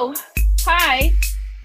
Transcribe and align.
Hello. 0.00 0.14
Hi. 0.60 1.10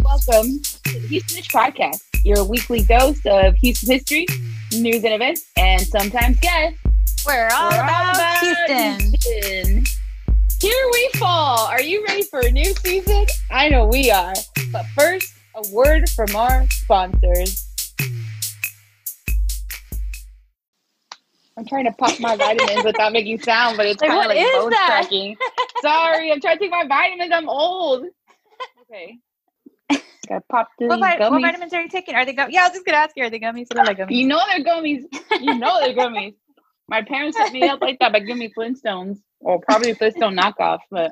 Welcome 0.04 0.60
to 0.64 1.00
the 1.00 1.08
Houstonish 1.08 1.52
Podcast, 1.52 2.02
your 2.26 2.44
weekly 2.44 2.82
dose 2.82 3.24
of 3.28 3.54
Houston 3.58 3.92
history, 3.92 4.26
news 4.72 5.04
and 5.04 5.14
events, 5.14 5.46
and 5.56 5.80
sometimes 5.80 6.40
guests. 6.40 6.80
We're 7.28 7.48
all, 7.54 7.70
We're 7.70 7.78
all 7.78 7.84
about, 7.84 8.16
about 8.16 8.40
Houston. 8.40 9.14
Houston. 9.22 9.86
Here 10.60 10.90
we 10.94 11.10
fall. 11.20 11.60
Are 11.68 11.84
you 11.84 12.04
ready 12.08 12.24
for 12.24 12.40
a 12.40 12.50
new 12.50 12.74
season? 12.74 13.28
I 13.52 13.70
know 13.70 13.86
we 13.86 14.10
are. 14.10 14.34
But 14.72 14.88
first, 14.98 15.32
a 15.56 15.70
word 15.72 16.10
from 16.10 16.36
our 16.36 16.68
sponsors. 16.72 17.70
I'm 21.56 21.68
trying 21.68 21.86
to 21.86 21.92
pop 21.92 22.20
my 22.20 22.36
vitamins 22.36 22.84
without 22.84 23.14
making 23.14 23.42
sound, 23.42 23.78
but 23.78 23.86
it's 23.86 24.02
Like, 24.02 24.10
kind 24.10 24.32
of 24.32 24.36
like 24.36 24.54
bone 24.54 24.72
that? 24.72 24.88
cracking. 24.88 25.38
Sorry, 25.84 26.32
I'm 26.32 26.42
trying 26.42 26.58
to 26.58 26.64
take 26.64 26.72
my 26.72 26.88
vitamins. 26.88 27.32
I'm 27.32 27.48
old. 27.48 28.06
Okay. 28.94 29.20
Gotta 30.30 30.44
pop 30.52 30.70
these 30.78 30.90
What, 30.90 31.00
vi- 31.00 31.30
what 31.30 31.42
vitamins 31.42 31.74
are 31.74 31.82
you 31.82 31.90
taking? 31.90 32.16
Are 32.16 32.26
they 32.26 32.34
gummies? 32.34 32.52
Yeah, 32.52 32.62
I 32.62 32.68
was 32.68 32.74
just 32.74 32.86
gonna 32.86 32.98
ask 33.00 33.16
you. 33.16 33.24
Are 33.26 33.30
they 33.30 33.40
gummies? 33.40 33.68
They 33.70 33.76
look 33.76 33.86
like 33.86 33.98
gummies. 33.98 34.16
You 34.18 34.28
know 34.28 34.40
they're 34.48 34.64
gummies. 34.64 35.04
You 35.42 35.56
know 35.58 35.80
they're 35.82 35.96
gummies. 35.96 36.36
My 36.88 37.02
parents 37.02 37.38
set 37.38 37.52
me 37.52 37.68
up 37.68 37.82
like 37.82 38.00
that 38.00 38.14
by 38.14 38.20
giving 38.20 38.38
me 38.40 38.54
Flintstones, 38.56 39.18
or 39.40 39.60
probably 39.62 39.94
Flintstone 39.96 40.36
knockoff. 40.36 40.80
But 40.92 41.12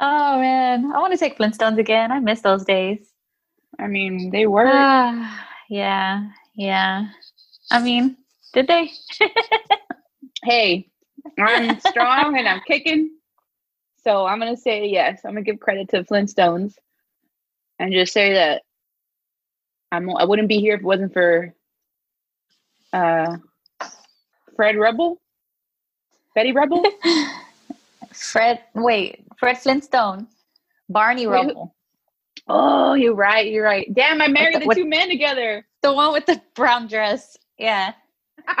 Oh 0.00 0.38
man, 0.40 0.92
I 0.94 0.98
want 1.00 1.12
to 1.12 1.18
take 1.18 1.36
Flintstones 1.38 1.78
again. 1.78 2.12
I 2.12 2.20
miss 2.20 2.40
those 2.40 2.64
days. 2.64 2.98
I 3.78 3.88
mean, 3.88 4.30
they 4.30 4.46
were. 4.46 4.66
Ah, 4.68 5.46
yeah, 5.68 6.28
yeah. 6.54 7.08
I 7.70 7.80
mean, 7.82 8.16
did 8.52 8.68
they? 8.68 8.90
hey, 10.44 10.88
I'm 11.38 11.80
strong 11.80 12.38
and 12.38 12.48
I'm 12.48 12.60
kicking. 12.66 13.10
So 14.04 14.26
I'm 14.26 14.38
gonna 14.38 14.56
say 14.56 14.86
yes. 14.86 15.20
I'm 15.24 15.32
gonna 15.32 15.42
give 15.42 15.60
credit 15.60 15.88
to 15.90 16.04
Flintstones, 16.04 16.74
and 17.78 17.92
just 17.92 18.12
say 18.12 18.34
that 18.34 18.62
I'm. 19.90 20.14
I 20.16 20.24
wouldn't 20.24 20.48
be 20.48 20.60
here 20.60 20.74
if 20.74 20.80
it 20.80 20.86
wasn't 20.86 21.12
for 21.14 21.54
uh, 22.92 23.36
Fred 24.56 24.76
Rubble, 24.76 25.20
Betty 26.34 26.52
Rubble. 26.52 26.84
Fred, 28.12 28.60
wait, 28.74 29.24
Fred 29.38 29.58
Flintstone, 29.58 30.28
Barney 30.88 31.26
Wait, 31.26 31.46
who- 31.46 31.70
oh, 32.46 32.94
you're 32.94 33.14
right. 33.14 33.50
You're 33.50 33.64
right. 33.64 33.92
Damn, 33.92 34.22
I 34.22 34.28
married 34.28 34.60
the- 34.60 34.66
the 34.68 34.74
two 34.74 34.84
men 34.86 35.08
together. 35.08 35.66
the 35.82 35.92
one 35.92 36.12
with 36.12 36.26
the 36.26 36.40
brown 36.54 36.86
dress. 36.86 37.36
Yeah. 37.58 37.92
the 38.46 38.54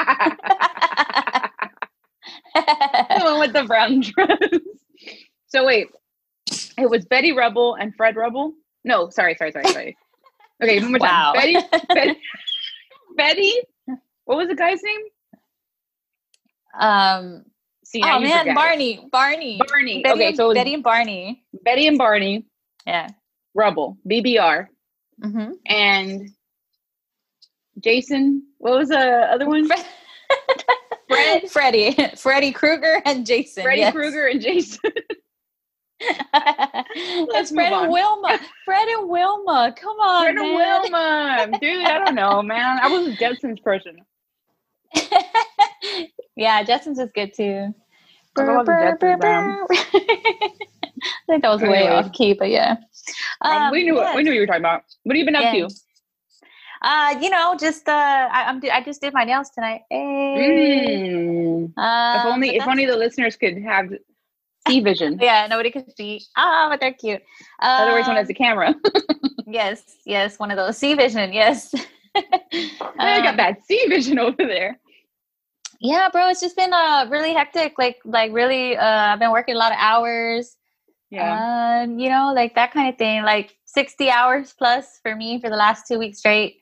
one 3.22 3.38
with 3.40 3.52
the 3.52 3.64
brown 3.64 4.00
dress. 4.00 4.38
So 5.48 5.64
wait, 5.66 5.88
it 6.78 6.88
was 6.90 7.04
Betty 7.04 7.32
Rubble 7.32 7.74
and 7.74 7.94
Fred 7.94 8.16
Rubble. 8.16 8.54
No, 8.84 9.08
sorry, 9.08 9.34
sorry, 9.36 9.52
sorry, 9.52 9.66
sorry. 9.68 9.96
Okay, 10.62 10.78
one 10.80 10.92
more 10.92 10.98
Wow. 11.00 11.32
time. 11.34 11.52
Betty, 11.52 11.66
Betty, 11.94 12.18
Betty. 13.16 13.54
What 14.24 14.38
was 14.38 14.48
the 14.48 14.54
guy's 14.54 14.80
name? 14.82 15.00
um. 16.78 17.44
See, 17.84 18.00
Oh 18.02 18.18
man, 18.20 18.48
it. 18.48 18.54
Barney, 18.54 19.06
Barney, 19.12 19.60
Barney. 19.68 20.02
Betty 20.02 20.14
okay, 20.14 20.28
and, 20.28 20.36
so 20.36 20.54
Betty 20.54 20.74
and 20.74 20.82
Barney. 20.82 21.44
Betty 21.64 21.86
and 21.86 21.98
Barney 21.98 22.46
Yeah. 22.86 23.08
Rubble, 23.54 23.98
BBR, 24.08 24.68
Mm-hmm. 25.22 25.50
and 25.66 26.30
Jason. 27.80 28.44
What 28.58 28.78
was 28.78 28.88
the 28.88 28.98
other 28.98 29.46
one? 29.46 29.68
Fred, 31.08 31.50
Freddie, 31.50 31.96
Freddy 32.16 32.52
Krueger, 32.52 33.02
and 33.04 33.26
Jason. 33.26 33.62
Freddy 33.64 33.80
yes. 33.80 33.92
Krueger 33.92 34.26
and 34.28 34.40
Jason. 34.40 34.80
It's 36.96 37.50
Fred 37.50 37.72
and 37.72 37.90
Wilma. 37.90 38.38
Fred 38.64 38.88
and 38.88 39.08
Wilma. 39.08 39.74
Come 39.76 39.96
on, 39.98 40.24
Fred 40.24 40.36
and 40.36 40.52
man. 40.52 41.50
Wilma. 41.50 41.58
Dude, 41.60 41.84
I 41.84 42.04
don't 42.04 42.14
know, 42.14 42.42
man. 42.42 42.78
I 42.80 42.88
was 42.88 43.08
a 43.08 43.16
Jetsons 43.16 43.62
person. 43.62 43.96
yeah, 46.36 46.62
Jetsons 46.64 46.98
is 47.00 47.10
good 47.14 47.34
too. 47.34 47.74
I 48.36 48.42
love 48.44 48.66
the 48.66 48.72
Jetsons, 48.72 49.22
man. 49.22 49.66
I 49.70 51.26
think 51.26 51.42
that 51.42 51.50
was 51.50 51.62
way 51.62 51.88
off 51.88 52.12
key, 52.12 52.34
but 52.34 52.50
yeah. 52.50 52.76
Um, 53.40 53.70
we 53.72 53.84
knew 53.84 53.96
yes. 53.96 54.14
we 54.16 54.22
knew 54.22 54.30
what 54.30 54.34
you 54.34 54.40
were 54.40 54.46
talking 54.46 54.62
about. 54.62 54.82
What 55.02 55.16
have 55.16 55.18
you 55.18 55.24
been 55.24 55.36
up 55.36 55.54
Yeah. 55.54 55.68
to? 55.68 55.74
Uh, 56.82 57.18
you 57.20 57.30
know, 57.30 57.56
just 57.58 57.88
uh, 57.88 58.28
I, 58.30 58.44
I'm. 58.44 58.60
I 58.72 58.82
just 58.82 59.00
did 59.00 59.14
my 59.14 59.24
nails 59.24 59.50
tonight. 59.50 59.82
Hey. 59.90 60.98
Mm. 61.00 61.64
If 61.64 61.78
Um, 61.78 62.32
only 62.32 62.56
if 62.56 62.66
only 62.66 62.86
the 62.86 62.96
listeners 62.96 63.36
could 63.36 63.58
have 63.62 63.90
see 64.68 64.80
vision. 64.80 65.18
Yeah, 65.22 65.46
nobody 65.48 65.70
could 65.70 65.90
see. 65.96 66.22
Ah, 66.36 66.68
but 66.70 66.80
they're 66.80 66.92
cute. 66.92 67.22
Otherwise, 67.60 68.06
one 68.06 68.16
has 68.16 68.26
Um, 68.28 68.30
a 68.30 68.34
camera. 68.34 68.74
Yes, 69.46 69.96
yes, 70.06 70.38
one 70.38 70.50
of 70.50 70.56
those. 70.56 70.78
C 70.78 70.94
vision, 70.94 71.32
yes. 71.32 71.72
I 72.16 73.20
got 73.22 73.28
Um, 73.28 73.36
that 73.36 73.64
see 73.66 73.84
vision 73.88 74.18
over 74.18 74.36
there. 74.38 74.80
Yeah, 75.80 76.08
bro, 76.10 76.28
it's 76.30 76.40
just 76.40 76.56
been 76.56 76.72
uh 76.72 77.06
really 77.10 77.34
hectic. 77.34 77.74
Like 77.78 77.98
like 78.04 78.32
really 78.32 78.76
uh 78.76 79.12
I've 79.12 79.18
been 79.18 79.32
working 79.32 79.54
a 79.54 79.58
lot 79.58 79.70
of 79.72 79.78
hours. 79.78 80.56
Yeah. 81.10 81.82
Um, 81.84 81.98
you 81.98 82.08
know, 82.08 82.32
like 82.34 82.54
that 82.54 82.72
kind 82.72 82.88
of 82.88 82.96
thing. 82.96 83.22
Like 83.22 83.54
60 83.66 84.08
hours 84.10 84.54
plus 84.56 84.98
for 85.02 85.14
me 85.14 85.40
for 85.40 85.50
the 85.50 85.56
last 85.56 85.86
two 85.86 85.98
weeks 85.98 86.18
straight. 86.18 86.56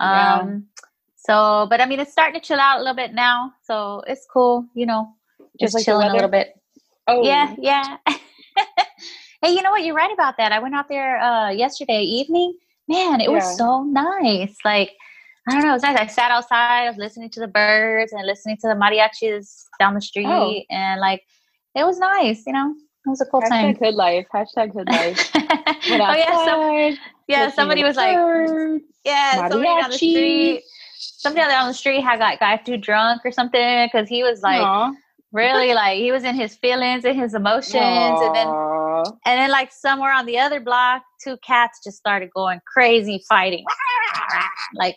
Yeah. 0.00 0.38
Um 0.40 0.66
so 1.16 1.66
but 1.68 1.80
I 1.82 1.86
mean 1.86 2.00
it's 2.00 2.10
starting 2.12 2.40
to 2.40 2.44
chill 2.46 2.58
out 2.58 2.78
a 2.78 2.82
little 2.82 2.96
bit 2.96 3.12
now. 3.12 3.52
So 3.64 4.02
it's 4.06 4.26
cool, 4.32 4.64
you 4.74 4.86
know. 4.86 5.08
Just 5.60 5.60
Just, 5.60 5.74
like 5.74 5.84
chilling 5.84 6.08
a 6.08 6.12
little 6.14 6.30
bit. 6.30 6.54
Oh 7.08 7.24
Yeah, 7.24 7.54
yeah. 7.58 7.96
hey, 9.42 9.50
you 9.52 9.62
know 9.62 9.70
what? 9.70 9.84
You're 9.84 9.94
right 9.94 10.12
about 10.12 10.36
that. 10.38 10.52
I 10.52 10.58
went 10.58 10.74
out 10.74 10.88
there 10.88 11.18
uh 11.20 11.50
yesterday 11.50 12.02
evening. 12.02 12.54
Man, 12.88 13.20
it 13.20 13.24
Yeah. 13.24 13.36
was 13.36 13.56
so 13.56 13.82
nice. 13.84 14.56
Like, 14.64 14.90
I 15.48 15.52
don't 15.54 15.62
know, 15.62 15.70
it 15.70 15.74
was 15.74 15.82
nice. 15.82 15.98
I 15.98 16.06
sat 16.06 16.30
outside, 16.30 16.84
I 16.86 16.88
was 16.88 16.96
listening 16.98 17.30
to 17.30 17.40
the 17.40 17.48
birds 17.48 18.12
and 18.12 18.26
listening 18.26 18.56
to 18.62 18.68
the 18.68 18.74
mariachis 18.74 19.64
down 19.78 19.94
the 19.94 20.00
street, 20.00 20.26
Oh. 20.26 20.54
and 20.70 21.00
like 21.00 21.22
it 21.74 21.84
was 21.84 21.98
nice, 21.98 22.44
you 22.46 22.52
know. 22.52 22.74
It 23.06 23.10
was 23.10 23.20
a 23.20 23.26
cool 23.26 23.42
Hashtag 23.42 23.48
time. 23.50 23.74
hood 23.76 23.94
life. 23.94 24.26
Hashtag 24.34 24.72
good 24.72 24.88
life. 24.88 25.30
Oh 25.86 26.14
yeah, 26.14 26.30
outside, 26.32 26.94
yeah. 27.28 27.50
Somebody 27.50 27.84
was 27.84 27.96
like, 27.96 28.16
birds. 28.16 28.84
yeah, 29.04 29.48
somebody 29.48 29.64
down 29.64 29.90
the 29.90 29.96
mariachi. 29.96 29.96
street. 29.96 30.62
Somebody 30.98 31.46
down 31.48 31.68
the 31.68 31.74
street 31.74 32.00
had 32.00 32.18
got 32.18 32.40
got 32.40 32.64
too 32.64 32.78
drunk 32.78 33.20
or 33.24 33.30
something 33.30 33.86
because 33.86 34.08
he 34.08 34.22
was 34.22 34.40
like 34.40 34.62
Aw. 34.62 34.92
Really 35.34 35.74
like 35.74 35.98
he 35.98 36.12
was 36.12 36.24
in 36.24 36.34
his 36.36 36.56
feelings 36.56 37.04
and 37.04 37.18
his 37.20 37.34
emotions, 37.34 37.74
and 38.22 38.34
then 38.34 38.48
And 39.26 39.38
then, 39.40 39.50
like 39.50 39.72
somewhere 39.72 40.12
on 40.12 40.26
the 40.26 40.38
other 40.38 40.60
block, 40.60 41.02
two 41.22 41.36
cats 41.46 41.80
just 41.84 41.98
started 41.98 42.30
going 42.34 42.60
crazy, 42.72 43.22
fighting. 43.28 43.64
Like 44.74 44.96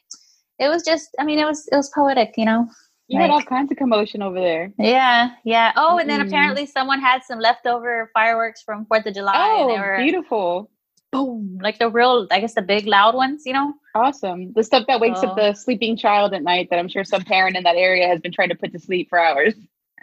it 0.60 0.70
was 0.70 0.84
just, 0.84 1.10
I 1.20 1.24
mean, 1.26 1.40
it 1.40 1.46
was 1.46 1.68
it 1.72 1.76
was 1.76 1.90
poetic, 1.94 2.34
you 2.38 2.46
know. 2.46 2.68
you 3.10 3.20
had 3.20 3.30
all 3.30 3.42
kinds 3.44 3.72
of 3.72 3.78
commotion 3.78 4.22
over 4.22 4.40
there. 4.40 4.72
Yeah, 4.80 5.32
yeah. 5.46 5.72
Oh, 5.76 5.98
and 6.00 6.10
then 6.10 6.22
Mm-mm. 6.22 6.28
apparently 6.28 6.66
someone 6.66 7.00
had 7.02 7.24
some 7.24 7.40
leftover 7.40 8.10
fireworks 8.14 8.62
from 8.64 8.86
Fourth 8.86 9.06
of 9.06 9.14
July, 9.14 9.58
and 9.62 9.70
they 9.70 9.76
Oh, 9.76 9.80
were 9.80 9.98
beautiful. 9.98 10.70
boom, 11.12 11.60
like 11.62 11.80
the 11.80 11.90
real, 11.90 12.28
I 12.32 12.40
guess, 12.42 12.54
the 12.56 12.62
big 12.62 12.86
loud 12.88 13.16
ones, 13.16 13.44
you 13.46 13.54
know. 13.54 13.74
Awesome. 13.96 14.54
The 14.54 14.64
stuff 14.64 14.86
that 14.88 15.00
wakes 15.00 15.24
up 15.24 15.32
Oh. 15.32 15.36
the 15.36 15.54
sleeping 15.54 15.98
child 15.98 16.34
at 16.34 16.44
night 16.44 16.68
that 16.70 16.80
I'm 16.80 16.90
sure 16.90 17.04
some 17.04 17.24
parent 17.24 17.56
in 17.58 17.64
that 17.64 17.76
area 17.76 18.08
has 18.08 18.20
been 18.20 18.32
trying 18.34 18.50
to 18.50 18.56
put 18.56 18.72
to 18.74 18.80
sleep 18.80 19.10
for 19.10 19.20
hours. 19.20 19.54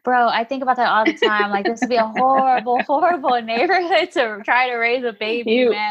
Bro, 0.05 0.29
I 0.29 0.45
think 0.45 0.63
about 0.63 0.77
that 0.77 0.89
all 0.89 1.05
the 1.07 1.15
time. 1.15 1.51
Like 1.51 1.65
this 1.65 1.81
would 1.81 1.89
be 1.89 1.97
a 1.97 2.05
horrible, 2.07 2.79
horrible 2.87 3.41
neighborhood 3.41 4.11
to 4.13 4.41
try 4.45 4.69
to 4.69 4.75
raise 4.77 5.03
a 5.03 5.13
baby. 5.15 5.51
You 5.53 5.71
man. 5.71 5.91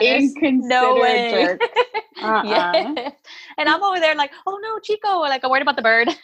No 0.67 0.95
way. 0.95 1.31
jerk. 1.31 1.61
Uh-uh. 2.21 2.43
Yeah. 2.45 3.09
And 3.57 3.67
I'm 3.67 3.83
over 3.83 3.99
there 3.99 4.13
like, 4.15 4.31
oh 4.45 4.59
no, 4.61 4.77
Chico. 4.79 5.17
Like 5.19 5.43
I'm 5.43 5.49
worried 5.49 5.63
about 5.63 5.75
the 5.75 5.81
bird. 5.81 6.09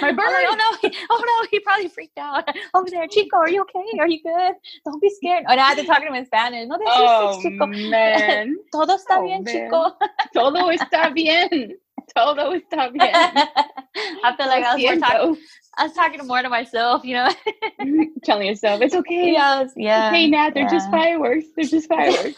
My 0.00 0.12
bird. 0.12 0.18
like, 0.18 0.46
oh 0.48 0.54
no, 0.56 0.88
he, 0.88 0.96
oh 1.10 1.24
no, 1.42 1.48
he 1.50 1.58
probably 1.58 1.88
freaked 1.88 2.16
out. 2.16 2.48
Over 2.74 2.88
there, 2.88 3.08
Chico, 3.08 3.36
are 3.38 3.48
you 3.50 3.62
okay? 3.62 3.98
Are 3.98 4.06
you 4.06 4.22
good? 4.22 4.54
Don't 4.84 5.02
be 5.02 5.10
scared. 5.10 5.44
And 5.48 5.60
I 5.60 5.64
had 5.64 5.78
to 5.78 5.84
talk 5.84 5.98
to 5.98 6.06
him 6.06 6.14
in 6.14 6.26
Spanish. 6.26 6.68
No, 6.68 6.78
that's 6.78 6.90
oh 6.92 7.40
Chico. 7.42 7.66
man. 7.66 8.56
Todo 8.72 8.96
está 8.96 9.18
Oh, 9.18 9.24
bien, 9.26 9.42
man. 9.42 9.64
Chico. 9.66 9.96
Todo 10.32 10.70
está 10.70 11.12
bien. 11.12 11.76
Todo 12.14 12.52
está 12.54 12.90
bien. 12.92 13.10
I 13.12 14.34
feel 14.36 14.46
like 14.46 14.64
I 14.64 14.74
was, 14.74 14.82
more 14.82 14.96
talking, 14.96 15.36
I 15.78 15.82
was 15.84 15.92
talking 15.94 16.26
more 16.26 16.42
to 16.42 16.48
myself, 16.48 17.04
you 17.04 17.14
know? 17.14 17.30
Telling 18.24 18.46
yourself 18.48 18.80
it's 18.82 18.94
okay. 18.94 19.32
yeah, 19.32 19.62
was- 19.62 19.72
yeah. 19.76 20.08
Okay, 20.08 20.28
Nat, 20.28 20.50
they're 20.54 20.68
just 20.68 20.90
fireworks. 20.90 21.46
They're 21.56 21.64
just 21.66 21.88
fireworks. 21.94 22.36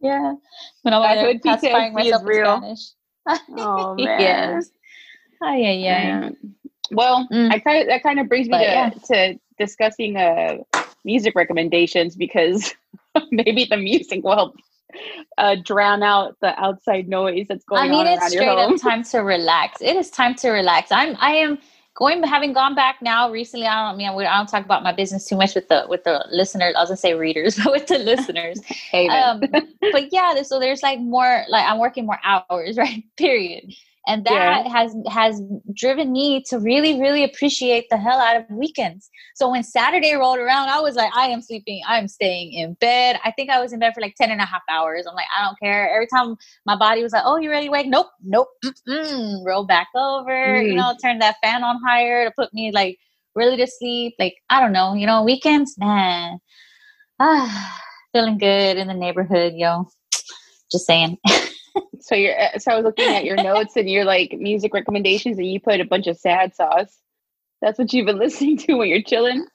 yeah. 0.00 0.34
When 0.82 0.94
I'm 0.94 1.02
That 1.02 1.12
over 1.12 1.14
there 1.14 1.32
hood 1.32 1.42
pacifying 1.42 1.92
is 1.92 1.94
myself 1.94 2.22
in 2.22 2.28
real. 2.28 2.56
Spanish. 2.58 2.80
oh 3.58 3.94
Yes. 3.98 4.70
Oh, 5.42 5.52
yeah, 5.54 5.72
yeah. 5.72 6.20
Man. 6.20 6.36
Well, 6.90 7.26
Mm. 7.32 7.52
I 7.52 7.58
kind 7.58 7.80
of 7.82 7.88
that 7.88 8.02
kind 8.02 8.20
of 8.20 8.28
brings 8.28 8.46
me 8.46 8.52
But, 8.52 8.58
to, 8.58 8.64
yeah. 8.64 8.90
to 9.32 9.38
discussing 9.58 10.16
uh 10.16 10.58
music 11.04 11.34
recommendations 11.34 12.16
because 12.16 12.74
maybe 13.30 13.64
the 13.64 13.76
music 13.76 14.22
will 14.24 14.34
help 14.36 14.56
uh, 15.38 15.56
drown 15.62 16.02
out 16.02 16.36
the 16.40 16.58
outside 16.60 17.08
noise 17.08 17.46
that's 17.48 17.64
going 17.64 17.82
on. 17.82 17.86
I 17.86 17.90
mean, 17.90 18.06
on 18.06 18.12
it's 18.14 18.32
straight 18.32 18.48
up 18.48 18.80
time 18.80 19.02
to 19.04 19.18
relax. 19.18 19.80
It 19.80 19.96
is 19.96 20.10
time 20.10 20.34
to 20.36 20.50
relax. 20.50 20.92
I'm, 20.92 21.16
I 21.18 21.32
am 21.32 21.58
going 21.94 22.22
having 22.22 22.52
gone 22.52 22.74
back 22.74 23.00
now 23.00 23.30
recently. 23.30 23.66
I 23.66 23.74
don't 23.74 23.94
I 23.94 23.96
mean 23.96 24.26
I 24.26 24.36
don't 24.36 24.48
talk 24.48 24.64
about 24.64 24.82
my 24.82 24.92
business 24.92 25.28
too 25.28 25.36
much 25.36 25.54
with 25.54 25.68
the 25.68 25.86
with 25.88 26.04
the 26.04 26.26
listeners. 26.30 26.74
I 26.76 26.80
was 26.80 26.88
gonna 26.88 26.96
say 26.96 27.14
readers, 27.14 27.56
but 27.64 27.72
with 27.72 27.86
the 27.86 27.98
listeners. 27.98 28.60
um, 29.10 29.40
but 29.92 30.12
yeah, 30.12 30.42
so 30.42 30.58
there's 30.58 30.82
like 30.82 31.00
more 31.00 31.44
like 31.48 31.64
I'm 31.64 31.78
working 31.78 32.06
more 32.06 32.20
hours, 32.24 32.76
right? 32.76 33.04
Period 33.16 33.74
and 34.06 34.24
that 34.24 34.66
yeah. 34.66 34.68
has 34.68 34.94
has 35.08 35.40
driven 35.74 36.12
me 36.12 36.42
to 36.48 36.58
really 36.58 37.00
really 37.00 37.24
appreciate 37.24 37.86
the 37.90 37.96
hell 37.96 38.18
out 38.18 38.36
of 38.36 38.44
weekends. 38.50 39.10
So 39.34 39.50
when 39.50 39.62
saturday 39.62 40.14
rolled 40.14 40.38
around 40.38 40.68
i 40.68 40.80
was 40.80 40.96
like 40.96 41.10
i 41.16 41.26
am 41.28 41.40
sleeping. 41.40 41.82
I 41.86 41.98
am 41.98 42.08
staying 42.08 42.52
in 42.52 42.74
bed. 42.74 43.18
I 43.24 43.30
think 43.30 43.50
i 43.50 43.60
was 43.60 43.72
in 43.72 43.78
bed 43.78 43.94
for 43.94 44.00
like 44.00 44.14
10 44.16 44.30
and 44.30 44.40
a 44.40 44.44
half 44.44 44.62
hours. 44.68 45.06
I'm 45.06 45.14
like 45.14 45.26
i 45.36 45.44
don't 45.44 45.58
care. 45.60 45.90
Every 45.90 46.06
time 46.06 46.36
my 46.66 46.76
body 46.76 47.02
was 47.02 47.12
like 47.12 47.24
oh 47.24 47.36
you 47.36 47.50
ready 47.50 47.66
to 47.66 47.72
wake? 47.72 47.86
Nope 47.86 48.08
nope 48.22 48.48
mm-mm. 48.64 49.44
roll 49.44 49.64
back 49.64 49.88
over 49.94 50.32
mm. 50.32 50.66
you 50.66 50.74
know 50.74 50.94
turn 51.02 51.18
that 51.18 51.36
fan 51.42 51.64
on 51.64 51.80
higher 51.86 52.24
to 52.24 52.32
put 52.36 52.52
me 52.52 52.72
like 52.72 52.98
really 53.34 53.56
to 53.56 53.66
sleep. 53.66 54.14
Like 54.18 54.36
i 54.50 54.60
don't 54.60 54.72
know 54.72 54.94
you 54.94 55.06
know 55.06 55.22
weekends 55.22 55.76
man. 55.78 56.38
Ah 57.20 57.80
feeling 58.14 58.38
good 58.38 58.76
in 58.76 58.86
the 58.86 58.94
neighborhood 58.94 59.54
yo. 59.56 59.88
Just 60.70 60.86
saying 60.86 61.18
So 62.00 62.14
you're 62.14 62.38
uh, 62.38 62.58
so 62.58 62.72
I 62.72 62.76
was 62.76 62.84
looking 62.84 63.14
at 63.14 63.24
your 63.24 63.36
notes 63.36 63.76
and 63.76 63.88
your 63.88 64.04
like 64.04 64.36
music 64.38 64.74
recommendations, 64.74 65.38
and 65.38 65.50
you 65.50 65.58
put 65.58 65.80
a 65.80 65.84
bunch 65.84 66.06
of 66.06 66.18
sad 66.18 66.54
sauce. 66.54 66.98
That's 67.62 67.78
what 67.78 67.92
you've 67.92 68.06
been 68.06 68.18
listening 68.26 68.58
to 68.58 68.74
when 68.74 68.88
you're 68.88 69.02
chilling. 69.02 69.46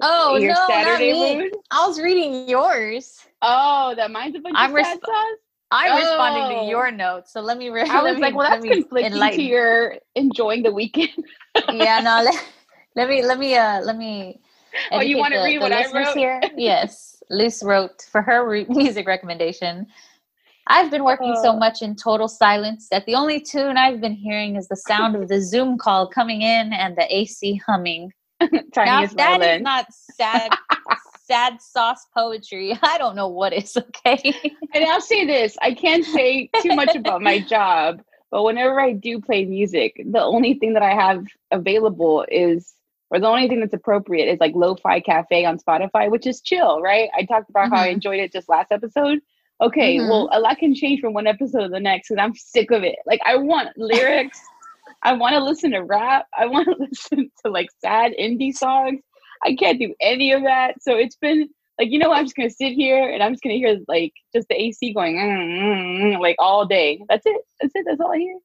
Oh 0.00 0.36
your 0.36 0.52
no, 0.52 0.66
Saturday 0.68 1.12
not 1.12 1.20
me. 1.20 1.36
Mood? 1.36 1.52
I 1.70 1.86
was 1.86 2.00
reading 2.00 2.48
yours. 2.48 3.24
Oh, 3.40 3.94
that 3.94 4.10
mine's 4.10 4.34
a 4.34 4.40
bunch 4.40 4.56
I'm 4.58 4.74
of 4.74 4.84
sad 4.84 5.00
sauce. 5.04 5.38
I'm 5.70 5.92
oh. 5.92 5.98
responding 5.98 6.58
to 6.58 6.70
your 6.70 6.90
notes, 6.90 7.32
so 7.32 7.40
let 7.40 7.56
me. 7.56 7.70
Re- 7.70 7.88
I 7.88 8.02
was 8.02 8.18
like, 8.18 8.34
well, 8.34 8.50
that's 8.50 8.64
conflicting 8.64 9.12
enlighten. 9.12 9.38
to 9.38 9.44
your 9.44 9.94
enjoying 10.14 10.62
the 10.62 10.72
weekend. 10.72 11.10
yeah, 11.72 12.00
no. 12.00 12.22
Let, 12.22 12.44
let 12.94 13.08
me 13.08 13.24
let 13.24 13.38
me 13.38 13.56
uh 13.56 13.80
let 13.80 13.96
me. 13.96 14.40
Oh, 14.90 15.00
you 15.00 15.16
want 15.16 15.34
to 15.34 15.40
read 15.40 15.58
what 15.60 15.72
I 15.72 15.90
wrote 15.92 16.16
here? 16.16 16.42
Yes, 16.56 17.22
Liz 17.30 17.62
wrote 17.64 18.02
for 18.10 18.22
her 18.22 18.46
re- 18.46 18.66
music 18.68 19.06
recommendation. 19.06 19.86
I've 20.68 20.90
been 20.90 21.04
working 21.04 21.36
so 21.42 21.56
much 21.56 21.82
in 21.82 21.96
total 21.96 22.28
silence 22.28 22.88
that 22.90 23.06
the 23.06 23.14
only 23.14 23.40
tune 23.40 23.76
I've 23.76 24.00
been 24.00 24.14
hearing 24.14 24.56
is 24.56 24.68
the 24.68 24.76
sound 24.76 25.16
of 25.16 25.28
the 25.28 25.40
Zoom 25.40 25.76
call 25.76 26.06
coming 26.06 26.42
in 26.42 26.72
and 26.72 26.96
the 26.96 27.14
AC 27.14 27.60
humming. 27.66 28.12
now, 28.76 29.02
if 29.02 29.14
that 29.16 29.42
is 29.42 29.62
not 29.62 29.86
sad, 29.92 30.52
sad 31.24 31.60
sauce 31.60 32.06
poetry, 32.16 32.78
I 32.82 32.98
don't 32.98 33.16
know 33.16 33.28
what 33.28 33.52
is. 33.52 33.76
Okay. 34.06 34.34
and 34.74 34.84
I'll 34.84 35.00
say 35.00 35.26
this: 35.26 35.56
I 35.62 35.74
can't 35.74 36.04
say 36.04 36.48
too 36.60 36.74
much 36.74 36.94
about 36.94 37.22
my 37.22 37.40
job, 37.40 38.02
but 38.30 38.42
whenever 38.42 38.80
I 38.80 38.92
do 38.92 39.20
play 39.20 39.44
music, 39.44 40.00
the 40.04 40.22
only 40.22 40.54
thing 40.54 40.74
that 40.74 40.82
I 40.82 40.94
have 40.94 41.24
available 41.50 42.24
is, 42.28 42.74
or 43.10 43.20
the 43.20 43.28
only 43.28 43.48
thing 43.48 43.60
that's 43.60 43.74
appropriate 43.74 44.32
is 44.32 44.40
like 44.40 44.54
Lo-Fi 44.54 45.00
Cafe 45.00 45.44
on 45.44 45.58
Spotify, 45.58 46.10
which 46.10 46.26
is 46.26 46.40
chill, 46.40 46.80
right? 46.80 47.10
I 47.16 47.24
talked 47.24 47.50
about 47.50 47.66
mm-hmm. 47.66 47.74
how 47.74 47.82
I 47.82 47.86
mm-hmm. 47.86 47.94
enjoyed 47.94 48.20
it 48.20 48.32
just 48.32 48.48
last 48.48 48.72
episode 48.72 49.20
okay, 49.62 49.96
mm-hmm. 49.96 50.08
well, 50.08 50.28
a 50.32 50.40
lot 50.40 50.58
can 50.58 50.74
change 50.74 51.00
from 51.00 51.14
one 51.14 51.26
episode 51.26 51.62
to 51.62 51.68
the 51.68 51.80
next 51.80 52.08
because 52.08 52.22
I'm 52.22 52.34
sick 52.34 52.70
of 52.70 52.82
it. 52.82 52.96
Like, 53.06 53.20
I 53.24 53.36
want 53.36 53.76
lyrics. 53.76 54.40
I 55.02 55.14
want 55.14 55.34
to 55.34 55.42
listen 55.42 55.72
to 55.72 55.82
rap. 55.82 56.26
I 56.36 56.46
want 56.46 56.68
to 56.68 56.76
listen 56.90 57.30
to 57.44 57.50
like 57.50 57.68
sad 57.80 58.12
indie 58.20 58.52
songs. 58.52 59.00
I 59.44 59.54
can't 59.54 59.78
do 59.78 59.94
any 60.00 60.32
of 60.32 60.42
that. 60.42 60.82
So 60.82 60.96
it's 60.96 61.16
been 61.16 61.48
like, 61.78 61.90
you 61.90 61.98
know, 61.98 62.12
I'm 62.12 62.24
just 62.24 62.36
going 62.36 62.48
to 62.48 62.54
sit 62.54 62.72
here 62.72 63.08
and 63.08 63.22
I'm 63.22 63.32
just 63.32 63.42
going 63.42 63.54
to 63.54 63.58
hear 63.58 63.80
like 63.88 64.12
just 64.34 64.48
the 64.48 64.60
AC 64.60 64.92
going 64.92 65.16
mm, 65.16 65.20
mm, 65.20 66.16
mm, 66.16 66.20
like 66.20 66.36
all 66.38 66.66
day. 66.66 67.00
That's 67.08 67.26
it. 67.26 67.42
That's 67.60 67.72
it. 67.74 67.84
That's 67.86 68.00
all 68.00 68.12
I 68.12 68.18
hear. 68.18 68.38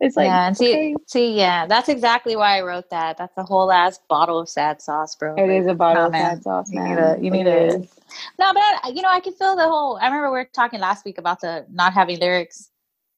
It's 0.00 0.16
like 0.16 0.26
yeah, 0.26 0.46
and 0.46 0.56
see, 0.56 0.70
okay. 0.70 0.94
see, 1.06 1.36
yeah, 1.36 1.66
that's 1.66 1.88
exactly 1.88 2.36
why 2.36 2.58
I 2.58 2.60
wrote 2.62 2.88
that. 2.90 3.18
That's 3.18 3.36
a 3.36 3.42
whole 3.42 3.72
ass 3.72 3.98
bottle 4.08 4.38
of 4.38 4.48
sad 4.48 4.80
sauce, 4.80 5.16
bro. 5.16 5.34
It 5.36 5.50
is 5.50 5.66
a 5.66 5.74
bottle 5.74 6.06
of 6.06 6.12
sad 6.12 6.42
sauce, 6.44 6.70
man. 6.70 6.90
You 7.20 7.30
need 7.30 7.44
to, 7.44 7.52
you 7.52 7.70
need 7.70 7.82
to. 7.82 7.88
No, 8.38 8.52
but 8.54 8.62
I, 8.62 8.92
you 8.94 9.02
know, 9.02 9.08
I 9.08 9.18
can 9.18 9.32
feel 9.32 9.56
the 9.56 9.68
whole. 9.68 9.96
I 9.96 10.06
remember 10.06 10.30
we 10.30 10.38
were 10.38 10.48
talking 10.54 10.78
last 10.78 11.04
week 11.04 11.18
about 11.18 11.40
the 11.40 11.66
not 11.68 11.94
having 11.94 12.20
lyrics, 12.20 12.70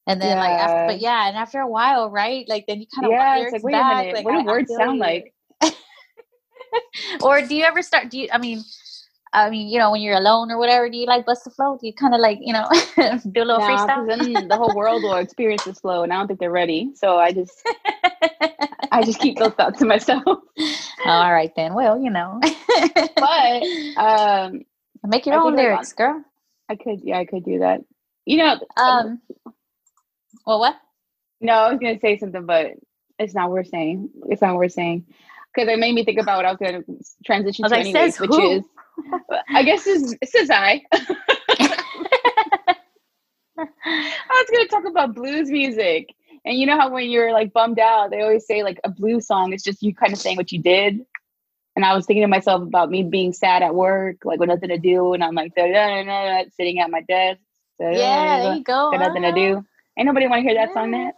and 0.07 0.19
then 0.19 0.37
yeah. 0.37 0.43
like, 0.43 0.59
after, 0.59 0.93
but 0.93 1.01
yeah, 1.01 1.27
and 1.27 1.37
after 1.37 1.59
a 1.59 1.67
while, 1.67 2.09
right? 2.09 2.49
Like 2.49 2.65
then 2.67 2.79
you 2.79 2.87
kind 2.95 3.05
of 3.05 3.11
yeah, 3.11 3.37
it's 3.37 3.51
like 3.51 3.63
wait 3.63 3.73
back, 3.73 3.93
a 3.93 3.97
minute, 3.97 4.15
like, 4.15 4.25
what 4.25 4.39
do 4.39 4.45
words 4.45 4.73
sound 4.75 4.97
like? 4.97 5.35
or 7.21 7.43
do 7.43 7.55
you 7.55 7.63
ever 7.63 7.83
start? 7.83 8.09
Do 8.09 8.17
you? 8.17 8.27
I 8.33 8.39
mean, 8.39 8.63
I 9.33 9.49
mean, 9.49 9.69
you 9.69 9.79
know, 9.79 9.91
when 9.91 10.01
you're 10.01 10.17
alone 10.17 10.51
or 10.51 10.57
whatever, 10.57 10.89
do 10.89 10.97
you 10.97 11.05
like 11.05 11.25
bust 11.25 11.45
the 11.45 11.51
flow? 11.51 11.77
Do 11.79 11.87
you 11.87 11.93
kind 11.93 12.13
of 12.13 12.19
like, 12.19 12.39
you 12.41 12.51
know, 12.51 12.67
do 13.31 13.41
a 13.41 13.45
little 13.45 13.59
nah, 13.59 13.87
freestyle? 13.87 14.07
then 14.07 14.47
the 14.49 14.57
whole 14.57 14.73
world 14.73 15.03
will 15.03 15.15
experience 15.15 15.63
the 15.63 15.73
flow, 15.73 16.03
and 16.03 16.11
I 16.11 16.17
don't 16.17 16.27
think 16.27 16.39
they're 16.39 16.51
ready. 16.51 16.91
So 16.95 17.17
I 17.17 17.31
just, 17.31 17.65
I 18.91 19.03
just 19.03 19.19
keep 19.19 19.37
those 19.37 19.53
thoughts 19.53 19.79
to 19.79 19.85
myself. 19.85 20.23
All 21.05 21.31
right 21.31 21.51
then. 21.55 21.73
Well, 21.73 21.97
you 22.01 22.09
know, 22.09 22.41
but 23.15 23.63
um, 23.97 24.63
make 25.05 25.25
your 25.25 25.35
I 25.35 25.43
own 25.43 25.55
lyrics, 25.55 25.93
girl. 25.93 26.23
I 26.67 26.75
could, 26.75 26.99
yeah, 27.01 27.19
I 27.19 27.25
could 27.25 27.45
do 27.45 27.59
that. 27.59 27.81
You 28.25 28.37
know, 28.37 28.59
um, 28.75 29.21
well, 30.45 30.59
what? 30.59 30.75
No, 31.39 31.53
I 31.53 31.71
was 31.71 31.79
gonna 31.79 31.99
say 31.99 32.17
something, 32.17 32.45
but 32.45 32.73
it's 33.17 33.33
not 33.33 33.49
worth 33.49 33.69
saying. 33.69 34.09
It's 34.27 34.41
not 34.41 34.57
worth 34.57 34.73
saying 34.73 35.05
because 35.53 35.69
it 35.71 35.79
made 35.79 35.95
me 35.95 36.03
think 36.03 36.19
about 36.19 36.37
what 36.37 36.45
I 36.45 36.51
was 36.51 36.59
gonna 36.59 36.83
transition 37.25 37.63
to 37.63 37.71
like, 37.71 37.85
anyways, 37.85 38.19
which 38.19 38.29
who? 38.29 38.51
is 38.51 38.63
I 39.49 39.63
guess 39.63 39.83
this 39.83 40.15
says 40.25 40.49
I. 40.49 40.81
I 43.57 43.67
was 44.29 44.49
going 44.51 44.65
to 44.65 44.69
talk 44.69 44.85
about 44.85 45.15
blues 45.15 45.49
music. 45.49 46.09
And 46.45 46.57
you 46.57 46.65
know 46.65 46.79
how 46.79 46.91
when 46.91 47.09
you're 47.09 47.31
like 47.33 47.53
bummed 47.53 47.79
out, 47.79 48.09
they 48.09 48.21
always 48.21 48.47
say 48.47 48.63
like 48.63 48.79
a 48.83 48.89
blues 48.89 49.27
song 49.27 49.53
is 49.53 49.61
just 49.63 49.83
you 49.83 49.93
kind 49.93 50.11
of 50.13 50.19
saying 50.19 50.37
what 50.37 50.51
you 50.51 50.61
did. 50.61 50.99
And 51.75 51.85
I 51.85 51.95
was 51.95 52.05
thinking 52.05 52.23
to 52.23 52.27
myself 52.27 52.63
about 52.63 52.89
me 52.89 53.03
being 53.03 53.31
sad 53.31 53.61
at 53.61 53.75
work, 53.75 54.17
like 54.25 54.39
with 54.39 54.49
nothing 54.49 54.69
to 54.69 54.77
do, 54.77 55.13
and 55.13 55.23
I'm 55.23 55.35
like 55.35 55.53
sitting 55.55 56.79
at 56.79 56.89
my 56.89 57.01
desk. 57.01 57.39
Yeah, 57.79 58.41
there 58.41 58.55
you 58.55 58.63
go. 58.63 58.91
Got 58.91 58.99
nothing 58.99 59.21
to 59.21 59.29
uh-huh. 59.29 59.37
do. 59.37 59.65
Ain't 59.97 60.05
nobody 60.05 60.27
want 60.27 60.43
to 60.43 60.49
hear 60.49 60.55
that 60.55 60.73
song, 60.73 60.91
That. 60.91 61.13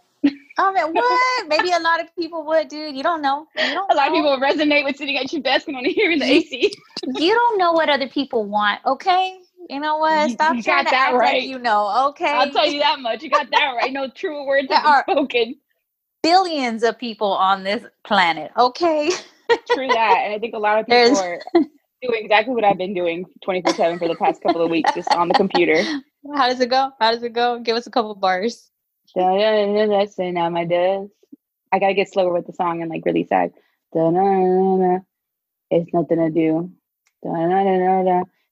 Oh 0.56 0.72
man, 0.72 0.92
what? 0.92 1.48
Maybe 1.48 1.72
a 1.72 1.80
lot 1.80 2.00
of 2.00 2.14
people 2.16 2.44
would, 2.46 2.68
dude. 2.68 2.96
You 2.96 3.02
don't 3.02 3.20
know. 3.20 3.48
You 3.56 3.74
don't 3.74 3.90
a 3.90 3.94
lot 3.94 4.12
know. 4.12 4.12
of 4.12 4.14
people 4.14 4.38
resonate 4.38 4.84
with 4.84 4.96
sitting 4.96 5.16
at 5.16 5.32
your 5.32 5.42
desk 5.42 5.66
and 5.66 5.76
only 5.76 5.92
hearing 5.92 6.20
the 6.20 6.26
AC. 6.26 6.72
you 7.16 7.34
don't 7.34 7.58
know 7.58 7.72
what 7.72 7.88
other 7.88 8.08
people 8.08 8.44
want, 8.44 8.80
okay? 8.86 9.40
You 9.68 9.80
know 9.80 9.98
what? 9.98 10.30
Stop 10.30 10.54
you 10.54 10.62
trying 10.62 10.84
to 10.84 10.94
act 10.94 11.14
right. 11.14 11.34
like 11.34 11.44
you 11.44 11.58
know, 11.58 12.08
okay? 12.10 12.32
I'll 12.32 12.50
tell 12.50 12.66
you 12.66 12.78
that 12.80 13.00
much. 13.00 13.22
You 13.22 13.30
got 13.30 13.50
that 13.50 13.74
right. 13.76 13.92
No 13.92 14.08
true 14.14 14.46
words 14.46 14.68
have 14.70 14.86
are 14.86 15.04
spoken. 15.10 15.56
Billions 16.22 16.82
of 16.84 16.98
people 16.98 17.32
on 17.32 17.64
this 17.64 17.84
planet, 18.04 18.52
okay? 18.56 19.10
True 19.72 19.88
that. 19.88 20.22
And 20.24 20.34
I 20.34 20.38
think 20.38 20.54
a 20.54 20.58
lot 20.58 20.78
of 20.78 20.86
people 20.86 20.96
There's... 20.96 21.18
are 21.18 21.40
doing 22.02 22.24
exactly 22.24 22.54
what 22.54 22.64
I've 22.64 22.78
been 22.78 22.94
doing 22.94 23.24
24 23.42 23.74
7 23.74 23.98
for 23.98 24.08
the 24.08 24.16
past 24.16 24.42
couple 24.42 24.62
of 24.62 24.70
weeks, 24.70 24.92
just 24.94 25.12
on 25.12 25.28
the 25.28 25.34
computer. 25.34 25.82
How 26.34 26.48
does 26.48 26.60
it 26.60 26.70
go? 26.70 26.90
How 27.00 27.12
does 27.12 27.22
it 27.22 27.32
go? 27.32 27.58
Give 27.58 27.76
us 27.76 27.86
a 27.86 27.90
couple 27.90 28.14
bars. 28.14 28.70
Sitting 29.16 30.38
at 30.38 30.50
my 30.50 30.64
desk. 30.64 31.10
I 31.72 31.78
gotta 31.78 31.94
get 31.94 32.12
slower 32.12 32.32
with 32.32 32.46
the 32.46 32.52
song 32.52 32.82
and 32.82 32.90
like 32.90 33.04
really 33.04 33.24
sad. 33.24 33.52
It's 35.70 35.92
nothing 35.92 36.18
to 36.18 36.30
do. 36.30 36.70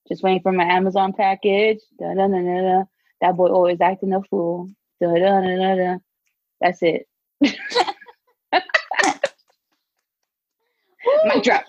Just 0.09 0.23
waiting 0.23 0.43
for 0.43 0.53
my 0.53 0.65
Amazon 0.65 1.13
package. 1.13 1.79
That 1.99 3.37
boy 3.37 3.49
always 3.49 3.81
acting 3.81 4.13
a 4.13 4.23
fool. 4.23 4.71
That's 5.01 6.83
it. 6.83 7.09
my 11.25 11.39
drop. 11.43 11.65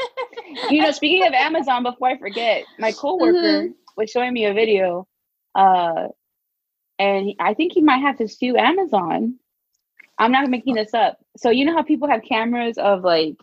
You 0.69 0.81
know, 0.81 0.91
speaking 0.91 1.25
of 1.25 1.33
Amazon, 1.33 1.83
before 1.83 2.09
I 2.09 2.17
forget, 2.17 2.63
my 2.79 2.91
coworker 2.91 3.37
mm-hmm. 3.37 3.71
was 3.97 4.09
showing 4.09 4.33
me 4.33 4.45
a 4.45 4.53
video 4.53 5.07
uh, 5.55 6.07
and 6.99 7.33
I 7.39 7.53
think 7.53 7.73
he 7.73 7.81
might 7.81 7.97
have 7.97 8.17
to 8.17 8.27
sue 8.27 8.57
Amazon. 8.57 9.35
I'm 10.17 10.31
not 10.31 10.49
making 10.49 10.75
this 10.75 10.93
up. 10.93 11.17
So 11.37 11.49
you 11.49 11.65
know 11.65 11.73
how 11.73 11.83
people 11.83 12.07
have 12.07 12.21
cameras 12.23 12.77
of 12.77 13.03
like, 13.03 13.35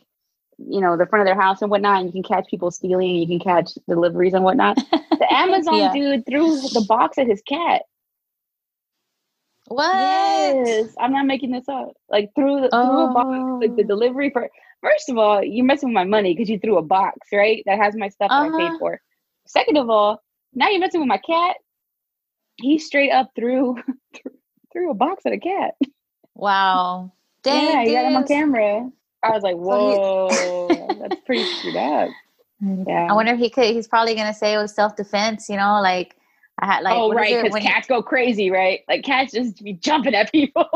you 0.59 0.80
know, 0.80 0.97
the 0.97 1.07
front 1.07 1.23
of 1.23 1.26
their 1.26 1.40
house 1.40 1.62
and 1.62 1.71
whatnot, 1.71 2.00
and 2.00 2.07
you 2.07 2.12
can 2.12 2.23
catch 2.23 2.49
people 2.49 2.71
stealing, 2.71 3.16
you 3.16 3.26
can 3.26 3.40
catch 3.40 3.73
deliveries 3.88 4.35
and 4.35 4.45
whatnot. 4.45 4.78
The 5.21 5.30
Amazon 5.35 5.76
yeah. 5.76 5.92
dude 5.92 6.25
threw 6.25 6.57
the 6.57 6.83
box 6.88 7.19
at 7.19 7.26
his 7.26 7.42
cat. 7.42 7.83
What? 9.66 9.95
Yes, 9.95 10.95
I'm 10.99 11.12
not 11.12 11.26
making 11.26 11.50
this 11.50 11.69
up. 11.69 11.92
Like 12.09 12.30
threw 12.35 12.62
the, 12.62 12.71
oh. 12.73 12.87
threw 12.87 13.00
a 13.00 13.12
box, 13.12 13.62
like 13.62 13.76
the 13.76 13.85
oh. 13.85 13.87
delivery 13.87 14.30
for. 14.30 14.49
First 14.80 15.11
of 15.11 15.19
all, 15.19 15.45
you're 15.45 15.66
messing 15.66 15.90
with 15.90 15.95
my 15.95 16.04
money 16.04 16.33
because 16.33 16.49
you 16.49 16.59
threw 16.59 16.78
a 16.78 16.83
box, 16.83 17.19
right? 17.35 17.62
That 17.66 17.78
has 17.78 17.95
my 17.95 18.09
stuff 18.09 18.30
uh-huh. 18.30 18.49
that 18.49 18.54
I 18.54 18.59
paid 18.59 18.66
uh-huh. 18.69 18.78
for. 18.78 19.00
Second 19.47 19.76
of 19.76 19.90
all, 19.90 20.23
now 20.54 20.71
you're 20.71 20.80
messing 20.80 21.00
with 21.00 21.09
my 21.09 21.19
cat 21.19 21.57
he 22.61 22.79
straight 22.79 23.11
up 23.11 23.31
threw 23.37 23.76
threw 24.73 24.90
a 24.90 24.95
box 24.95 25.25
at 25.26 25.33
a 25.33 25.38
cat. 25.38 25.75
Wow. 26.35 27.12
Dang, 27.43 27.64
yeah, 27.64 27.85
he 27.85 27.93
got 27.93 28.05
him 28.05 28.17
on 28.17 28.26
camera. 28.26 28.90
I 29.23 29.31
was 29.31 29.43
like, 29.43 29.57
whoa, 29.57 30.69
that's 31.00 31.21
pretty 31.25 31.45
screwed 31.45 31.76
up. 31.76 32.11
Yeah. 32.61 33.07
I 33.11 33.14
wonder 33.14 33.33
if 33.33 33.38
he 33.38 33.49
could. 33.49 33.75
He's 33.75 33.88
probably 33.88 34.14
gonna 34.14 34.35
say 34.35 34.52
it 34.52 34.59
was 34.59 34.75
self 34.75 34.95
defense. 34.95 35.49
You 35.49 35.57
know, 35.57 35.81
like 35.81 36.17
I 36.59 36.67
had 36.67 36.83
like. 36.83 36.95
Oh 36.97 37.12
right, 37.12 37.43
because 37.43 37.62
cats 37.62 37.88
go 37.88 38.02
crazy, 38.02 38.50
right? 38.50 38.81
Like 38.88 39.05
cats 39.05 39.33
just 39.33 39.64
be 39.64 39.73
jumping 39.73 40.14
at 40.14 40.31
people. 40.31 40.69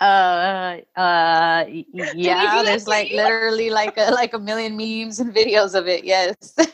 Uh, 0.00 0.78
uh, 0.96 1.66
yeah. 1.68 2.62
There's 2.64 2.88
like 2.88 3.12
literally 3.12 3.68
like 3.68 3.98
a, 3.98 4.10
like 4.10 4.32
a 4.32 4.38
million 4.38 4.76
memes 4.76 5.20
and 5.20 5.34
videos 5.34 5.74
of 5.74 5.86
it. 5.86 6.04
Yes. 6.04 6.54
I 6.58 6.64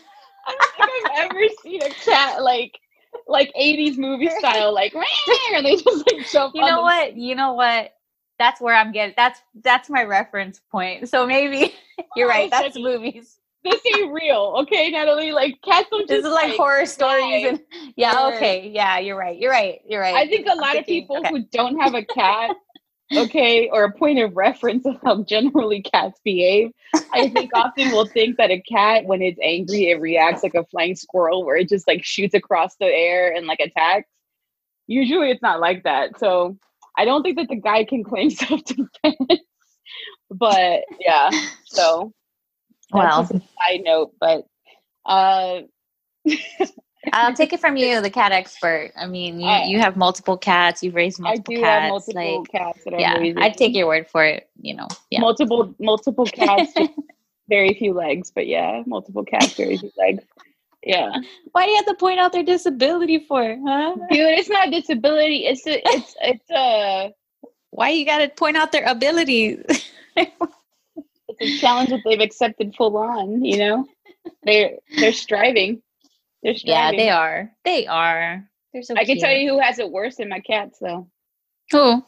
don't 0.79 0.91
think 0.93 1.11
I've 1.11 1.31
ever 1.31 1.49
seen 1.63 1.83
a 1.83 1.91
cat 1.91 2.43
like 2.43 2.79
like 3.27 3.53
80s 3.59 3.99
movie 3.99 4.31
style, 4.39 4.73
like 4.73 4.95
and 4.95 5.67
they 5.67 5.77
just 5.77 6.07
like 6.07 6.29
jump. 6.31 6.55
You 6.55 6.63
know 6.63 6.83
what? 6.83 7.17
You 7.17 7.35
know 7.35 7.55
what? 7.55 7.93
That's 8.39 8.61
where 8.61 8.75
I'm 8.75 8.93
getting. 8.93 9.15
That's 9.17 9.41
that's 9.63 9.89
my 9.89 10.05
reference 10.05 10.61
point. 10.71 11.09
So 11.09 11.27
maybe 11.27 11.75
you're 12.17 12.29
right. 12.29 12.51
That's 12.51 12.79
movies 12.79 13.39
this 13.71 13.81
ain't 13.97 14.13
real, 14.13 14.55
okay, 14.61 14.91
Natalie? 14.91 15.33
Like 15.33 15.61
cats 15.63 15.89
don't. 15.91 16.09
This 16.09 16.25
is 16.25 16.33
like, 16.33 16.49
like 16.51 16.57
horror 16.57 16.87
stories, 16.87 17.47
and 17.47 17.61
yeah, 17.97 18.31
okay, 18.35 18.71
yeah, 18.73 18.99
you're 18.99 19.17
right, 19.17 19.39
you're 19.39 19.51
right, 19.51 19.81
you're 19.87 20.01
right. 20.01 20.15
I 20.15 20.27
think 20.27 20.47
a 20.47 20.55
lot 20.55 20.77
of 20.77 20.87
people 20.87 21.19
okay. 21.19 21.31
who 21.31 21.45
don't 21.53 21.79
have 21.81 21.95
a 21.95 22.05
cat, 22.05 22.57
okay, 23.15 23.69
or 23.71 23.85
a 23.85 23.93
point 23.93 24.19
of 24.19 24.37
reference 24.37 24.87
of 24.87 24.97
how 25.05 25.23
generally 25.23 25.83
cats 25.83 26.21
behave, 26.25 26.71
I 27.13 27.29
think 27.29 27.51
often 27.55 27.91
we'll 27.91 28.07
think 28.07 28.37
that 28.37 28.51
a 28.51 28.61
cat, 28.61 29.05
when 29.05 29.23
it's 29.23 29.39
angry, 29.43 29.91
it 29.91 30.01
reacts 30.01 30.43
like 30.43 30.55
a 30.55 30.65
flying 30.65 30.97
squirrel, 30.97 31.45
where 31.45 31.57
it 31.57 31.69
just 31.69 31.87
like 31.87 32.05
shoots 32.05 32.35
across 32.35 32.77
the 32.77 32.87
air 32.87 33.33
and 33.35 33.47
like 33.47 33.61
attacks. 33.61 34.09
Usually, 34.87 35.31
it's 35.31 35.43
not 35.43 35.61
like 35.61 35.85
that. 35.85 36.19
So 36.19 36.59
I 36.97 37.05
don't 37.05 37.23
think 37.23 37.37
that 37.37 37.49
the 37.49 37.57
guy 37.57 37.85
can 37.85 38.05
claim 38.05 38.31
self 38.31 38.65
defense. 38.65 39.43
but 40.31 40.85
yeah, 41.01 41.31
so 41.65 42.13
well, 42.93 43.25
side 43.27 43.83
note, 43.83 44.13
but 44.21 44.47
uh, 45.05 45.61
I'll 47.13 47.35
take 47.35 47.53
it 47.53 47.61
from 47.61 47.77
you, 47.77 48.01
the 48.01 48.11
cat 48.11 48.33
expert. 48.33 48.93
I 48.97 49.07
mean, 49.07 49.41
you, 49.41 49.47
I, 49.47 49.65
you 49.65 49.79
have 49.79 49.97
multiple 49.97 50.37
cats. 50.37 50.83
You've 50.83 50.95
raised 50.95 51.21
multiple 51.21 51.55
I 51.55 51.57
do 51.57 51.63
cats. 51.63 51.83
Have 51.83 51.89
multiple 51.91 52.41
like, 52.41 52.51
cats 52.51 52.85
that 52.85 53.01
yeah. 53.01 53.43
I'd 53.43 53.57
take 53.57 53.75
your 53.75 53.87
word 53.87 54.09
for 54.09 54.25
it. 54.25 54.49
You 54.61 54.77
know, 54.77 54.89
yeah. 55.11 55.21
multiple 55.21 55.75
multiple 55.79 56.27
cats, 56.27 56.73
very 57.49 57.75
few 57.75 57.93
legs, 57.93 58.33
but 58.35 58.47
yeah, 58.47 58.83
multiple 58.87 59.25
cats, 59.25 59.55
very 59.55 59.77
few 59.77 59.91
legs. 59.99 60.25
Yeah. 60.83 61.13
Why 61.51 61.65
do 61.65 61.71
you 61.73 61.77
have 61.79 61.87
to 61.87 61.95
point 61.95 62.21
out 62.21 62.33
their 62.33 62.45
disability 62.45 63.19
for, 63.19 63.43
huh? 63.43 63.97
Dude, 64.11 64.39
it's 64.39 64.49
not 64.49 64.71
disability. 64.71 65.47
It's 65.47 65.67
a, 65.67 65.83
it's 65.85 66.15
it's 66.23 66.51
a. 66.51 67.13
Why 67.71 67.91
you 67.91 68.07
got 68.07 68.19
to 68.19 68.29
point 68.29 68.57
out 68.57 68.73
their 68.73 68.85
ability? 68.87 69.59
it's 70.17 71.41
a 71.41 71.59
challenge 71.59 71.91
that 71.91 72.01
they've 72.05 72.21
accepted 72.21 72.75
full 72.77 72.97
on. 72.97 73.45
You 73.45 73.59
know, 73.59 73.87
they're 74.45 74.77
they're 74.97 75.13
striving. 75.13 75.83
They're 76.47 76.55
striving. 76.55 77.01
Yeah, 77.01 77.05
they 77.05 77.11
are. 77.11 77.51
They 77.65 77.87
are. 77.89 78.49
They're 78.73 78.83
so. 78.83 78.95
I 78.95 79.05
cute. 79.05 79.19
can 79.19 79.29
tell 79.29 79.37
you 79.37 79.51
who 79.51 79.59
has 79.59 79.81
it 79.81 79.91
worse 79.91 80.15
than 80.15 80.29
my 80.29 80.39
cats, 80.39 80.79
though. 80.81 81.09
Who? 81.73 82.05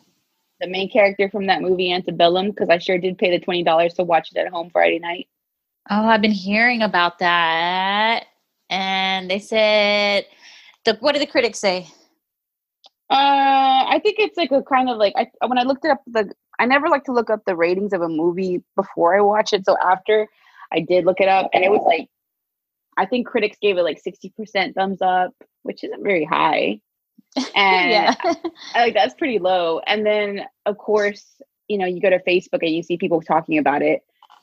The 0.61 0.69
main 0.69 0.89
character 0.89 1.29
from 1.29 1.47
that 1.47 1.61
movie 1.61 1.93
Antebellum, 1.93 2.51
because 2.51 2.69
I 2.69 2.79
sure 2.79 2.99
did 2.99 3.19
pay 3.19 3.37
the 3.37 3.45
twenty 3.45 3.65
dollars 3.65 3.95
to 3.95 4.05
watch 4.05 4.31
it 4.31 4.39
at 4.39 4.47
home 4.47 4.71
Friday 4.71 5.01
night. 5.01 5.27
Oh, 5.91 6.05
I've 6.05 6.23
been 6.23 6.31
hearing 6.31 6.83
about 6.83 7.19
that, 7.19 8.27
and 8.71 9.29
they 9.29 9.41
said 9.41 10.25
the. 10.85 10.97
What 11.01 11.15
did 11.15 11.23
the 11.23 11.27
critics 11.27 11.59
say? 11.59 11.89
Uh, 13.11 13.91
I 13.91 14.01
think 14.05 14.21
it's 14.21 14.37
like 14.37 14.53
a 14.53 14.63
kind 14.63 14.89
of 14.89 14.99
like 14.99 15.15
I 15.17 15.27
when 15.49 15.59
I 15.59 15.65
looked 15.65 15.85
up 15.85 16.01
the 16.07 16.33
I 16.61 16.67
never 16.67 16.89
like 16.89 17.03
to 17.05 17.13
look 17.13 17.29
up 17.29 17.41
the 17.45 17.57
ratings 17.57 17.93
of 17.93 18.03
a 18.03 18.09
movie 18.09 18.63
before 18.77 19.17
I 19.17 19.21
watch 19.21 19.53
it. 19.53 19.65
So 19.65 19.77
after 19.85 20.29
I 20.73 20.79
did 20.79 21.07
look 21.07 21.21
it 21.21 21.29
up, 21.29 21.51
and 21.53 21.65
it 21.65 21.73
was 21.73 21.83
like, 21.85 22.09
I 22.99 23.07
think 23.07 23.27
critics 23.27 23.57
gave 23.63 23.79
it 23.79 23.85
like 23.85 24.03
60% 24.05 24.75
thumbs 24.75 25.01
up, 25.01 25.33
which 25.63 25.85
isn't 25.85 26.03
very 26.03 26.25
high. 26.25 26.81
And 27.55 27.91
yeah. 27.91 28.15
I, 28.19 28.37
like 28.75 28.95
that's 28.95 29.15
pretty 29.15 29.39
low. 29.39 29.81
And 29.87 30.05
then, 30.05 30.47
of 30.67 30.77
course, 30.79 31.25
you 31.69 31.79
know, 31.79 31.87
you 31.87 32.01
go 32.01 32.11
to 32.11 32.19
Facebook 32.21 32.63
and 32.63 32.75
you 32.75 32.83
see 32.83 32.97
people 32.97 33.21
talking 33.21 33.59
about 33.59 33.83
it. 33.83 34.01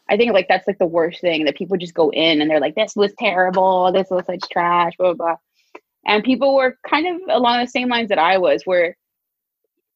I 0.07 0.17
think 0.17 0.33
like 0.33 0.47
that's 0.47 0.67
like 0.67 0.77
the 0.77 0.85
worst 0.85 1.19
thing 1.19 1.45
that 1.45 1.57
people 1.57 1.77
just 1.77 1.95
go 1.95 2.11
in 2.11 2.41
and 2.41 2.49
they're 2.49 2.61
like, 2.61 2.75
this 2.75 2.95
was 2.95 3.11
terrible. 3.17 3.91
This 3.91 4.07
was 4.11 4.23
like 4.29 4.39
trash, 4.51 4.93
blah, 4.97 5.13
blah, 5.13 5.25
blah. 5.25 5.35
And 6.05 6.23
people 6.23 6.55
were 6.55 6.77
kind 6.87 7.07
of 7.07 7.21
along 7.35 7.59
the 7.59 7.67
same 7.67 7.89
lines 7.89 8.09
that 8.09 8.19
I 8.19 8.37
was, 8.37 8.61
where 8.65 8.95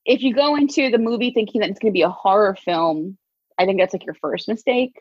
if 0.05 0.21
you 0.23 0.33
go 0.33 0.55
into 0.55 0.89
the 0.89 0.97
movie 0.97 1.31
thinking 1.31 1.61
that 1.61 1.69
it's 1.69 1.79
going 1.79 1.91
to 1.91 1.97
be 1.97 2.01
a 2.01 2.09
horror 2.09 2.55
film, 2.55 3.17
I 3.59 3.65
think 3.65 3.79
that's 3.79 3.93
like 3.93 4.05
your 4.05 4.15
first 4.15 4.47
mistake. 4.47 4.99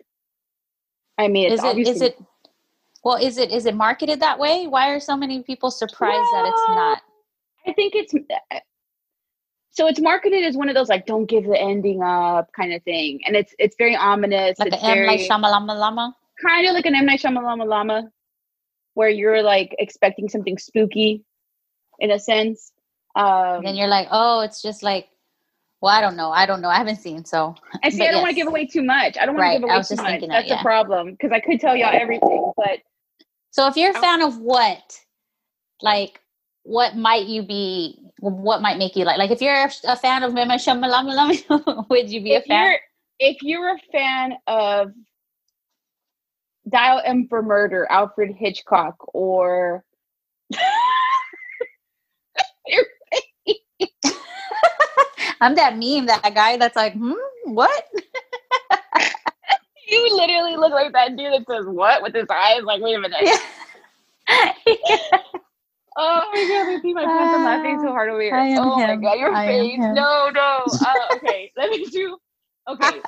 I 1.17 1.29
mean, 1.29 1.51
is 1.51 1.65
it 1.65 1.79
is 1.79 2.03
it 2.03 2.19
well? 3.05 3.17
Is 3.17 3.39
it 3.39 3.51
is 3.51 3.67
it 3.67 3.75
marketed 3.75 4.21
that 4.21 4.39
way? 4.39 4.67
Why 4.67 4.91
are 4.91 5.01
so 5.01 5.17
many 5.17 5.43
people 5.43 5.71
surprised 5.71 6.17
that 6.33 6.47
it's 6.47 6.69
not? 6.69 7.03
I 7.67 7.73
think 7.73 7.95
it's 7.95 8.15
so 9.71 9.87
it's 9.87 10.01
marketed 10.01 10.43
as 10.45 10.57
one 10.57 10.69
of 10.69 10.75
those 10.75 10.89
like 10.89 11.07
don't 11.07 11.27
give 11.27 11.45
the 11.45 11.57
ending 11.57 12.03
up 12.03 12.51
kind 12.53 12.73
of 12.73 12.83
thing, 12.83 13.21
and 13.27 13.37
it's 13.37 13.55
it's 13.59 13.77
very 13.79 13.95
ominous. 13.95 14.59
Like 14.59 14.73
it's 14.73 14.83
an 14.83 14.99
M 14.99 15.07
Night 15.07 15.21
Shyamalama 15.21 15.79
Lama. 15.79 16.17
Kind 16.45 16.67
of 16.67 16.75
like 16.75 16.87
an 16.87 16.95
M 16.95 17.07
Night 17.07 17.21
Shyamalama 17.21 17.67
Lama, 17.67 18.11
where 18.95 19.09
you're 19.09 19.43
like 19.43 19.77
expecting 19.79 20.29
something 20.29 20.59
spooky, 20.59 21.25
in 22.01 22.11
a 22.11 22.19
sense. 22.19 22.73
Um, 23.15 23.67
and 23.67 23.77
you're 23.77 23.89
like, 23.89 24.09
oh, 24.11 24.41
it's 24.41 24.63
just 24.63 24.83
like, 24.83 25.09
well, 25.81 25.95
I 25.97 26.01
don't 26.01 26.17
know. 26.17 26.31
I 26.31 26.47
don't 26.47 26.61
know. 26.61 26.69
I 26.69 26.77
haven't 26.77 26.97
seen. 26.97 27.25
So 27.25 27.55
I 27.83 27.91
see. 27.91 28.03
I 28.03 28.07
don't 28.07 28.17
yes. 28.17 28.23
want 28.23 28.31
to 28.31 28.35
give 28.35 28.49
away 28.49 28.67
too 28.67 28.83
much. 28.83 29.17
I 29.17 29.27
don't 29.27 29.37
want 29.37 29.43
right. 29.43 29.55
to 29.55 29.61
give 29.61 29.69
away 29.69 29.83
too 29.83 29.97
much. 29.97 30.21
That's 30.21 30.27
that, 30.27 30.47
yeah. 30.47 30.57
the 30.57 30.63
problem 30.63 31.13
because 31.13 31.31
I 31.31 31.41
could 31.41 31.61
tell 31.61 31.77
y'all 31.77 31.95
everything, 31.95 32.53
but 32.57 32.81
so 33.51 33.67
if 33.67 33.77
you're 33.77 33.91
a 33.91 34.01
fan 34.01 34.23
of 34.23 34.39
what, 34.39 34.99
like, 35.83 36.21
what 36.63 36.97
might 36.97 37.27
you 37.27 37.43
be? 37.43 37.99
What 38.21 38.61
might 38.63 38.79
make 38.79 38.97
you 38.97 39.05
like? 39.05 39.19
Like, 39.19 39.31
if 39.31 39.41
you're 39.41 39.69
a 39.85 39.97
fan 39.97 40.23
of 40.23 40.33
Mema 40.33 40.55
Shamalam, 40.57 41.89
would 41.91 42.11
you 42.11 42.23
be 42.23 42.33
if 42.35 42.45
a 42.45 42.49
fan? 42.49 42.65
You're, 42.65 42.81
if 43.21 43.43
you're 43.43 43.75
a 43.75 43.79
fan 43.91 44.35
of 44.47 44.93
Dial 46.69 47.01
M 47.05 47.27
for 47.29 47.43
Murder, 47.43 47.87
Alfred 47.91 48.35
Hitchcock, 48.37 48.97
or 49.15 49.85
I'm 55.41 55.55
that 55.55 55.77
meme, 55.79 56.07
that 56.07 56.35
guy 56.35 56.57
that's 56.57 56.77
like, 56.77 56.95
hmm, 56.95 57.13
what? 57.45 57.85
you 59.91 60.17
literally 60.17 60.57
look 60.57 60.73
like 60.73 60.93
that 60.93 61.17
dude 61.17 61.33
that 61.33 61.45
says 61.49 61.65
what 61.67 62.03
with 62.03 62.15
his 62.15 62.27
eyes. 62.31 62.63
Like, 62.63 62.83
wait 62.83 62.97
a 62.97 63.01
minute. 63.01 63.19
Yeah. 63.23 63.39
oh 65.97 66.31
my 66.33 66.49
god, 66.49 66.69
I 66.69 66.79
see 66.83 66.93
my 66.93 67.05
pants. 67.05 67.35
I'm 67.35 67.45
laughing 67.45 67.81
so 67.81 67.89
hard 67.89 68.11
over 68.11 68.21
here. 68.21 68.35
Oh 68.37 68.79
him. 68.79 68.89
my 68.89 68.97
god, 68.97 69.19
your 69.19 69.35
I 69.35 69.47
face. 69.47 69.79
No, 69.79 70.31
no. 70.33 70.65
Uh, 70.67 71.17
okay, 71.17 71.51
let 71.57 71.71
me 71.71 71.87
do. 71.87 72.19
Okay, 72.69 73.01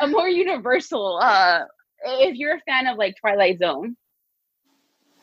a 0.00 0.06
more 0.08 0.28
universal. 0.28 1.18
Uh, 1.22 1.60
if 2.04 2.36
you're 2.36 2.56
a 2.56 2.60
fan 2.60 2.86
of 2.86 2.98
like 2.98 3.16
Twilight 3.18 3.58
Zone. 3.58 3.96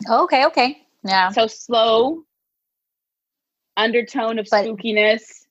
Okay. 0.09 0.45
Okay. 0.45 0.81
Yeah. 1.03 1.29
So 1.29 1.47
slow, 1.47 2.23
undertone 3.77 4.39
of 4.39 4.47
but, 4.49 4.65
spookiness. 4.65 5.45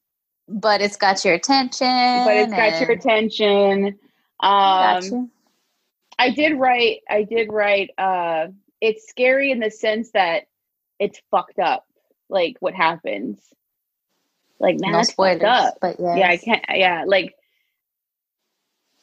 But 0.49 0.81
it's 0.81 0.97
got 0.97 1.25
your 1.25 1.35
attention. 1.35 1.87
But 2.25 2.37
it's 2.37 2.53
got 2.53 2.81
your 2.81 2.91
attention. 2.91 3.99
Um, 4.41 5.31
I 6.23 6.31
did 6.31 6.59
write. 6.59 7.01
I 7.09 7.25
did 7.25 7.53
write. 7.53 7.91
Uh, 7.99 8.49
it's 8.81 9.09
scary 9.09 9.51
in 9.51 9.59
the 9.59 9.71
sense 9.71 10.11
that 10.13 10.45
it's 10.99 11.21
fucked 11.31 11.59
up. 11.59 11.87
Like 12.29 12.57
what 12.61 12.75
happens. 12.75 13.41
Like 14.61 14.79
man, 14.79 14.93
no 14.93 15.03
spoilers, 15.03 15.43
up. 15.43 15.79
But 15.81 15.97
yes. 15.99 16.19
yeah, 16.19 16.29
I 16.29 16.37
can't. 16.37 16.65
Yeah, 16.71 17.05
like 17.07 17.35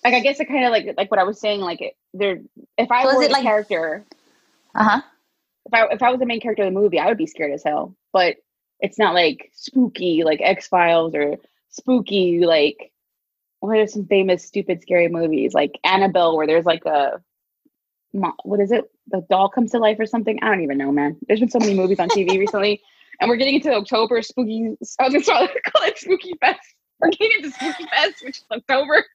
like 0.03 0.13
I 0.13 0.21
guess 0.21 0.39
it 0.39 0.47
kind 0.47 0.63
of 0.63 0.71
like 0.71 0.93
like 0.95 1.11
what 1.11 1.19
I 1.19 1.23
was 1.23 1.39
saying. 1.39 1.59
Like 1.59 1.81
it, 1.81 1.97
there, 2.13 2.39
if 2.77 2.89
I 2.89 3.03
so 3.03 3.17
were 3.17 3.27
the 3.27 3.33
like, 3.33 3.43
character, 3.43 4.05
uh 4.73 4.83
huh. 4.83 5.01
If 5.65 5.73
I 5.73 5.93
if 5.93 6.01
I 6.01 6.11
was 6.11 6.19
the 6.19 6.25
main 6.25 6.39
character 6.39 6.63
of 6.63 6.73
the 6.73 6.79
movie, 6.79 6.99
I 6.99 7.07
would 7.07 7.17
be 7.17 7.27
scared 7.27 7.51
as 7.51 7.63
hell. 7.63 7.95
But 8.13 8.37
it's 8.79 8.97
not 8.97 9.13
like 9.13 9.51
spooky 9.53 10.23
like 10.23 10.39
X 10.41 10.67
Files 10.67 11.13
or 11.13 11.35
spooky 11.69 12.45
like 12.45 12.93
what 13.59 13.77
are 13.77 13.87
some 13.87 14.05
famous 14.05 14.45
stupid 14.45 14.81
scary 14.81 15.07
movies 15.07 15.53
like 15.53 15.79
Annabelle 15.83 16.37
where 16.37 16.47
there's 16.47 16.65
like 16.65 16.85
a 16.85 17.21
what 18.11 18.59
is 18.59 18.71
it 18.71 18.89
the 19.07 19.25
doll 19.29 19.49
comes 19.49 19.71
to 19.71 19.77
life 19.79 19.97
or 19.99 20.05
something 20.05 20.39
I 20.41 20.49
don't 20.49 20.61
even 20.61 20.77
know 20.77 20.91
man 20.91 21.17
there's 21.27 21.39
been 21.39 21.49
so 21.49 21.59
many 21.59 21.73
movies 21.73 21.99
on 21.99 22.09
TV 22.09 22.37
recently 22.39 22.81
and 23.19 23.29
we're 23.29 23.35
getting 23.35 23.55
into 23.55 23.71
October 23.73 24.21
spooky 24.21 24.75
I 24.99 25.09
was 25.09 25.25
to 25.25 25.31
call 25.71 25.87
it 25.87 25.97
spooky 25.97 26.33
fest 26.39 26.59
we're 26.99 27.09
getting 27.11 27.31
into 27.37 27.51
spooky 27.51 27.85
fest 27.85 28.15
which 28.23 28.37
is 28.37 28.45
October 28.51 29.05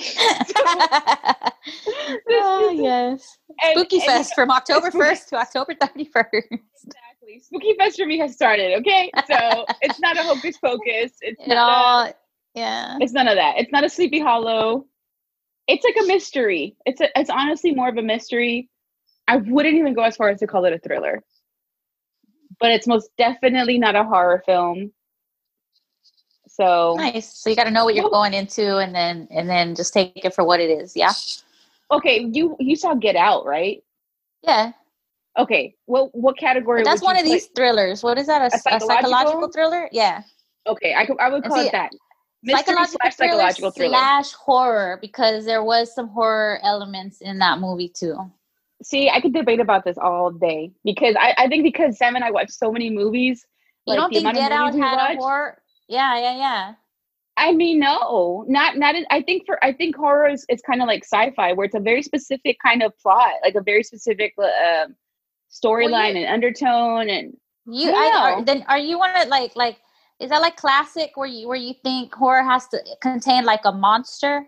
so, 0.00 0.22
oh 2.30 2.70
yes 2.74 3.38
spooky 3.72 3.96
and, 3.96 4.04
fest 4.04 4.30
and, 4.30 4.34
from 4.34 4.50
October 4.50 4.90
1st 4.90 5.26
to 5.28 5.36
October 5.36 5.74
31st 5.74 6.58
Exactly. 7.30 7.40
Spooky 7.40 7.74
Fest 7.78 7.98
for 7.98 8.06
me 8.06 8.18
has 8.18 8.32
started. 8.32 8.78
Okay, 8.78 9.10
so 9.28 9.64
it's 9.82 10.00
not 10.00 10.16
a 10.16 10.22
hocus 10.22 10.56
pocus. 10.58 11.12
It's 11.20 11.46
not. 11.46 11.58
All, 11.58 12.00
a, 12.04 12.14
yeah. 12.54 12.96
It's 13.00 13.12
none 13.12 13.28
of 13.28 13.36
that. 13.36 13.58
It's 13.58 13.72
not 13.72 13.84
a 13.84 13.88
Sleepy 13.88 14.20
Hollow. 14.20 14.86
It's 15.66 15.84
like 15.84 15.96
a 16.02 16.06
mystery. 16.06 16.76
It's 16.84 17.00
a, 17.00 17.08
It's 17.18 17.30
honestly 17.30 17.74
more 17.74 17.88
of 17.88 17.96
a 17.96 18.02
mystery. 18.02 18.68
I 19.28 19.36
wouldn't 19.36 19.76
even 19.76 19.94
go 19.94 20.02
as 20.02 20.16
far 20.16 20.28
as 20.28 20.40
to 20.40 20.46
call 20.46 20.64
it 20.64 20.72
a 20.72 20.78
thriller, 20.78 21.22
but 22.58 22.72
it's 22.72 22.88
most 22.88 23.10
definitely 23.16 23.78
not 23.78 23.94
a 23.94 24.02
horror 24.02 24.42
film. 24.44 24.92
So 26.48 26.96
nice. 26.98 27.32
So 27.38 27.48
you 27.48 27.54
got 27.54 27.64
to 27.64 27.70
know 27.70 27.84
what 27.84 27.94
you're 27.94 28.10
going 28.10 28.34
into, 28.34 28.78
and 28.78 28.92
then 28.92 29.28
and 29.30 29.48
then 29.48 29.76
just 29.76 29.94
take 29.94 30.24
it 30.24 30.34
for 30.34 30.42
what 30.42 30.58
it 30.58 30.68
is. 30.68 30.96
Yeah. 30.96 31.12
Okay, 31.92 32.28
you 32.32 32.56
you 32.58 32.74
saw 32.74 32.94
Get 32.94 33.14
Out, 33.14 33.46
right? 33.46 33.82
Yeah. 34.42 34.72
Okay. 35.38 35.76
What 35.86 36.12
what 36.12 36.36
category? 36.36 36.82
But 36.82 36.90
that's 36.90 37.02
one 37.02 37.16
of 37.16 37.24
these 37.24 37.46
thrillers. 37.54 38.02
What 38.02 38.18
is 38.18 38.26
that? 38.26 38.42
A, 38.42 38.46
a, 38.46 38.50
psychological? 38.50 38.88
a 38.88 38.96
psychological? 38.96 39.52
thriller? 39.52 39.88
Yeah. 39.92 40.22
Okay, 40.66 40.94
I 40.94 41.06
could 41.06 41.18
I 41.20 41.30
would 41.30 41.44
call 41.44 41.56
see, 41.56 41.68
it 41.68 41.72
that. 41.72 41.90
Psychological, 42.46 42.98
slash 43.02 43.16
psychological 43.16 43.70
thriller 43.70 43.90
slash 43.90 44.32
horror 44.32 44.98
because 45.02 45.44
there 45.44 45.62
was 45.62 45.94
some 45.94 46.08
horror 46.08 46.58
elements 46.62 47.20
in 47.20 47.38
that 47.38 47.58
movie 47.58 47.88
too. 47.88 48.16
See, 48.82 49.10
I 49.10 49.20
could 49.20 49.34
debate 49.34 49.60
about 49.60 49.84
this 49.84 49.98
all 49.98 50.30
day 50.30 50.72
because 50.82 51.14
I, 51.18 51.34
I 51.36 51.48
think 51.48 51.64
because 51.64 51.98
Sam 51.98 52.16
and 52.16 52.24
I 52.24 52.30
watched 52.30 52.52
so 52.52 52.72
many 52.72 52.88
movies. 52.88 53.44
You 53.86 53.92
like, 53.92 53.98
don't 53.98 54.12
think 54.12 54.34
Get 54.34 54.52
Out 54.52 54.74
had 54.74 54.96
watch, 54.96 55.16
a 55.16 55.20
horror? 55.20 55.62
Yeah, 55.88 56.18
yeah, 56.18 56.36
yeah. 56.36 56.74
I 57.36 57.52
mean, 57.52 57.78
no, 57.78 58.44
not 58.48 58.76
not. 58.78 58.94
In, 58.94 59.06
I 59.10 59.22
think 59.22 59.44
for 59.44 59.62
I 59.64 59.72
think 59.72 59.96
horror 59.96 60.28
is, 60.28 60.46
is 60.48 60.62
kind 60.62 60.80
of 60.80 60.88
like 60.88 61.04
sci-fi, 61.04 61.52
where 61.52 61.66
it's 61.66 61.74
a 61.74 61.80
very 61.80 62.02
specific 62.02 62.56
kind 62.64 62.82
of 62.82 62.96
plot, 62.98 63.34
like 63.42 63.54
a 63.54 63.62
very 63.62 63.82
specific 63.82 64.34
uh, 64.38 64.86
storyline 65.50 66.14
well, 66.14 66.16
and 66.16 66.26
undertone. 66.26 67.08
And 67.08 67.36
you, 67.66 67.92
I, 67.92 68.34
are, 68.36 68.44
then 68.44 68.64
are 68.68 68.78
you 68.78 68.98
one 68.98 69.14
of 69.16 69.28
like 69.28 69.56
like 69.56 69.78
is 70.20 70.30
that 70.30 70.40
like 70.40 70.56
classic 70.56 71.12
where 71.16 71.26
you 71.26 71.48
where 71.48 71.56
you 71.56 71.74
think 71.82 72.14
horror 72.14 72.42
has 72.42 72.68
to 72.68 72.78
contain 73.00 73.44
like 73.44 73.64
a 73.64 73.72
monster? 73.72 74.46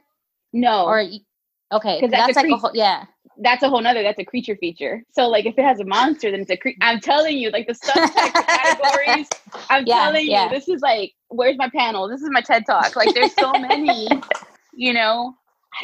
No, 0.53 0.85
or 0.85 1.01
okay, 1.01 1.99
because 2.01 2.11
that's, 2.11 2.35
that's 2.35 2.37
like 2.37 2.47
cre- 2.47 2.53
a 2.53 2.57
whole, 2.57 2.71
yeah. 2.75 3.05
that's 3.39 3.63
a 3.63 3.69
whole 3.69 3.81
nother 3.81 4.03
that's 4.03 4.19
a 4.19 4.25
creature 4.25 4.57
feature. 4.57 5.03
So 5.13 5.29
like 5.29 5.47
if 5.47 5.59
it 5.59 5.65
has 5.65 5.81
a 5.81 5.85
monster 5.85 6.31
then 6.31 6.41
it's 6.43 6.51
a 6.51 6.57
creature 6.57 6.79
i'm 6.83 7.01
telling 7.01 7.39
you 7.39 7.51
like 7.51 7.67
the 7.67 7.73
subtext 7.73 8.47
categories 8.47 9.29
i'm 9.71 9.85
yeah, 9.87 10.05
telling 10.05 10.29
yeah. 10.29 10.45
you 10.45 10.51
this 10.51 10.69
is 10.69 10.83
like 10.83 11.15
where's 11.33 11.57
my 11.57 11.69
panel? 11.69 12.09
This 12.09 12.23
is 12.23 12.29
my 12.31 12.41
ted 12.41 12.65
talk. 12.67 12.95
Like 12.95 13.15
there's 13.15 13.35
so 13.35 13.53
many 13.53 14.09
you 14.75 14.93
know? 14.93 15.35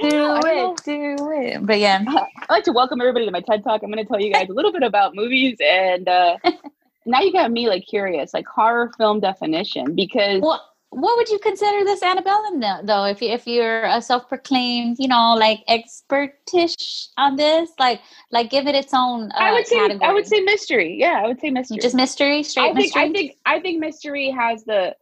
Do 0.02 0.11
know, 0.11 0.40
it 0.45 0.85
do 0.85 1.16
it. 1.33 1.66
But 1.66 1.78
yeah. 1.78 2.04
I 2.07 2.52
like 2.52 2.64
to 2.64 2.73
welcome 2.73 3.00
everybody 3.00 3.25
to 3.25 3.30
my 3.30 3.40
ted 3.40 3.64
talk. 3.64 3.83
I'm 3.83 3.90
going 3.90 4.04
to 4.04 4.09
tell 4.09 4.21
you 4.21 4.30
guys 4.30 4.50
a 4.50 4.52
little 4.52 4.71
bit 4.71 4.83
about 4.83 5.14
movies 5.14 5.57
and 5.64 6.07
uh 6.09 6.37
now 7.09 7.21
you 7.21 7.33
got 7.33 7.50
me 7.50 7.69
like 7.69 7.87
curious 7.87 8.35
like 8.35 8.47
horror 8.47 8.93
film 8.97 9.19
definition 9.19 9.95
because 9.95 10.41
well, 10.43 10.62
what 10.91 11.17
would 11.17 11.29
you 11.29 11.38
consider 11.38 11.85
this 11.85 12.03
antebellum 12.03 12.61
though 12.85 13.05
if 13.05 13.21
you 13.21 13.31
if 13.31 13.47
you're 13.47 13.85
a 13.85 14.00
self-proclaimed 14.00 14.97
you 14.99 15.09
know 15.09 15.35
like 15.35 15.65
expertish 15.69 17.09
on 17.17 17.37
this 17.37 17.71
like 17.79 18.00
like 18.31 18.50
give 18.50 18.67
it 18.67 18.75
its 18.75 18.93
own 18.95 19.31
uh, 19.33 19.38
i 19.38 19.53
would 19.53 19.67
say 19.67 19.77
category. 19.77 20.09
i 20.09 20.12
would 20.12 20.27
say 20.27 20.41
mystery 20.41 20.97
yeah 20.99 21.21
i 21.23 21.27
would 21.27 21.41
say 21.41 21.50
mystery 21.50 21.79
just 21.79 21.95
mystery 21.95 22.43
straight 22.43 22.71
i 22.71 22.75
think 22.75 22.95
mystery? 22.95 23.03
i 23.03 23.12
think 23.12 23.37
i 23.47 23.61
think 23.61 23.81
mystery 23.81 24.31
has 24.31 24.65
the 24.65 24.95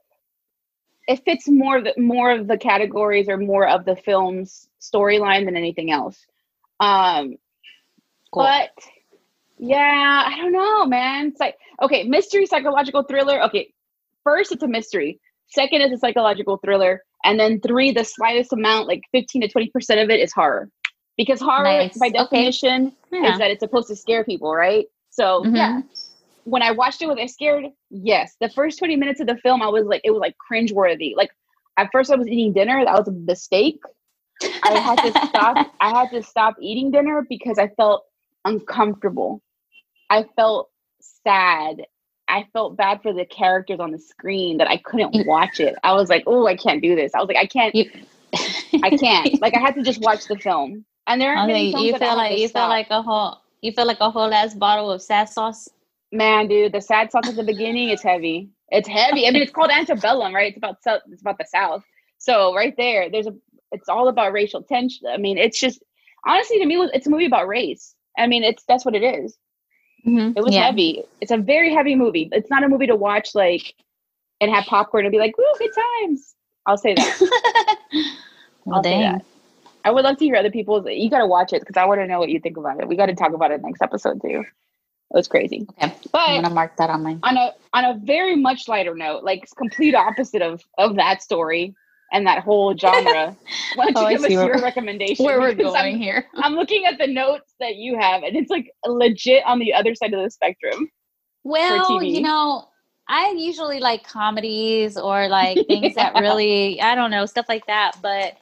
it 1.08 1.24
fits 1.24 1.48
more 1.48 1.78
of 1.78 1.84
the 1.84 1.94
more 1.96 2.32
of 2.32 2.48
the 2.48 2.58
categories 2.58 3.28
or 3.28 3.36
more 3.36 3.68
of 3.68 3.84
the 3.84 3.96
film's 3.96 4.68
storyline 4.80 5.44
than 5.44 5.56
anything 5.56 5.90
else 5.90 6.26
um 6.80 7.36
cool. 8.32 8.42
but 8.42 8.70
yeah 9.58 10.24
i 10.26 10.36
don't 10.36 10.52
know 10.52 10.84
man 10.86 11.28
it's 11.28 11.40
like 11.40 11.56
okay 11.82 12.04
mystery 12.04 12.46
psychological 12.46 13.02
thriller 13.02 13.42
okay 13.42 13.72
first 14.24 14.52
it's 14.52 14.62
a 14.62 14.68
mystery 14.68 15.20
Second 15.48 15.82
is 15.82 15.92
a 15.92 15.98
psychological 15.98 16.58
thriller. 16.58 17.02
And 17.24 17.38
then 17.38 17.60
three, 17.60 17.92
the 17.92 18.04
slightest 18.04 18.52
amount, 18.52 18.88
like 18.88 19.02
15 19.12 19.42
to 19.42 19.48
20% 19.48 20.02
of 20.02 20.10
it 20.10 20.20
is 20.20 20.32
horror. 20.32 20.68
Because 21.16 21.40
horror, 21.40 21.64
nice. 21.64 21.96
by 21.98 22.10
definition, 22.10 22.92
okay. 23.06 23.22
yeah. 23.22 23.32
is 23.32 23.38
that 23.38 23.50
it's 23.50 23.60
supposed 23.60 23.88
to 23.88 23.96
scare 23.96 24.22
people, 24.22 24.54
right? 24.54 24.86
So, 25.10 25.42
mm-hmm. 25.42 25.56
yeah. 25.56 25.80
When 26.44 26.62
I 26.62 26.70
watched 26.70 27.02
it, 27.02 27.06
was 27.06 27.18
I 27.20 27.26
scared? 27.26 27.64
Yes. 27.90 28.36
The 28.40 28.48
first 28.50 28.78
20 28.78 28.96
minutes 28.96 29.20
of 29.20 29.26
the 29.26 29.36
film, 29.38 29.62
I 29.62 29.68
was 29.68 29.84
like, 29.86 30.02
it 30.04 30.10
was 30.10 30.20
like 30.20 30.36
cringeworthy. 30.50 31.16
Like, 31.16 31.30
at 31.76 31.88
first, 31.90 32.10
I 32.10 32.16
was 32.16 32.28
eating 32.28 32.52
dinner. 32.52 32.84
That 32.84 32.94
was 32.94 33.08
a 33.08 33.12
mistake. 33.12 33.80
I 34.62 34.78
had 34.78 34.96
to 34.98 35.10
stop. 35.26 35.72
I 35.80 35.90
had 35.90 36.10
to 36.10 36.22
stop 36.22 36.56
eating 36.60 36.90
dinner 36.90 37.26
because 37.28 37.58
I 37.58 37.68
felt 37.68 38.04
uncomfortable. 38.44 39.42
I 40.10 40.24
felt 40.36 40.70
sad 41.24 41.82
I 42.28 42.46
felt 42.52 42.76
bad 42.76 43.02
for 43.02 43.12
the 43.12 43.24
characters 43.24 43.80
on 43.80 43.92
the 43.92 43.98
screen 43.98 44.58
that 44.58 44.68
I 44.68 44.78
couldn't 44.78 45.14
mm. 45.14 45.26
watch 45.26 45.60
it. 45.60 45.76
I 45.84 45.92
was 45.92 46.08
like, 46.08 46.24
oh, 46.26 46.46
I 46.46 46.56
can't 46.56 46.82
do 46.82 46.96
this. 46.96 47.14
I 47.14 47.20
was 47.20 47.28
like, 47.28 47.36
I 47.36 47.46
can't. 47.46 47.74
I 48.82 48.90
can't. 48.90 49.38
Like 49.40 49.54
I 49.56 49.60
had 49.60 49.74
to 49.76 49.82
just 49.82 50.00
watch 50.00 50.26
the 50.26 50.36
film. 50.36 50.84
And 51.06 51.20
there 51.20 51.36
are 51.36 51.44
okay, 51.44 51.66
you 51.66 51.96
feel 51.96 52.16
like 52.16 52.36
you 52.36 52.48
feel 52.48 52.68
like 52.68 52.88
a 52.90 53.00
whole 53.00 53.40
you 53.62 53.72
feel 53.72 53.86
like 53.86 54.00
a 54.00 54.10
whole 54.10 54.32
ass 54.32 54.54
bottle 54.54 54.90
of 54.90 55.00
sad 55.00 55.28
sauce. 55.28 55.68
Man, 56.12 56.48
dude, 56.48 56.72
the 56.72 56.80
sad 56.80 57.12
sauce 57.12 57.28
at 57.28 57.36
the 57.36 57.44
beginning 57.44 57.90
is 57.90 58.02
heavy. 58.02 58.50
It's 58.70 58.88
heavy. 58.88 59.26
I 59.26 59.30
mean, 59.30 59.42
it's 59.42 59.52
called 59.52 59.70
antebellum, 59.70 60.34
right? 60.34 60.48
It's 60.48 60.56
about 60.56 60.82
south. 60.82 61.02
It's 61.10 61.20
about 61.20 61.38
the 61.38 61.46
South. 61.46 61.84
So 62.18 62.54
right 62.54 62.74
there, 62.76 63.08
there's 63.10 63.28
a. 63.28 63.34
It's 63.72 63.88
all 63.88 64.08
about 64.08 64.32
racial 64.32 64.62
tension. 64.62 65.06
I 65.08 65.16
mean, 65.16 65.38
it's 65.38 65.60
just 65.60 65.82
honestly 66.26 66.58
to 66.58 66.66
me, 66.66 66.76
it's 66.92 67.06
a 67.06 67.10
movie 67.10 67.26
about 67.26 67.46
race. 67.46 67.94
I 68.18 68.26
mean, 68.26 68.42
it's 68.42 68.64
that's 68.66 68.84
what 68.84 68.96
it 68.96 69.02
is. 69.02 69.36
Mm-hmm. 70.06 70.36
It 70.36 70.44
was 70.44 70.54
yeah. 70.54 70.66
heavy. 70.66 71.02
It's 71.20 71.32
a 71.32 71.36
very 71.36 71.74
heavy 71.74 71.94
movie. 71.96 72.28
It's 72.32 72.50
not 72.50 72.62
a 72.62 72.68
movie 72.68 72.86
to 72.86 72.96
watch 72.96 73.34
like 73.34 73.74
and 74.40 74.50
have 74.50 74.64
popcorn 74.64 75.04
and 75.04 75.12
be 75.12 75.18
like, 75.18 75.36
"Woo, 75.36 75.44
good 75.58 75.70
times." 76.02 76.34
I'll 76.66 76.78
say 76.78 76.94
that. 76.94 77.18
well, 78.64 78.76
I'll 78.76 78.82
dang. 78.82 79.00
Say 79.00 79.18
that. 79.18 79.24
I 79.84 79.90
would 79.90 80.04
love 80.04 80.16
to 80.18 80.24
hear 80.24 80.36
other 80.36 80.50
people's. 80.50 80.86
You 80.88 81.08
got 81.10 81.18
to 81.18 81.26
watch 81.26 81.52
it 81.52 81.60
because 81.60 81.76
I 81.76 81.84
want 81.84 82.00
to 82.00 82.06
know 82.06 82.18
what 82.18 82.28
you 82.28 82.40
think 82.40 82.56
about 82.56 82.80
it. 82.80 82.88
We 82.88 82.96
got 82.96 83.06
to 83.06 83.14
talk 83.14 83.32
about 83.32 83.52
it 83.52 83.62
next 83.62 83.82
episode 83.82 84.20
too. 84.20 84.44
It 85.10 85.14
was 85.14 85.28
crazy. 85.28 85.66
Okay, 85.82 85.94
but 86.10 86.18
I'm 86.18 86.42
gonna 86.42 86.54
mark 86.54 86.76
that 86.76 86.90
on 86.90 87.02
my 87.02 87.16
on 87.22 87.36
a 87.36 87.52
on 87.72 87.84
a 87.84 87.94
very 88.02 88.34
much 88.34 88.66
lighter 88.66 88.94
note, 88.94 89.22
like 89.22 89.48
complete 89.56 89.94
opposite 89.94 90.42
of 90.42 90.64
of 90.78 90.96
that 90.96 91.22
story 91.22 91.74
and 92.12 92.26
that 92.26 92.42
whole 92.42 92.76
genre. 92.76 93.36
Why 93.74 93.90
don't 93.90 93.96
oh, 93.96 94.08
you 94.08 94.16
give 94.16 94.24
us 94.24 94.30
your 94.30 94.62
recommendation? 94.62 95.24
Where 95.24 95.40
we're 95.40 95.54
going 95.54 95.94
I'm, 95.94 95.98
here. 95.98 96.26
I'm 96.36 96.54
looking 96.54 96.84
at 96.86 96.98
the 96.98 97.06
notes 97.06 97.54
that 97.60 97.76
you 97.76 97.98
have, 97.98 98.22
and 98.22 98.36
it's 98.36 98.50
like 98.50 98.70
legit 98.84 99.44
on 99.46 99.58
the 99.58 99.72
other 99.72 99.94
side 99.94 100.14
of 100.14 100.22
the 100.22 100.30
spectrum. 100.30 100.88
Well, 101.44 102.02
you 102.02 102.22
know, 102.22 102.68
I 103.08 103.34
usually 103.36 103.78
like 103.78 104.04
comedies 104.04 104.96
or 104.96 105.28
like 105.28 105.66
things 105.68 105.94
yeah. 105.96 106.12
that 106.12 106.14
really, 106.20 106.80
I 106.80 106.94
don't 106.94 107.10
know, 107.10 107.26
stuff 107.26 107.46
like 107.48 107.66
that. 107.66 107.96
But 108.02 108.36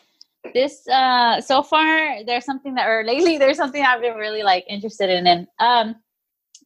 this, 0.54 0.88
uh, 0.88 1.40
so 1.40 1.62
far, 1.62 2.24
there's 2.24 2.44
something 2.44 2.74
that, 2.74 2.86
or 2.88 3.04
lately, 3.04 3.36
there's 3.38 3.58
something 3.58 3.84
I've 3.84 4.00
been 4.00 4.16
really 4.16 4.42
like 4.42 4.64
interested 4.68 5.10
in. 5.10 5.26
And 5.26 5.46
um, 5.58 5.96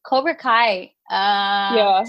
Cobra 0.04 0.36
Kai. 0.36 0.92
Uh, 1.10 1.74
yeah. 1.74 2.04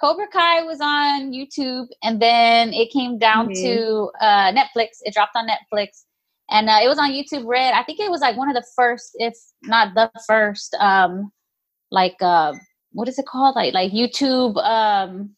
Cobra 0.00 0.26
Kai 0.26 0.62
was 0.62 0.80
on 0.80 1.32
YouTube, 1.32 1.86
and 2.02 2.20
then 2.20 2.72
it 2.72 2.90
came 2.90 3.18
down 3.18 3.48
mm-hmm. 3.48 3.62
to 3.62 4.10
uh, 4.20 4.52
Netflix. 4.52 4.98
It 5.02 5.14
dropped 5.14 5.36
on 5.36 5.46
Netflix, 5.46 6.04
and 6.50 6.68
uh, 6.68 6.80
it 6.82 6.88
was 6.88 6.98
on 6.98 7.12
YouTube 7.12 7.46
Red. 7.46 7.74
I 7.74 7.82
think 7.84 8.00
it 8.00 8.10
was 8.10 8.20
like 8.20 8.36
one 8.36 8.48
of 8.48 8.54
the 8.54 8.66
first, 8.76 9.12
if 9.14 9.34
not 9.62 9.94
the 9.94 10.10
first, 10.26 10.74
um, 10.80 11.32
like 11.90 12.16
uh, 12.20 12.54
what 12.92 13.08
is 13.08 13.18
it 13.18 13.26
called? 13.26 13.56
Like 13.56 13.72
like 13.72 13.92
YouTube. 13.92 14.56
Um, 14.56 15.36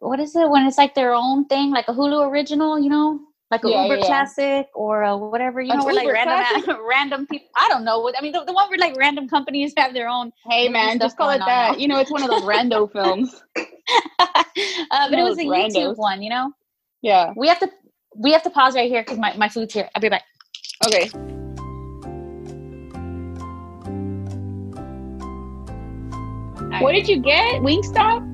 what 0.00 0.20
is 0.20 0.34
it 0.36 0.50
when 0.50 0.66
it's 0.66 0.78
like 0.78 0.94
their 0.94 1.14
own 1.14 1.46
thing, 1.46 1.70
like 1.70 1.88
a 1.88 1.94
Hulu 1.94 2.28
original? 2.30 2.78
You 2.78 2.90
know, 2.90 3.20
like 3.54 3.64
a 3.64 3.70
yeah, 3.70 3.82
Uber 3.84 3.96
yeah. 3.98 4.06
Classic 4.06 4.68
or 4.74 5.02
a 5.02 5.16
whatever, 5.16 5.60
you 5.60 5.72
know, 5.74 5.84
where 5.84 5.94
like 5.94 6.08
random 6.08 6.76
random 6.88 7.26
people. 7.26 7.48
I 7.56 7.68
don't 7.68 7.84
know 7.84 8.00
what 8.00 8.16
I 8.18 8.20
mean. 8.20 8.32
The, 8.32 8.44
the 8.44 8.52
one 8.52 8.68
where 8.68 8.78
like 8.78 8.96
random 8.96 9.28
companies 9.28 9.72
have 9.76 9.94
their 9.94 10.08
own. 10.08 10.32
Hey 10.50 10.68
man, 10.68 10.98
just 10.98 11.16
call 11.16 11.30
it 11.30 11.38
that. 11.38 11.72
Now. 11.72 11.76
You 11.76 11.88
know, 11.88 11.98
it's 11.98 12.10
one 12.10 12.22
of 12.22 12.30
those 12.30 12.42
rando 12.42 12.90
films. 12.96 13.42
uh, 13.56 13.64
but 15.08 15.18
it 15.18 15.22
was 15.22 15.38
a 15.38 15.44
randos. 15.44 15.74
YouTube 15.74 15.96
one, 15.96 16.20
you 16.22 16.30
know. 16.30 16.52
Yeah. 17.00 17.32
We 17.36 17.48
have 17.48 17.60
to 17.60 17.70
we 18.16 18.32
have 18.32 18.42
to 18.42 18.50
pause 18.50 18.74
right 18.74 18.90
here 18.90 19.02
because 19.02 19.18
my 19.18 19.36
my 19.36 19.48
food's 19.48 19.72
here. 19.72 19.88
I'll 19.94 20.02
be 20.02 20.08
back. 20.08 20.24
Okay. 20.86 21.08
What 26.80 26.92
did 26.92 27.08
you 27.08 27.20
get? 27.20 27.62
Wingstop? 27.62 28.24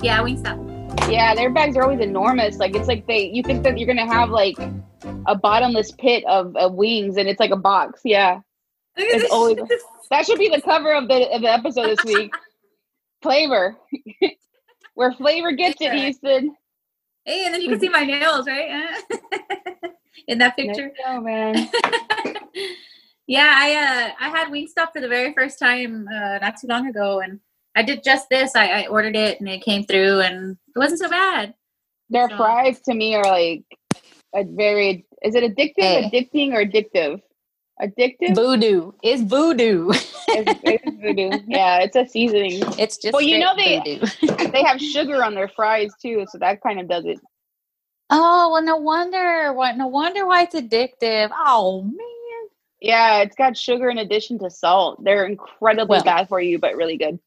Yeah, 0.00 0.20
Wingstop. 0.20 0.71
Yeah, 1.08 1.34
their 1.34 1.50
bags 1.50 1.76
are 1.76 1.82
always 1.82 2.00
enormous. 2.00 2.58
Like 2.58 2.74
it's 2.74 2.88
like 2.88 3.06
they 3.06 3.26
you 3.26 3.42
think 3.42 3.62
that 3.64 3.78
you're 3.78 3.86
gonna 3.86 4.12
have 4.12 4.30
like 4.30 4.56
a 5.26 5.34
bottomless 5.34 5.92
pit 5.92 6.24
of, 6.26 6.56
of 6.56 6.74
wings 6.74 7.16
and 7.16 7.28
it's 7.28 7.40
like 7.40 7.50
a 7.50 7.56
box. 7.56 8.00
Yeah. 8.04 8.40
It's 8.96 9.30
always 9.30 9.56
that 10.10 10.26
should 10.26 10.38
be 10.38 10.48
the 10.48 10.60
cover 10.60 10.94
of 10.94 11.08
the 11.08 11.30
of 11.30 11.42
the 11.42 11.52
episode 11.52 11.88
this 11.88 12.04
week. 12.04 12.32
Flavor. 13.22 13.76
Where 14.94 15.12
flavor 15.12 15.52
gets 15.52 15.80
it, 15.80 15.92
Houston. 15.94 16.54
Hey, 17.24 17.46
and 17.46 17.54
then 17.54 17.62
you 17.62 17.70
can 17.70 17.80
see 17.80 17.88
my 17.88 18.04
nails, 18.04 18.46
right? 18.46 19.02
In 20.28 20.36
that 20.36 20.54
picture. 20.54 20.92
Oh 21.06 21.20
man. 21.20 21.70
yeah, 23.26 23.54
I 23.56 23.74
uh 23.74 24.10
I 24.20 24.28
had 24.28 24.48
Wingstop 24.48 24.92
for 24.92 25.00
the 25.00 25.08
very 25.08 25.32
first 25.32 25.58
time 25.58 26.06
uh, 26.08 26.38
not 26.38 26.56
too 26.60 26.66
long 26.66 26.88
ago 26.88 27.20
and 27.20 27.40
I 27.74 27.82
did 27.82 28.04
just 28.04 28.28
this. 28.28 28.54
I, 28.54 28.82
I 28.82 28.86
ordered 28.86 29.16
it 29.16 29.40
and 29.40 29.48
it 29.48 29.62
came 29.62 29.84
through 29.84 30.20
and 30.20 30.56
it 30.74 30.78
wasn't 30.78 31.00
so 31.00 31.08
bad. 31.08 31.54
Their 32.10 32.28
so. 32.28 32.36
fries 32.36 32.80
to 32.82 32.94
me 32.94 33.14
are 33.14 33.24
like 33.24 33.64
a 34.34 34.44
very 34.44 35.06
is 35.22 35.34
it 35.34 35.44
addictive, 35.44 35.72
hey. 35.76 36.10
addicting, 36.10 36.52
or 36.52 36.64
addictive? 36.64 37.20
Addictive? 37.80 38.34
Voodoo. 38.34 38.92
It's 39.02 39.22
voodoo. 39.22 39.90
it's, 39.90 40.60
it's 40.62 40.96
voodoo. 41.00 41.38
Yeah, 41.46 41.78
it's 41.78 41.96
a 41.96 42.06
seasoning. 42.06 42.62
It's 42.78 42.96
just 42.96 43.12
Well, 43.12 43.22
you 43.22 43.38
know 43.38 43.54
they 43.56 44.00
they 44.52 44.62
have 44.62 44.80
sugar 44.80 45.24
on 45.24 45.34
their 45.34 45.48
fries 45.48 45.92
too, 46.00 46.26
so 46.28 46.38
that 46.38 46.60
kind 46.62 46.80
of 46.80 46.88
does 46.88 47.04
it. 47.06 47.20
oh 48.10 48.50
well, 48.52 48.62
no 48.62 48.76
wonder. 48.76 49.52
What? 49.52 49.76
No 49.76 49.86
wonder 49.86 50.26
why 50.26 50.42
it's 50.42 50.54
addictive. 50.54 51.30
Oh 51.32 51.82
man. 51.82 51.96
Yeah, 52.80 53.20
it's 53.20 53.36
got 53.36 53.56
sugar 53.56 53.90
in 53.90 53.98
addition 53.98 54.40
to 54.40 54.50
salt. 54.50 55.02
They're 55.04 55.24
incredibly 55.24 55.98
Well. 55.98 56.04
bad 56.04 56.28
for 56.28 56.40
you, 56.40 56.58
but 56.58 56.74
really 56.74 56.96
good. 56.96 57.20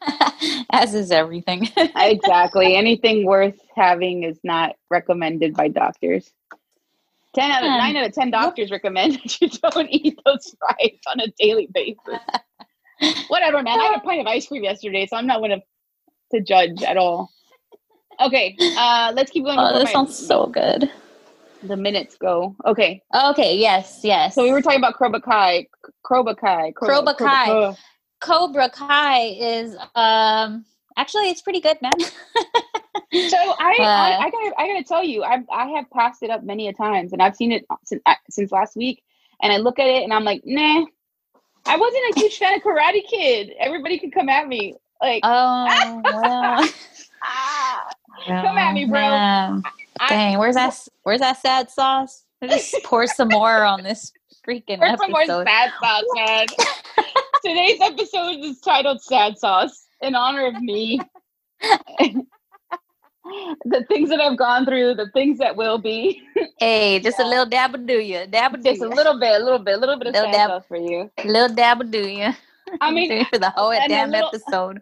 As 0.70 0.94
is 0.94 1.10
everything. 1.10 1.68
exactly. 1.96 2.76
Anything 2.76 3.24
worth 3.26 3.58
having 3.76 4.22
is 4.24 4.38
not 4.44 4.76
recommended 4.90 5.54
by 5.54 5.68
doctors. 5.68 6.30
Ten 7.34 7.50
out 7.50 7.62
of 7.62 7.70
Hmm. 7.70 7.78
nine 7.78 7.96
out 7.96 8.06
of 8.06 8.12
ten 8.14 8.30
doctors 8.30 8.70
recommend 8.70 9.14
that 9.22 9.40
you 9.40 9.48
don't 9.48 9.88
eat 9.90 10.18
those 10.24 10.54
fries 10.58 10.98
on 11.08 11.20
a 11.20 11.26
daily 11.38 11.68
basis. 11.72 11.98
Whatever, 13.28 13.62
man. 13.62 13.78
I 13.78 13.84
had 13.84 13.96
a 13.96 14.00
pint 14.00 14.20
of 14.20 14.26
ice 14.26 14.46
cream 14.48 14.64
yesterday, 14.64 15.06
so 15.06 15.16
I'm 15.16 15.26
not 15.26 15.38
going 15.38 15.50
to 15.50 15.60
to 16.36 16.42
judge 16.42 16.82
at 16.82 16.96
all. 16.96 17.30
Okay, 18.20 18.56
uh, 18.76 19.12
let's 19.14 19.30
keep 19.30 19.44
going. 19.44 19.58
oh, 19.58 19.78
this 19.78 19.92
sounds 19.92 20.18
so 20.18 20.46
good. 20.46 20.90
The 21.62 21.76
minutes 21.76 22.16
go. 22.16 22.56
Okay, 22.66 23.02
Okay. 23.14 23.56
Yes. 23.56 24.00
Yes. 24.02 24.34
so 24.34 24.42
we 24.42 24.50
were 24.52 24.60
talking 24.62 24.78
about 24.78 24.94
Cobra 24.96 25.20
Kai. 25.20 25.66
Cobra 26.04 26.34
Kai. 26.34 27.74
Cobra 28.20 28.68
Kai. 28.70 28.86
Kai. 28.86 28.88
Cobra 28.88 28.88
Kai 28.88 29.22
is 29.40 29.76
um 29.94 30.64
actually 30.96 31.30
it's 31.30 31.42
pretty 31.42 31.60
good, 31.60 31.78
man. 31.82 31.92
So 32.00 33.36
I, 33.36 33.76
I, 33.78 33.78
Uh, 33.80 34.18
I 34.20 34.30
gotta, 34.30 34.52
I 34.58 34.66
gotta 34.68 34.84
tell 34.84 35.02
you, 35.04 35.24
I, 35.24 35.42
I 35.50 35.66
have 35.68 35.90
passed 35.90 36.22
it 36.22 36.30
up 36.30 36.42
many 36.44 36.68
a 36.68 36.72
times, 36.72 37.12
and 37.12 37.22
I've 37.22 37.36
seen 37.36 37.52
it 37.52 37.64
since 37.84 38.02
since 38.28 38.52
last 38.52 38.76
week. 38.76 39.02
And 39.40 39.52
I 39.52 39.56
look 39.58 39.78
at 39.78 39.86
it, 39.86 40.02
and 40.02 40.12
I'm 40.12 40.24
like, 40.24 40.42
nah. 40.44 40.84
I 41.66 41.76
wasn't 41.76 42.16
a 42.16 42.20
huge 42.20 42.38
fan 42.38 42.54
of 42.54 42.62
Karate 42.62 43.06
Kid. 43.06 43.50
Everybody 43.58 43.98
could 43.98 44.12
come 44.12 44.28
at 44.28 44.48
me, 44.48 44.74
like, 45.00 45.20
oh 45.24 46.02
well. 46.04 46.68
ah, 47.22 47.90
Come 48.26 48.58
at 48.58 48.74
me, 48.74 48.84
bro. 48.86 48.98
I- 49.00 49.62
Dang, 50.08 50.38
where's 50.38 50.54
that? 50.54 50.76
Where's 51.02 51.20
that 51.20 51.38
sad 51.40 51.70
sauce? 51.70 52.24
Just 52.42 52.74
pour 52.84 53.06
some 53.06 53.28
more 53.28 53.64
on 53.64 53.82
this 53.82 54.12
freaking 54.46 54.78
Where's 54.80 54.98
some 55.00 55.10
more 55.10 55.20
episode. 55.22 55.46
sad 55.46 55.70
sauce, 55.80 56.04
man? 56.14 56.46
Today's 57.44 57.80
episode 57.80 58.44
is 58.44 58.60
titled 58.60 59.00
"Sad 59.02 59.38
Sauce" 59.38 59.86
in 60.00 60.14
honor 60.14 60.46
of 60.46 60.60
me. 60.60 61.00
the 63.64 63.84
things 63.88 64.08
that 64.08 64.20
I've 64.20 64.38
gone 64.38 64.64
through, 64.64 64.94
the 64.94 65.10
things 65.12 65.38
that 65.38 65.56
will 65.56 65.78
be. 65.78 66.22
Hey, 66.58 66.98
just 67.00 67.18
a 67.20 67.26
little 67.26 67.46
dab 67.46 67.72
will 67.72 67.84
do 67.86 67.98
you. 68.00 68.26
Dab 68.26 68.52
will 68.52 68.62
Just 68.62 68.82
a 68.82 68.88
little 68.88 69.18
bit, 69.18 69.40
a 69.40 69.44
little 69.44 69.58
bit, 69.58 69.74
a 69.76 69.78
little 69.78 69.98
bit 69.98 70.08
of 70.08 70.14
Little 70.14 70.32
sad 70.32 70.38
dab. 70.48 70.50
sauce 70.50 70.64
for 70.66 70.76
you. 70.76 71.10
little 71.24 71.54
dab 71.54 71.78
will 71.78 71.86
do 71.88 72.08
you. 72.08 72.30
I 72.80 72.90
mean, 72.90 73.24
for 73.26 73.38
the 73.38 73.50
whole 73.50 73.72
damn 73.86 74.10
little- 74.10 74.28
episode. 74.28 74.80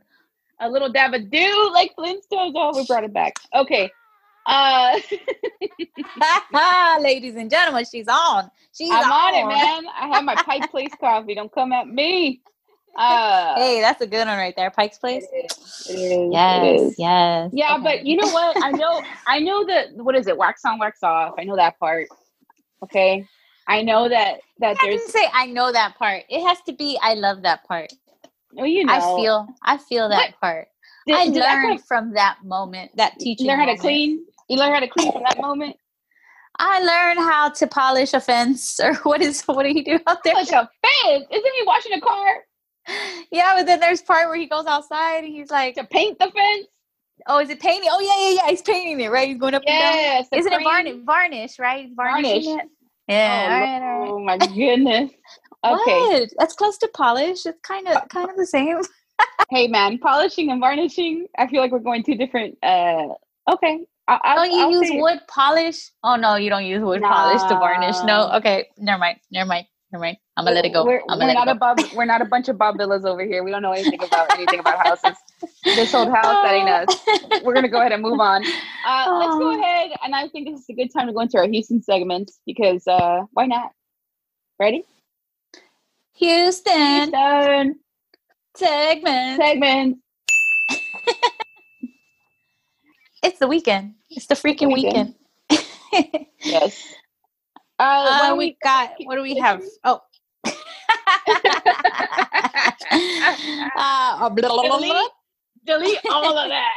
a 0.61 0.69
little 0.71 0.89
dab 0.91 1.13
of 1.15 1.31
dew 1.31 1.71
like 1.73 1.95
Flintstones. 1.97 2.53
Oh, 2.55 2.73
we 2.77 2.87
brought 2.87 3.05
it 3.05 3.13
back. 3.13 3.35
Okay. 3.55 3.91
Uh 4.47 5.01
Ladies 7.01 7.37
and 7.37 7.51
gentlemen, 7.51 7.85
she's 7.91 8.09
on. 8.09 8.51
She's 8.75 9.01
I'm 9.01 9.13
on 9.13 9.35
it, 9.35 9.47
man. 9.47 9.87
I 9.99 10.09
have 10.09 10.25
my 10.25 10.37
Pike 10.37 10.69
Place 10.71 10.97
coffee. 11.01 11.35
Don't 11.35 11.53
come 11.53 11.73
at 11.73 11.89
me. 11.89 12.43
Uh 12.97 13.57
Hey, 13.57 13.81
that's 13.83 14.01
a 14.03 14.07
good 14.09 14.27
one 14.29 14.39
right 14.39 14.55
there. 14.57 14.71
Pike's 14.71 14.99
Place. 14.99 15.29
it 15.87 15.95
is. 15.95 16.39
It 16.49 16.65
is. 16.65 16.95
Yes, 16.95 16.95
yes. 16.99 17.53
Yeah, 17.53 17.79
Okay. 17.79 17.83
but 17.83 18.07
you 18.07 18.17
know 18.17 18.29
what? 18.29 18.59
I 18.63 18.73
know 18.73 19.05
I 19.27 19.41
know 19.41 19.67
that 19.67 19.89
what 19.97 20.17
is 20.17 20.27
it? 20.29 20.39
Wax 20.39 20.65
on, 20.65 20.79
wax 20.79 21.03
off. 21.03 21.35
I 21.39 21.45
know 21.45 21.57
that 21.57 21.79
part. 21.79 22.09
Okay. 22.85 23.29
I 23.69 23.83
know 23.83 24.09
that 24.09 24.41
that 24.61 24.81
I 24.81 24.83
there's 24.83 25.03
didn't 25.07 25.11
say 25.11 25.29
I 25.35 25.47
know 25.47 25.73
that 25.73 25.97
part. 25.99 26.25
It 26.31 26.47
has 26.47 26.61
to 26.67 26.73
be 26.75 26.99
I 27.03 27.15
love 27.15 27.43
that 27.43 27.65
part. 27.67 27.93
oh 28.59 28.65
you 28.65 28.85
know 28.85 28.95
I 28.95 29.01
feel 29.01 29.49
I 29.63 29.79
feel 29.79 30.11
that 30.11 30.29
What? 30.29 30.41
part. 30.41 30.69
Did- 31.07 31.15
I 31.17 31.27
learned 31.27 31.83
from 31.83 32.15
that 32.15 32.39
moment, 32.45 32.97
that 32.97 33.15
you 33.21 33.37
learn 33.49 33.61
how 33.61 33.67
to 33.67 33.77
clean. 33.77 34.27
You 34.49 34.59
learn 34.59 34.73
how 34.73 34.81
to 34.81 34.89
clean 34.89 35.13
from 35.13 35.23
that 35.23 35.41
moment. 35.41 35.77
I 36.59 36.81
learned 36.81 37.19
how 37.19 37.51
to 37.51 37.67
polish 37.67 38.15
a 38.15 38.21
fence, 38.21 38.81
or 38.81 38.95
what 39.03 39.21
is 39.21 39.43
what 39.43 39.63
do 39.63 39.71
you 39.71 39.85
do 39.85 39.99
out 40.07 40.23
there? 40.25 40.35
Like 40.35 40.49
a 40.49 40.69
fence. 40.83 41.27
Isn't 41.31 41.53
he 41.59 41.63
washing 41.67 41.93
a 41.93 42.01
car 42.01 42.37
Yeah, 43.31 43.55
but 43.57 43.67
then 43.67 43.81
there's 43.81 44.03
part 44.03 44.29
where 44.29 44.37
he 44.37 44.47
goes 44.47 44.67
outside 44.67 45.25
and 45.25 45.33
he's 45.33 45.51
like, 45.51 45.75
to 45.75 45.85
paint 45.85 46.19
the 46.19 46.31
fence? 46.31 46.67
"Oh, 47.27 47.41
is 47.41 47.51
it 47.51 47.61
painting? 47.61 47.89
Oh 47.93 48.01
yeah, 48.01 48.29
yeah, 48.29 48.43
yeah. 48.43 48.51
He's 48.51 48.63
painting 48.63 49.01
it, 49.01 49.11
right? 49.11 49.29
He's 49.29 49.39
going 49.39 49.55
up 49.55 49.63
and 49.67 49.79
down. 49.79 49.95
Yes. 49.95 50.29
Isn't 50.33 50.53
it 50.53 50.63
varnish? 50.63 51.05
Varnish, 51.05 51.59
right? 51.59 51.89
Varnishing 51.95 52.45
Varnish. 52.45 52.65
it. 52.65 52.71
Yeah. 53.09 53.47
Oh, 53.49 53.53
all 53.53 53.61
right, 53.61 53.83
all 53.83 54.01
right. 54.01 54.11
Oh 54.11 54.19
my 54.21 54.39
goodness. 54.39 55.11
Okay. 55.65 56.21
What? 56.21 56.31
That's 56.39 56.55
close 56.55 56.79
to 56.79 56.89
polish. 56.95 57.45
It's 57.45 57.59
kind 57.63 57.89
of 57.89 58.09
kind 58.09 58.31
of 58.31 58.37
the 58.37 58.47
same. 58.47 58.81
Hey 59.51 59.67
man, 59.67 59.99
polishing 59.99 60.51
and 60.51 60.61
varnishing. 60.61 61.27
I 61.39 61.47
feel 61.47 61.61
like 61.61 61.73
we're 61.73 61.79
going 61.79 62.03
two 62.03 62.15
different 62.15 62.59
uh 62.63 63.09
okay. 63.51 63.85
I, 64.09 64.21
I'll, 64.23 64.37
Don't 64.37 64.53
you 64.53 64.61
I'll 64.61 64.71
use 64.71 64.91
wood 65.03 65.21
polish? 65.29 65.91
Oh 66.05 66.17
no, 66.17 66.37
you 66.37 66.49
don't 66.51 66.65
use 66.65 66.83
wood 66.83 67.03
polish 67.03 67.43
to 67.43 67.55
varnish. 67.57 67.97
No. 68.05 68.31
Okay. 68.37 68.69
Never 68.79 68.99
mind. 68.99 69.19
Never 69.31 69.49
mind. 69.49 69.67
Never 69.93 70.03
mind. 70.03 70.17
I'm 70.37 70.45
gonna 70.45 70.55
let 70.57 70.65
it 70.65 70.73
go. 70.73 70.85
We're, 70.85 71.01
I'm 71.09 71.19
we're 71.19 71.33
not 71.33 71.47
let 71.47 71.57
a 71.57 71.59
Bob 71.59 71.79
we're 71.95 72.05
not 72.05 72.21
a 72.23 72.25
bunch 72.25 72.49
of 72.49 72.59
Bob 72.59 72.77
Vilas 72.79 73.05
over 73.05 73.25
here. 73.25 73.43
We 73.43 73.51
don't 73.51 73.63
know 73.63 73.73
anything 73.73 74.03
about 74.03 74.33
anything 74.37 74.61
about 74.61 74.79
houses. 74.87 75.17
This 75.65 75.95
old 75.95 76.09
house, 76.09 76.25
that 76.45 76.53
ain't 76.55 76.69
us. 76.69 77.43
We're 77.45 77.55
gonna 77.55 77.69
go 77.69 77.81
ahead 77.81 77.93
and 77.93 78.03
move 78.03 78.21
on. 78.21 78.45
Uh, 78.87 79.19
let's 79.19 79.35
go 79.39 79.51
Oh. 79.53 79.61
ahead 79.61 79.91
and 80.05 80.15
I 80.15 80.29
think 80.29 80.49
this 80.49 80.61
is 80.61 80.67
a 80.71 80.75
good 80.75 80.93
time 80.93 81.07
to 81.09 81.13
go 81.13 81.21
into 81.21 81.39
our 81.39 81.49
Houston 81.49 81.83
segments 81.83 82.39
because 82.47 82.87
uh 82.87 83.23
why 83.33 83.47
not? 83.47 83.71
Ready? 84.61 84.85
Houston 86.15 87.13
Houston 87.13 87.81
segment. 88.57 89.37
segment. 89.43 89.99
It's 93.23 93.39
the 93.39 93.49
weekend. 93.49 93.95
It's 94.11 94.27
the 94.27 94.35
freaking 94.35 94.73
weekend. 94.73 95.15
weekend. 95.51 96.27
Yes. 96.45 96.93
Uh, 97.79 97.83
Uh, 98.09 98.29
don't 98.29 98.39
we 98.39 98.57
got. 98.63 98.93
What 99.05 99.17
do 99.17 99.23
we 99.23 99.37
have? 99.37 99.63
Oh. 99.85 100.01
uh, 103.77 104.29
blah, 104.31 104.31
blah, 104.31 104.49
blah, 104.63 104.79
blah. 104.79 104.79
delete, 104.79 105.11
delete 105.65 105.99
all 106.11 106.39
of 106.39 106.49
that. 106.49 106.71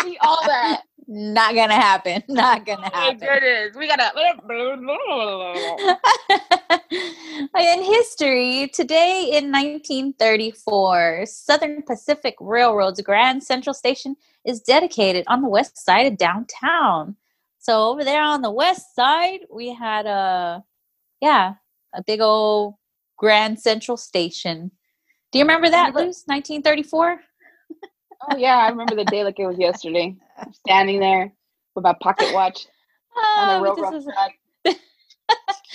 Delete 0.00 0.18
all 0.20 0.38
that. 0.46 0.82
Not 1.10 1.54
gonna 1.54 1.74
happen. 1.74 2.22
Not 2.28 2.66
gonna 2.66 2.82
Oh 2.86 2.90
my 2.92 2.98
happen. 2.98 3.18
goodness. 3.20 3.76
We 3.76 3.88
gotta 3.88 4.10
in 7.58 7.82
history, 7.82 8.68
today 8.74 9.30
in 9.32 9.50
1934, 9.50 11.24
Southern 11.26 11.82
Pacific 11.82 12.34
Railroad's 12.40 13.00
Grand 13.00 13.42
Central 13.42 13.72
Station 13.72 14.16
is 14.48 14.60
dedicated 14.60 15.24
on 15.28 15.42
the 15.42 15.48
west 15.48 15.76
side 15.84 16.06
of 16.06 16.16
downtown. 16.16 17.14
So 17.58 17.88
over 17.90 18.02
there 18.02 18.22
on 18.22 18.40
the 18.42 18.50
west 18.50 18.94
side, 18.96 19.40
we 19.52 19.72
had 19.74 20.06
a 20.06 20.64
yeah, 21.20 21.54
a 21.94 22.02
big 22.02 22.20
old 22.20 22.74
Grand 23.18 23.60
Central 23.60 23.96
Station. 23.96 24.70
Do 25.32 25.38
you 25.38 25.44
remember 25.44 25.68
that, 25.68 25.94
Luce? 25.94 26.22
1934? 26.26 27.20
Oh 28.30 28.36
yeah, 28.36 28.56
I 28.56 28.68
remember 28.70 28.96
the 28.96 29.04
day 29.04 29.22
like 29.22 29.38
it 29.38 29.46
was 29.46 29.58
yesterday. 29.58 30.16
Standing 30.52 30.98
there 30.98 31.32
with 31.76 31.84
my 31.84 31.94
pocket 32.02 32.34
watch 32.34 32.66
on 33.16 33.48
Oh, 33.48 33.64
the 33.64 33.70
but 33.70 33.76
railroad 33.92 34.02
track. 34.02 34.32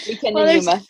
Weekend 0.07 0.35
Well, 0.35 0.43
in 0.43 0.49
there's- 0.61 0.65
Yuma. 0.65 0.81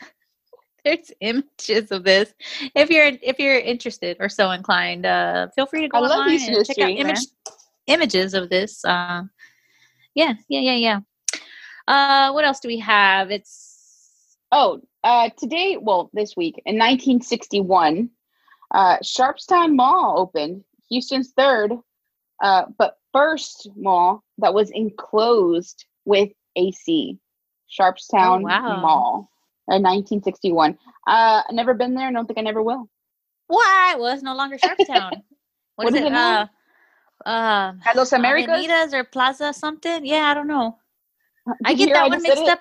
there's 0.84 1.12
images 1.22 1.92
of 1.92 2.04
this. 2.04 2.34
If 2.76 2.90
you're 2.90 3.12
if 3.22 3.38
you're 3.38 3.60
interested 3.60 4.18
or 4.20 4.30
so 4.30 4.50
inclined, 4.50 5.06
uh, 5.06 5.50
feel 5.56 5.68
free 5.68 5.82
to 5.82 5.88
go 5.90 6.00
I 6.00 6.02
online 6.02 6.42
and 6.42 6.66
check 6.66 6.80
out 6.80 6.90
history, 6.90 6.94
image, 6.96 7.20
images 7.88 8.34
of 8.34 8.50
this. 8.50 8.84
Uh, 8.86 9.24
yeah, 10.16 10.34
yeah, 10.48 10.60
yeah, 10.60 10.76
yeah. 10.76 11.00
Uh, 11.88 12.32
what 12.32 12.46
else 12.46 12.60
do 12.60 12.68
we 12.68 12.80
have? 12.80 13.32
It's 13.32 14.38
Oh, 14.56 14.82
uh, 15.04 15.30
today, 15.36 15.78
well, 15.82 16.12
this 16.14 16.36
week 16.38 16.62
in 16.68 16.76
1961, 16.76 18.10
uh, 18.72 18.98
Sharpstown 19.00 19.76
Mall 19.76 20.20
opened, 20.20 20.64
Houston's 20.90 21.32
third, 21.36 21.74
uh, 22.44 22.66
but 22.78 22.98
first 23.12 23.68
mall 23.76 24.24
that 24.38 24.54
was 24.54 24.70
enclosed 24.70 25.86
with 26.06 26.30
AC. 26.56 27.18
Sharpstown 27.68 28.42
Oh, 28.42 28.44
wow. 28.44 28.80
Mall 28.82 29.30
in 29.70 29.82
1961. 29.82 30.78
Uh, 31.08 31.42
I've 31.50 31.56
never 31.56 31.74
been 31.74 31.96
there. 31.96 32.06
and 32.08 32.16
don't 32.16 32.28
think 32.28 32.38
I 32.38 32.44
never 32.44 32.62
will. 32.62 32.88
why? 33.48 33.96
Well, 33.98 34.14
it's 34.14 34.22
no 34.22 34.36
longer 34.36 34.58
Sharpstown. 34.64 35.24
What 35.78 35.88
is 35.88 35.96
it 35.96 36.12
now? 36.12 36.42
Uh, 36.42 36.48
uh, 37.26 37.74
Los 37.96 38.14
Americas? 38.14 38.66
Avenidas 38.66 38.94
or 38.94 39.04
Plaza 39.04 39.54
something? 39.54 40.06
Yeah, 40.06 40.26
I 40.32 40.34
don't 40.34 40.48
know. 40.48 40.78
I 41.66 41.72
Did 41.72 41.80
you 41.80 41.88
get 41.88 41.94
that 41.94 42.10
one 42.10 42.22
mixed 42.22 42.44
up. 42.44 42.60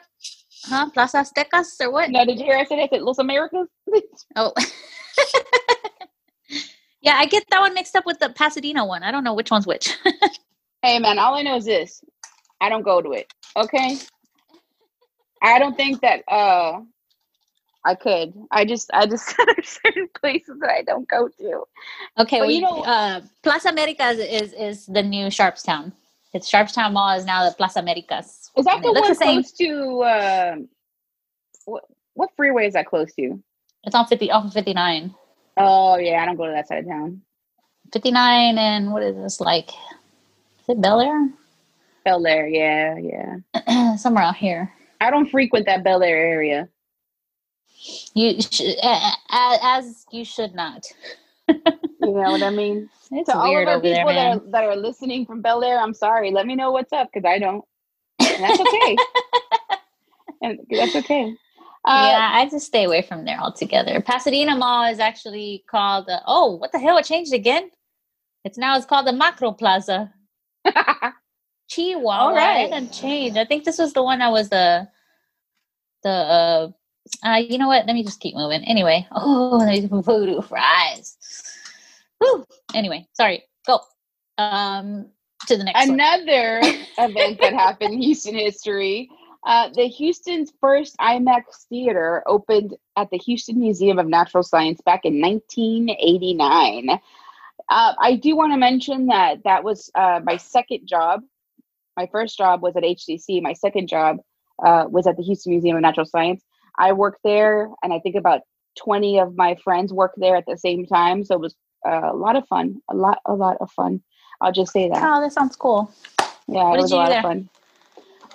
Huh? 0.65 0.91
Plaza 0.91 1.19
Aztecas 1.19 1.81
or 1.81 1.91
what? 1.91 2.11
No, 2.11 2.25
did 2.25 2.39
you 2.39 2.45
hear 2.45 2.57
I 2.57 2.65
said 2.65 2.79
it? 2.79 2.83
I 2.83 2.97
said 2.97 3.03
Los 3.03 3.19
Americas? 3.19 3.69
Oh. 4.37 4.53
yeah, 7.01 7.15
I 7.17 7.27
get 7.27 7.45
that 7.51 7.61
one 7.61 7.75
mixed 7.75 7.97
up 7.97 8.07
with 8.07 8.19
the 8.19 8.31
Pasadena 8.31 8.85
one. 8.87 9.03
I 9.03 9.11
don't 9.11 9.25
know 9.25 9.35
which 9.35 9.51
one's 9.51 9.67
which. 9.67 9.97
Hey 10.85 10.99
man, 10.99 11.17
all 11.21 11.37
I 11.37 11.43
know 11.43 11.59
is 11.59 11.65
this. 11.65 12.03
I 12.61 12.69
don't 12.69 12.83
go 12.83 13.01
to 13.01 13.13
it. 13.13 13.33
Okay? 13.57 13.99
I 15.41 15.61
don't 15.61 15.77
think 15.77 16.01
that 16.01 16.25
uh 16.27 16.81
I 17.85 17.95
could. 17.95 18.33
I 18.51 18.65
just, 18.65 18.91
I 18.95 19.07
just 19.07 19.35
there's 19.47 19.69
certain 19.69 20.09
places 20.21 20.59
that 20.61 20.71
I 20.71 20.83
don't 20.83 21.09
go 21.09 21.29
to. 21.29 21.65
Okay, 22.19 22.39
but 22.39 22.47
well, 22.47 22.51
you 22.51 22.61
know, 22.61 22.83
uh, 22.83 23.21
Plaza 23.43 23.71
Americas 23.71 24.19
is 24.19 24.53
is 24.53 24.87
the 24.87 25.03
new 25.03 25.27
Sharpstown. 25.27 25.93
It's 26.33 26.51
Sharpstown 26.51 26.93
Mall 26.93 27.17
is 27.17 27.25
now 27.25 27.49
the 27.49 27.55
Plaza 27.55 27.81
Americas. 27.81 28.51
Is 28.57 28.65
that 28.65 28.83
the 28.83 28.93
one 28.93 29.09
the 29.09 29.17
close 29.17 29.53
to? 29.53 30.01
Uh, 30.01 30.57
what 31.65 31.85
what 32.15 32.31
freeway 32.37 32.67
is 32.67 32.75
that 32.75 32.87
close 32.87 33.13
to? 33.15 33.43
It's 33.85 33.95
on 33.95 34.07
fifty 34.07 34.31
off 34.31 34.45
of 34.45 34.53
fifty 34.53 34.75
nine. 34.75 35.15
Oh 35.57 35.97
yeah, 35.97 36.23
I 36.23 36.27
don't 36.27 36.37
go 36.37 36.47
to 36.47 36.53
that 36.53 36.69
side 36.69 36.85
of 36.85 36.87
town. 36.87 37.23
Fifty 37.93 38.11
nine 38.11 38.59
and 38.59 38.93
what 38.93 39.03
is 39.03 39.17
this 39.17 39.41
like? 39.41 39.69
Is 39.69 40.69
it 40.69 40.81
Bel 40.81 41.01
Air? 41.01 41.29
Bel 42.05 42.27
Air, 42.27 42.49
yeah, 42.49 42.97
yeah. 42.97 43.97
Somewhere 43.97 44.25
out 44.25 44.37
here. 44.37 44.73
I 45.01 45.11
don't 45.11 45.29
frequent 45.29 45.67
that 45.67 45.85
Bel 45.85 46.03
Air 46.03 46.17
area. 46.17 46.69
You 48.15 48.41
sh- 48.41 48.77
as 49.31 50.07
you 50.11 50.25
should 50.25 50.55
not. 50.55 50.87
you 51.49 51.57
know 52.01 52.31
what 52.31 52.43
I 52.43 52.51
mean? 52.51 52.89
It's 53.15 53.31
to 53.31 53.39
weird 53.43 53.69
all 53.69 53.75
of 53.75 53.77
our 53.77 53.81
people 53.83 54.07
there, 54.07 54.15
that, 54.15 54.37
are, 54.39 54.51
that 54.53 54.65
are 54.65 54.77
listening 54.77 55.27
from 55.27 55.43
Bel 55.43 55.63
Air, 55.63 55.79
I'm 55.79 55.93
sorry. 55.93 56.31
Let 56.31 56.47
me 56.47 56.55
know 56.55 56.71
what's 56.71 56.95
up 56.95 57.11
because 57.13 57.29
I 57.29 57.39
don't. 57.39 57.63
And 58.21 58.43
that's 58.43 58.59
okay. 58.59 58.97
and 60.43 60.59
that's 60.71 60.97
okay. 60.97 61.37
Uh, 61.85 62.09
yeah, 62.11 62.31
I 62.33 62.49
just 62.49 62.67
stay 62.67 62.85
away 62.85 63.03
from 63.03 63.27
there 63.27 63.39
altogether. 63.39 64.01
Pasadena 64.01 64.57
Mall 64.57 64.91
is 64.91 64.99
actually 64.99 65.63
called. 65.69 66.09
Uh, 66.09 66.21
oh, 66.27 66.57
what 66.57 66.73
the 66.73 66.79
hell? 66.79 66.97
It 66.97 67.05
changed 67.05 67.35
again. 67.35 67.71
It's 68.45 68.57
now 68.57 68.77
it's 68.77 68.87
called 68.87 69.07
the 69.07 69.13
Macro 69.13 69.53
Plaza. 69.53 70.11
Chihuahua. 71.69 72.19
All 72.19 72.35
right. 72.35 72.67
It 72.67 72.71
didn't 72.71 72.93
change. 72.93 73.37
I 73.37 73.45
think 73.45 73.65
this 73.65 73.79
was 73.79 73.93
the 73.93 74.03
one 74.03 74.21
that 74.21 74.31
was 74.31 74.49
the 74.49 74.89
the 76.03 76.09
uh, 76.09 76.69
uh 77.25 77.37
you 77.37 77.59
know 77.59 77.69
what? 77.69 77.87
Let 77.87 77.95
me 77.95 78.05
just 78.05 78.21
keep 78.21 78.35
moving. 78.35 78.65
Anyway, 78.65 79.07
oh 79.13 79.59
there's 79.65 79.85
voodoo 79.85 80.41
fries. 80.43 81.17
Woo. 82.21 82.45
Anyway, 82.75 83.07
sorry. 83.13 83.45
Go. 83.67 83.81
Um 84.39 85.07
to 85.47 85.57
the 85.57 85.65
next 85.65 85.89
another 85.89 86.61
event 86.99 87.41
that 87.41 87.53
happened 87.53 87.95
in 87.95 88.03
Houston 88.03 88.35
history. 88.35 89.11
Uh, 89.45 89.69
the 89.75 89.89
Houston's 89.89 90.53
first 90.61 90.97
IMAX 90.99 91.67
theater 91.69 92.23
opened 92.27 92.77
at 92.97 93.11
the 93.11 93.19
Houston 93.19 93.59
Museum 93.59 93.99
of 93.99 94.07
Natural 94.07 94.45
Science 94.45 94.81
back 94.83 95.01
in 95.05 95.21
1989. 95.21 96.91
Uh, 96.91 96.99
I 97.69 98.15
do 98.15 98.37
want 98.37 98.53
to 98.53 98.57
mention 98.57 99.07
that 99.07 99.43
that 99.43 99.65
was 99.65 99.91
uh, 99.97 100.21
my 100.23 100.37
second 100.37 100.87
job 100.87 101.23
my 101.97 102.09
first 102.11 102.39
job 102.39 102.63
was 102.63 102.77
at 102.77 102.83
HCC. 102.83 103.43
My 103.43 103.53
second 103.53 103.89
job 103.89 104.19
uh, 104.65 104.87
was 104.89 105.07
at 105.07 105.17
the 105.17 105.23
Houston 105.23 105.51
Museum 105.53 105.77
of 105.77 105.83
Natural 105.83 106.07
Science. 106.07 106.43
I 106.79 106.93
worked 106.93 107.21
there, 107.25 107.69
and 107.83 107.93
I 107.93 107.99
think 108.01 108.17
about 108.17 108.43
20 108.79 109.21
of 109.21 109.37
my 109.37 109.57
friends 109.63 109.93
worked 109.93 110.19
there 110.19 110.37
at 110.37 110.47
the 110.47 110.57
same 110.57 110.87
time. 110.87 111.25
So 111.25 111.35
it 111.35 111.41
was 111.41 111.55
uh, 111.87 112.11
a 112.13 112.17
lot 112.17 112.37
of 112.37 112.47
fun. 112.47 112.81
A 112.91 112.95
lot, 112.95 113.19
a 113.27 113.35
lot 113.35 113.57
of 113.61 113.71
fun. 113.71 114.03
I'll 114.41 114.53
just 114.53 114.73
say 114.73 114.89
that. 114.89 115.03
Oh, 115.03 115.21
that 115.21 115.33
sounds 115.33 115.57
cool. 115.57 115.93
Yeah, 116.49 116.65
what 116.65 116.79
it 116.79 116.83
was 116.83 116.93
a 116.93 116.97
lot 116.97 117.13
of 117.13 117.23
fun. 117.23 117.49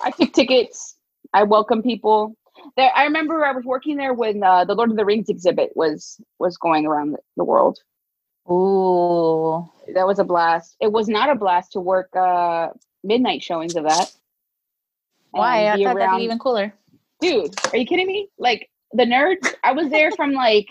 I 0.02 0.10
took 0.10 0.32
tickets. 0.32 0.96
I 1.32 1.42
welcome 1.42 1.82
people. 1.82 2.36
There, 2.76 2.90
I 2.94 3.04
remember 3.04 3.44
I 3.44 3.52
was 3.52 3.64
working 3.64 3.96
there 3.96 4.14
when 4.14 4.42
uh, 4.42 4.64
the 4.64 4.74
Lord 4.74 4.90
of 4.90 4.96
the 4.96 5.04
Rings 5.04 5.28
exhibit 5.28 5.72
was 5.74 6.20
was 6.38 6.56
going 6.56 6.86
around 6.86 7.12
the, 7.12 7.18
the 7.36 7.44
world. 7.44 7.78
Ooh, 8.50 9.68
that 9.94 10.06
was 10.06 10.18
a 10.18 10.24
blast. 10.24 10.76
It 10.80 10.90
was 10.90 11.08
not 11.08 11.28
a 11.28 11.34
blast 11.34 11.72
to 11.72 11.80
work 11.80 12.14
uh, 12.16 12.70
midnight 13.04 13.42
showings 13.42 13.76
of 13.76 13.84
that. 13.84 14.10
Why? 15.30 15.68
I 15.68 15.72
thought 15.72 15.96
around... 15.96 15.96
that'd 15.96 16.18
be 16.18 16.24
even 16.24 16.38
cooler. 16.38 16.72
Dude, 17.20 17.54
are 17.72 17.76
you 17.76 17.86
kidding 17.86 18.06
me? 18.06 18.28
Like 18.38 18.68
the 18.92 19.04
nerds, 19.04 19.54
I 19.64 19.72
was 19.72 19.90
there 19.90 20.10
from 20.12 20.32
like 20.32 20.68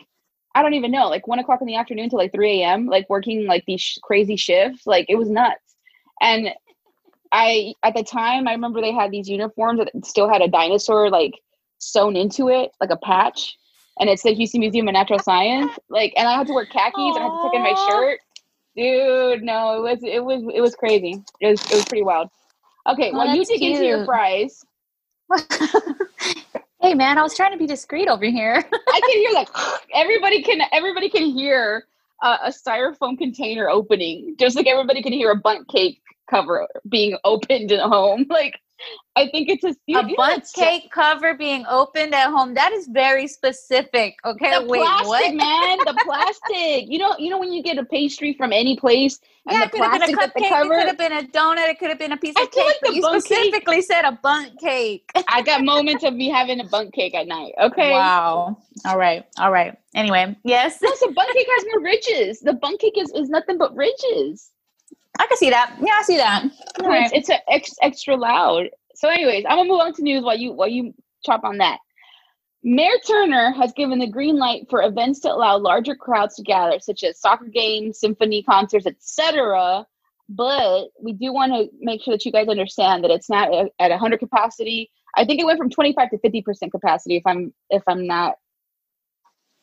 I 0.56 0.64
don't 0.64 0.74
even 0.74 0.92
know, 0.92 1.08
like 1.08 1.28
one 1.28 1.38
o'clock 1.38 1.62
in 1.62 1.68
the 1.68 1.76
afternoon 1.76 2.10
to 2.10 2.16
like 2.16 2.32
three 2.32 2.64
a.m. 2.64 2.88
Like 2.88 3.08
working 3.10 3.46
like 3.46 3.66
these 3.68 3.82
sh- 3.82 4.00
crazy 4.02 4.36
shifts. 4.36 4.88
Like 4.88 5.06
it 5.08 5.16
was 5.16 5.30
nuts. 5.30 5.76
And 6.20 6.50
I 7.32 7.74
at 7.84 7.94
the 7.94 8.04
time 8.04 8.48
I 8.48 8.54
remember 8.54 8.82
they 8.82 8.94
had 8.94 9.12
these 9.12 9.30
uniforms 9.30 9.80
that 9.80 10.06
still 10.06 10.28
had 10.28 10.42
a 10.42 10.48
dinosaur 10.48 11.10
like 11.10 11.34
sewn 11.78 12.16
into 12.16 12.50
it, 12.50 12.72
like 12.82 12.90
a 12.90 12.98
patch, 12.98 13.56
and 14.00 14.10
it 14.10 14.20
said 14.20 14.36
Houston 14.36 14.62
Museum 14.62 14.88
of 14.88 14.94
Natural 14.94 15.20
Science. 15.20 15.72
Like, 15.90 16.14
and 16.18 16.28
I 16.28 16.36
had 16.36 16.48
to 16.48 16.54
wear 16.54 16.66
khakis 16.66 16.96
Aww. 16.96 17.16
and 17.16 17.20
I 17.20 17.24
had 17.24 17.30
to 17.30 17.42
tuck 17.44 17.54
in 17.54 17.62
my 17.62 17.86
shirt. 17.88 18.20
Dude, 18.76 19.44
no, 19.44 19.86
it 19.86 19.92
was 19.92 20.00
it 20.04 20.24
was 20.24 20.44
it 20.54 20.62
was 20.62 20.76
crazy. 20.76 21.22
It 21.40 21.48
was 21.48 21.62
it 21.72 21.76
was 21.76 21.86
pretty 21.86 22.04
wild. 22.04 22.30
Okay, 22.88 23.12
oh, 23.14 23.18
well 23.18 23.36
you 23.36 23.44
dig 23.44 23.60
cute. 23.60 23.74
into 23.74 23.86
your 23.86 24.06
fries. 24.06 24.64
hey 26.82 26.94
man, 26.94 27.18
I 27.18 27.24
was 27.24 27.36
trying 27.36 27.52
to 27.52 27.58
be 27.58 27.68
discreet 27.68 28.08
over 28.08 28.26
here. 28.26 28.56
I 28.74 29.02
can 29.02 29.20
hear 29.20 29.32
like 29.32 29.50
everybody 29.94 30.42
can 30.42 30.62
everybody 30.72 31.10
can 31.10 31.26
hear 31.26 31.86
uh, 32.22 32.38
a 32.46 32.50
styrofoam 32.50 33.18
container 33.18 33.70
opening, 33.70 34.36
just 34.40 34.56
like 34.56 34.68
everybody 34.68 35.02
can 35.02 35.13
hear 35.13 35.32
a 35.32 35.36
Bundt 35.36 35.68
cake 35.68 36.02
cover 36.30 36.68
being 36.90 37.18
opened 37.24 37.72
at 37.72 37.82
home. 37.82 38.26
Like 38.38 38.60
I 39.16 39.28
think 39.30 39.50
it's 39.50 39.63
a, 39.63 39.76
a 39.96 40.16
Bundt 40.16 40.46
cake 40.54 40.92
cover 40.92 41.34
being 41.34 41.66
opened 41.68 42.13
at 42.13 42.28
home. 42.28 42.54
That 42.54 42.72
is 42.72 42.88
very 42.88 43.28
specific. 43.28 44.16
Okay, 44.24 44.60
the 44.60 44.66
wait, 44.66 44.82
plastic, 44.82 45.08
what? 45.08 45.36
man, 45.36 45.78
the 45.80 45.98
plastic. 46.06 46.86
You 46.88 47.00
know, 47.00 47.16
you 47.18 47.30
know 47.30 47.40
when 47.40 47.52
you 47.52 47.63
get 47.63 47.80
a 47.80 47.86
pastry 47.86 48.34
from 48.34 48.54
any 48.54 48.78
place. 48.78 49.20
yeah, 49.50 49.63
it 49.63 49.72
could 49.72 49.82
have 49.82 50.02
been 50.02 50.13
a 50.13 50.18
cupcake. 50.18 50.50
Cover, 50.50 50.74
it 50.74 50.80
could 50.80 50.88
have 50.88 50.98
been 50.98 51.12
a 51.13 51.24
donut. 51.24 51.68
It 51.70 51.80
could 51.80 51.90
have 51.90 51.98
been 51.98 52.12
a 52.12 52.18
piece 52.18 52.36
of 52.40 52.52
cake. 52.52 52.66
Like 52.66 52.76
but 52.82 52.94
you 52.94 53.02
specifically 53.02 53.78
cake, 53.78 53.86
said 53.86 54.06
a 54.06 54.20
Bundt 54.22 54.60
cake. 54.60 55.10
I 55.28 55.42
got 55.42 55.63
moments 55.63 56.04
of 56.04 56.13
me 56.13 56.30
having 56.30 56.60
a 56.60 56.66
Bundt 56.66 56.94
cake 56.94 57.16
at 57.16 57.28
night. 57.28 57.54
Okay. 57.60 57.92
Wow. 57.92 58.58
All 58.86 58.98
right. 58.98 59.26
All 59.40 59.52
right. 59.52 59.76
Anyway, 59.96 60.36
yes. 60.44 60.80
No, 60.82 60.92
so 60.96 61.12
Bundt 61.12 61.34
cake 61.34 61.48
has 61.56 61.66
more 61.66 61.82
ridges. 61.84 62.40
The 62.42 62.54
Bundt 62.54 62.80
cake 62.80 62.98
is, 62.98 63.12
is 63.16 63.30
nothing 63.30 63.58
but 63.58 63.76
ridges. 63.76 64.52
I 65.19 65.27
can 65.27 65.38
see 65.38 65.49
that. 65.49 65.75
Yeah, 65.80 65.93
I 65.99 66.03
see 66.03 66.17
that. 66.17 66.43
Right. 66.82 67.12
It's, 67.13 67.30
it's 67.30 67.41
ex, 67.47 67.75
extra 67.82 68.15
loud. 68.15 68.69
So, 68.95 69.10
anyways, 69.10 69.45
I'm 69.47 69.58
gonna 69.58 69.69
move 69.69 69.80
on 69.80 69.93
to 69.93 70.01
news 70.01 70.23
while 70.23 70.38
you 70.38 70.53
while 70.53 70.67
you 70.67 70.93
chop 71.23 71.43
on 71.43 71.58
that. 71.58 71.80
Mayor 72.63 72.97
Turner 73.08 73.51
has 73.51 73.71
given 73.73 73.99
the 73.99 74.08
green 74.08 74.38
light 74.38 74.67
for 74.69 74.82
events 74.82 75.19
to 75.21 75.32
allow 75.32 75.58
larger 75.58 75.95
crowds 75.95 76.36
to 76.36 76.43
gather, 76.43 76.80
such 76.80 77.03
as 77.03 77.19
soccer 77.19 77.45
games, 77.45 77.99
symphony 77.99 78.43
concerts, 78.43 78.86
etc. 78.86 79.86
But 80.30 80.88
we 81.01 81.13
do 81.13 81.32
want 81.32 81.53
to 81.53 81.69
make 81.80 82.01
sure 82.01 82.13
that 82.13 82.25
you 82.25 82.32
guys 82.32 82.47
understand 82.47 83.03
that 83.03 83.12
it's 83.12 83.30
not 83.30 83.49
at 83.80 83.91
100 83.91 84.19
capacity. 84.19 84.91
I 85.15 85.23
think 85.25 85.39
it 85.39 85.45
went 85.45 85.58
from 85.58 85.69
25 85.69 86.10
to 86.10 86.17
50 86.19 86.41
percent 86.41 86.71
capacity. 86.71 87.15
If 87.15 87.23
I'm 87.25 87.53
if 87.69 87.84
I'm 87.88 88.06
not, 88.06 88.36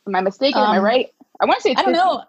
am 0.09 0.15
I 0.15 0.21
mistaken? 0.21 0.61
Um, 0.61 0.69
am 0.69 0.75
I 0.75 0.79
um, 0.79 0.85
right? 0.85 1.09
I 1.41 1.47
want 1.47 1.59
to 1.59 1.63
say 1.63 1.71
I 1.73 1.83
don't 1.83 1.95
50. 1.95 1.99
know. 1.99 2.25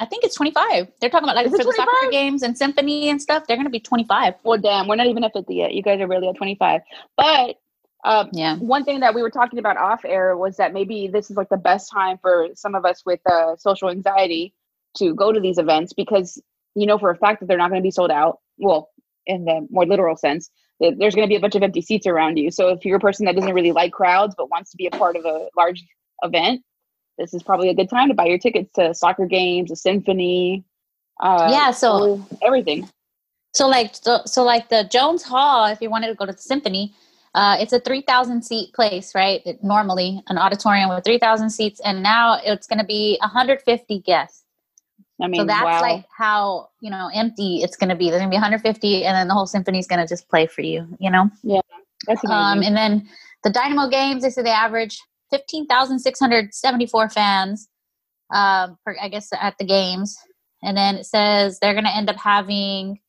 I 0.00 0.06
think 0.06 0.24
it's 0.24 0.34
25. 0.34 0.88
They're 1.00 1.10
talking 1.10 1.28
about 1.28 1.36
like 1.36 1.50
for 1.50 1.58
the 1.58 1.72
soccer 1.76 2.10
games 2.10 2.42
and 2.42 2.56
symphony 2.56 3.10
and 3.10 3.20
stuff. 3.20 3.46
They're 3.46 3.56
going 3.56 3.66
to 3.66 3.70
be 3.70 3.80
25. 3.80 4.34
Well, 4.42 4.58
damn, 4.58 4.88
we're 4.88 4.96
not 4.96 5.06
even 5.06 5.24
at 5.24 5.32
50 5.32 5.54
yet. 5.54 5.74
You 5.74 5.82
guys 5.82 6.00
are 6.00 6.06
really 6.06 6.28
at 6.28 6.36
25. 6.36 6.80
But 7.16 7.56
um, 8.04 8.28
yeah, 8.32 8.56
one 8.56 8.84
thing 8.84 9.00
that 9.00 9.14
we 9.14 9.22
were 9.22 9.30
talking 9.30 9.58
about 9.58 9.76
off 9.76 10.04
air 10.04 10.36
was 10.36 10.56
that 10.56 10.72
maybe 10.72 11.08
this 11.08 11.30
is 11.30 11.36
like 11.36 11.48
the 11.48 11.56
best 11.56 11.90
time 11.90 12.18
for 12.18 12.48
some 12.54 12.74
of 12.74 12.84
us 12.84 13.02
with 13.06 13.20
uh, 13.30 13.56
social 13.56 13.88
anxiety 13.88 14.54
to 14.98 15.14
go 15.14 15.32
to 15.32 15.40
these 15.40 15.58
events 15.58 15.92
because 15.92 16.40
you 16.74 16.86
know 16.86 16.98
for 16.98 17.10
a 17.10 17.16
fact 17.16 17.40
that 17.40 17.46
they're 17.46 17.58
not 17.58 17.70
going 17.70 17.80
to 17.80 17.86
be 17.86 17.90
sold 17.90 18.10
out. 18.10 18.40
Well, 18.58 18.90
in 19.26 19.44
the 19.44 19.66
more 19.70 19.86
literal 19.86 20.16
sense, 20.16 20.50
there's 20.80 21.14
going 21.14 21.26
to 21.26 21.32
be 21.32 21.36
a 21.36 21.40
bunch 21.40 21.54
of 21.54 21.62
empty 21.62 21.80
seats 21.80 22.06
around 22.06 22.36
you. 22.36 22.50
So 22.50 22.68
if 22.68 22.84
you're 22.84 22.98
a 22.98 23.00
person 23.00 23.26
that 23.26 23.36
doesn't 23.36 23.54
really 23.54 23.72
like 23.72 23.92
crowds 23.92 24.34
but 24.36 24.50
wants 24.50 24.70
to 24.72 24.76
be 24.76 24.86
a 24.86 24.90
part 24.90 25.16
of 25.16 25.24
a 25.24 25.48
large 25.56 25.82
event, 26.22 26.62
this 27.18 27.34
is 27.34 27.42
probably 27.42 27.68
a 27.68 27.74
good 27.74 27.88
time 27.88 28.08
to 28.08 28.14
buy 28.14 28.26
your 28.26 28.38
tickets 28.38 28.72
to 28.74 28.94
soccer 28.94 29.26
games, 29.26 29.70
a 29.70 29.76
symphony. 29.76 30.64
Uh, 31.20 31.48
yeah, 31.50 31.70
so 31.70 32.24
everything. 32.42 32.88
So 33.52 33.68
like 33.68 33.94
so, 33.94 34.20
so 34.26 34.42
like 34.42 34.68
the 34.68 34.88
Jones 34.90 35.22
Hall, 35.22 35.66
if 35.66 35.80
you 35.80 35.90
wanted 35.90 36.08
to 36.08 36.14
go 36.14 36.26
to 36.26 36.32
the 36.32 36.42
symphony, 36.42 36.92
uh, 37.34 37.56
it's 37.60 37.72
a 37.72 37.80
three 37.80 38.02
thousand 38.02 38.44
seat 38.44 38.72
place, 38.74 39.14
right? 39.14 39.42
It, 39.46 39.62
normally 39.62 40.22
an 40.28 40.38
auditorium 40.38 40.88
with 40.88 41.04
three 41.04 41.18
thousand 41.18 41.50
seats, 41.50 41.80
and 41.84 42.02
now 42.02 42.40
it's 42.44 42.66
going 42.66 42.80
to 42.80 42.84
be 42.84 43.16
one 43.20 43.30
hundred 43.30 43.62
fifty 43.62 44.00
guests. 44.00 44.42
I 45.22 45.28
mean, 45.28 45.42
so 45.42 45.46
that's 45.46 45.64
wow. 45.64 45.80
like 45.80 46.04
how 46.16 46.70
you 46.80 46.90
know 46.90 47.08
empty 47.14 47.62
it's 47.62 47.76
going 47.76 47.90
to 47.90 47.94
be. 47.94 48.10
There's 48.10 48.20
going 48.20 48.30
to 48.30 48.34
be 48.34 48.40
150, 48.40 49.04
and 49.04 49.14
then 49.14 49.28
the 49.28 49.34
whole 49.34 49.46
symphony 49.46 49.78
is 49.78 49.86
going 49.86 50.00
to 50.00 50.06
just 50.06 50.28
play 50.28 50.46
for 50.46 50.62
you. 50.62 50.88
You 50.98 51.10
know. 51.10 51.30
Yeah, 51.44 51.60
that's 52.08 52.24
amazing. 52.24 52.36
Um, 52.36 52.62
and 52.62 52.76
then 52.76 53.08
the 53.44 53.50
Dynamo 53.50 53.88
games, 53.88 54.24
they 54.24 54.30
say 54.30 54.42
they 54.42 54.50
average 54.50 55.00
15,674 55.34 57.08
fans, 57.08 57.68
um, 58.32 58.78
per, 58.84 58.96
I 59.00 59.08
guess, 59.08 59.28
at 59.32 59.56
the 59.58 59.64
games. 59.64 60.16
And 60.62 60.76
then 60.76 60.96
it 60.96 61.06
says 61.06 61.58
they're 61.58 61.74
going 61.74 61.84
to 61.84 61.94
end 61.94 62.08
up 62.08 62.16
having 62.16 63.00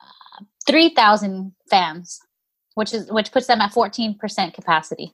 uh, 0.00 0.44
3,000 0.66 1.52
fans, 1.68 2.18
which 2.74 2.94
is 2.94 3.10
which 3.10 3.32
puts 3.32 3.46
them 3.46 3.60
at 3.60 3.72
14% 3.72 4.54
capacity. 4.54 5.12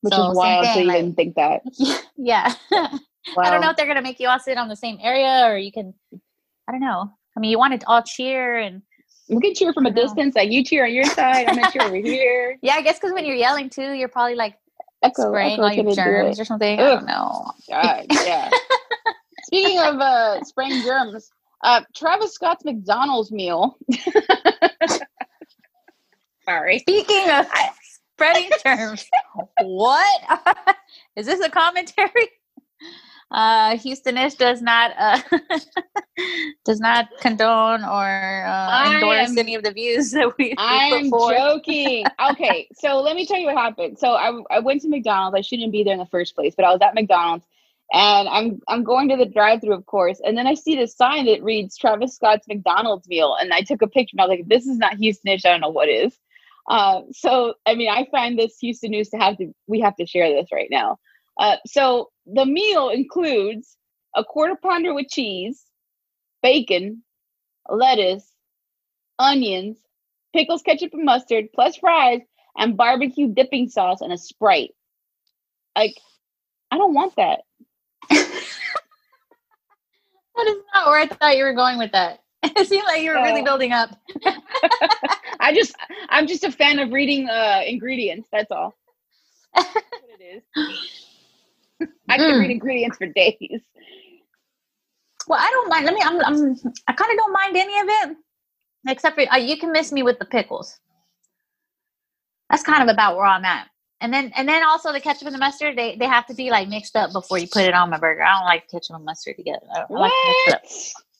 Which 0.00 0.14
so, 0.14 0.30
is 0.30 0.36
wild. 0.36 0.64
Thing, 0.64 0.74
so 0.74 0.80
you 0.80 0.86
like, 0.86 0.96
didn't 0.96 1.16
think 1.16 1.34
that. 1.36 1.62
Yeah. 2.16 2.54
Wow. 2.70 2.88
I 3.38 3.50
don't 3.50 3.60
know 3.60 3.70
if 3.70 3.76
they're 3.76 3.86
going 3.86 3.96
to 3.96 4.02
make 4.02 4.20
you 4.20 4.28
all 4.28 4.38
sit 4.38 4.58
on 4.58 4.68
the 4.68 4.76
same 4.76 4.98
area 5.02 5.46
or 5.46 5.58
you 5.58 5.72
can, 5.72 5.92
I 6.68 6.72
don't 6.72 6.80
know. 6.80 7.10
I 7.36 7.40
mean, 7.40 7.50
you 7.50 7.58
want 7.58 7.80
to 7.80 7.86
all 7.86 8.02
cheer 8.02 8.58
and 8.58 8.82
we 9.28 9.40
can 9.40 9.54
cheer 9.54 9.72
from 9.72 9.86
a 9.86 9.90
distance. 9.90 10.34
Like 10.34 10.50
you 10.50 10.64
cheer 10.64 10.84
on 10.84 10.92
your 10.92 11.04
side, 11.04 11.48
I'm 11.48 11.56
gonna 11.56 11.70
cheer 11.70 11.82
over 11.82 11.96
here. 11.96 12.58
Yeah, 12.62 12.74
I 12.74 12.82
guess 12.82 12.98
because 12.98 13.12
when 13.12 13.24
you're 13.24 13.36
yelling 13.36 13.70
too, 13.70 13.92
you're 13.92 14.08
probably 14.08 14.34
like 14.34 14.56
Echo, 15.02 15.30
spraying 15.30 15.52
echo, 15.54 15.62
all 15.62 15.72
your 15.72 15.94
germs 15.94 16.40
or 16.40 16.44
something. 16.44 16.78
Ugh. 16.78 16.86
I 16.86 16.94
don't 16.94 17.06
know. 17.06 17.52
God, 17.68 18.06
yeah. 18.10 18.50
Speaking 19.44 19.78
of 19.78 19.96
uh, 20.00 20.42
spraying 20.44 20.82
germs, 20.82 21.30
uh, 21.62 21.82
Travis 21.94 22.34
Scott's 22.34 22.64
McDonald's 22.64 23.30
meal. 23.32 23.76
Sorry. 26.44 26.78
Speaking 26.80 27.30
of 27.30 27.46
spreading 28.14 28.50
germs, 28.64 29.06
what 29.60 30.46
is 31.16 31.26
this 31.26 31.40
a 31.40 31.50
commentary? 31.50 32.30
Uh, 33.32 33.76
Houstonish 33.76 34.36
does 34.36 34.60
not 34.60 34.92
uh, 34.98 35.20
does 36.64 36.80
not 36.80 37.08
condone 37.20 37.82
or 37.82 38.44
uh, 38.46 38.92
endorse 38.92 39.30
am, 39.30 39.38
any 39.38 39.54
of 39.54 39.62
the 39.62 39.72
views 39.72 40.10
that 40.10 40.36
we. 40.36 40.54
I'm 40.58 41.10
joking. 41.10 42.04
okay, 42.30 42.68
so 42.74 43.00
let 43.00 43.16
me 43.16 43.26
tell 43.26 43.38
you 43.38 43.46
what 43.46 43.56
happened. 43.56 43.98
So 43.98 44.12
I 44.12 44.38
I 44.50 44.58
went 44.60 44.82
to 44.82 44.88
McDonald's. 44.88 45.36
I 45.36 45.40
shouldn't 45.40 45.72
be 45.72 45.82
there 45.82 45.94
in 45.94 45.98
the 45.98 46.06
first 46.06 46.34
place, 46.34 46.54
but 46.54 46.66
I 46.66 46.72
was 46.72 46.80
at 46.82 46.94
McDonald's 46.94 47.46
and 47.92 48.28
I'm 48.28 48.60
I'm 48.68 48.84
going 48.84 49.08
to 49.08 49.16
the 49.16 49.26
drive-through, 49.26 49.74
of 49.74 49.86
course, 49.86 50.20
and 50.24 50.36
then 50.36 50.46
I 50.46 50.54
see 50.54 50.76
this 50.76 50.96
sign 50.96 51.26
that 51.26 51.42
reads 51.42 51.76
Travis 51.76 52.16
Scott's 52.16 52.48
McDonald's 52.48 53.06
meal, 53.08 53.36
and 53.38 53.52
I 53.52 53.60
took 53.62 53.82
a 53.82 53.86
picture 53.86 54.14
and 54.14 54.20
I 54.20 54.26
was 54.26 54.38
like, 54.38 54.48
"This 54.48 54.66
is 54.66 54.78
not 54.78 54.96
Houstonish. 54.96 55.44
I 55.44 55.50
don't 55.50 55.60
know 55.60 55.68
what 55.68 55.88
is." 55.88 56.18
Uh, 56.68 57.02
so 57.12 57.54
I 57.66 57.74
mean, 57.74 57.90
I 57.90 58.06
find 58.10 58.38
this 58.38 58.58
Houston 58.60 58.90
news 58.90 59.10
to 59.10 59.18
have 59.18 59.36
to 59.38 59.52
we 59.66 59.80
have 59.80 59.96
to 59.96 60.06
share 60.06 60.30
this 60.30 60.48
right 60.52 60.68
now. 60.70 60.98
Uh, 61.38 61.56
so 61.66 62.10
the 62.26 62.46
meal 62.46 62.88
includes 62.90 63.76
a 64.14 64.24
quarter 64.24 64.56
pounder 64.62 64.94
with 64.94 65.08
cheese, 65.08 65.64
bacon, 66.42 67.02
lettuce, 67.68 68.32
onions, 69.18 69.78
pickles, 70.34 70.62
ketchup, 70.62 70.92
and 70.94 71.04
mustard, 71.04 71.46
plus 71.54 71.76
fries 71.76 72.20
and 72.56 72.76
barbecue 72.76 73.28
dipping 73.28 73.68
sauce 73.68 74.00
and 74.00 74.12
a 74.12 74.18
Sprite. 74.18 74.72
Like, 75.76 75.96
I 76.70 76.78
don't 76.78 76.94
want 76.94 77.16
that. 77.16 77.40
that 78.10 78.16
is 80.46 80.56
not 80.74 80.86
where 80.88 81.00
I 81.00 81.06
thought 81.06 81.36
you 81.36 81.44
were 81.44 81.54
going 81.54 81.78
with 81.78 81.92
that. 81.92 82.20
It 82.44 82.66
seemed 82.66 82.84
like 82.86 83.02
you 83.02 83.10
were 83.10 83.22
really 83.22 83.42
building 83.42 83.72
up. 83.72 83.90
I 85.40 85.54
just, 85.54 85.74
I'm 86.08 86.26
just 86.26 86.44
a 86.44 86.50
fan 86.52 86.78
of 86.80 86.92
reading 86.92 87.28
uh, 87.28 87.62
ingredients. 87.66 88.28
That's 88.32 88.50
all. 88.50 88.74
That's 89.54 89.68
what 89.74 90.20
it 90.20 90.44
is. 90.56 91.11
I 92.08 92.16
can 92.16 92.40
read 92.40 92.48
mm. 92.48 92.52
ingredients 92.52 92.98
for 92.98 93.06
days. 93.06 93.60
Well, 95.28 95.38
I 95.40 95.50
don't 95.50 95.68
mind. 95.68 95.86
Let 95.86 95.94
me. 95.94 96.02
I'm. 96.04 96.20
I'm 96.24 96.56
I 96.88 96.92
kind 96.92 97.12
of 97.12 97.16
don't 97.16 97.32
mind 97.32 97.56
any 97.56 97.78
of 97.78 97.86
it, 97.88 98.16
except 98.88 99.16
for 99.16 99.32
uh, 99.32 99.36
you 99.36 99.56
can 99.56 99.72
miss 99.72 99.92
me 99.92 100.02
with 100.02 100.18
the 100.18 100.24
pickles. 100.24 100.78
That's 102.50 102.62
kind 102.62 102.82
of 102.82 102.92
about 102.92 103.16
where 103.16 103.26
I'm 103.26 103.44
at. 103.44 103.68
And 104.02 104.12
then, 104.12 104.32
and 104.34 104.48
then 104.48 104.64
also 104.64 104.92
the 104.92 105.00
ketchup 105.00 105.26
and 105.26 105.34
the 105.34 105.38
mustard, 105.38 105.78
they, 105.78 105.94
they 105.94 106.06
have 106.06 106.26
to 106.26 106.34
be 106.34 106.50
like 106.50 106.68
mixed 106.68 106.96
up 106.96 107.12
before 107.12 107.38
you 107.38 107.46
put 107.46 107.62
it 107.62 107.72
on 107.72 107.88
my 107.88 107.98
burger. 107.98 108.22
I 108.22 108.36
don't 108.36 108.44
like 108.44 108.68
ketchup 108.68 108.96
and 108.96 109.04
mustard 109.04 109.36
together. 109.36 109.64
I, 109.72 109.82
I 109.88 109.92
like 109.92 110.12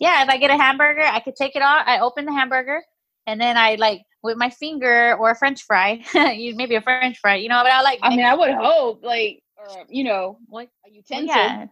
Yeah, 0.01 0.25
if 0.25 0.29
I 0.29 0.37
get 0.37 0.51
a 0.51 0.57
hamburger, 0.57 1.05
I 1.05 1.21
could 1.21 1.37
take 1.37 1.55
it 1.55 1.63
off. 1.63 1.85
I 1.87 2.01
open 2.01 2.25
the 2.25 2.33
hamburger, 2.33 2.83
and 3.29 3.41
then 3.41 3.57
I 3.57 3.77
like 3.77 4.03
with 4.25 4.37
my 4.37 4.51
finger 4.51 5.17
or 5.17 5.31
a 5.31 5.37
French 5.37 5.63
fry, 5.63 6.03
maybe 6.15 6.75
a 6.75 6.83
French 6.83 7.19
fry, 7.19 7.37
you 7.37 7.49
know. 7.49 7.63
But 7.63 7.71
I 7.71 7.83
like. 7.83 8.01
I 8.03 8.11
mean, 8.11 8.27
I 8.27 8.35
would 8.35 8.53
hope 8.53 9.05
like 9.05 9.45
or 9.69 9.85
you 9.89 10.05
know, 10.05 10.39
like 10.51 10.71
a 10.87 10.91
utensil. 10.91 11.29
Yeah. 11.29 11.67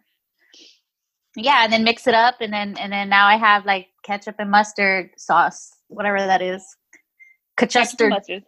Yeah, 1.36 1.62
and 1.62 1.72
then 1.72 1.84
mix 1.84 2.08
it 2.08 2.14
up, 2.14 2.36
and 2.40 2.52
then 2.52 2.76
and 2.76 2.92
then 2.92 3.08
now 3.08 3.26
I 3.26 3.36
have 3.36 3.64
like 3.64 3.88
ketchup 4.02 4.36
and 4.38 4.50
mustard 4.50 5.10
sauce, 5.16 5.70
whatever 5.88 6.18
that 6.18 6.42
is. 6.42 6.64
Ketchup 7.56 7.82
mustard. 8.10 8.42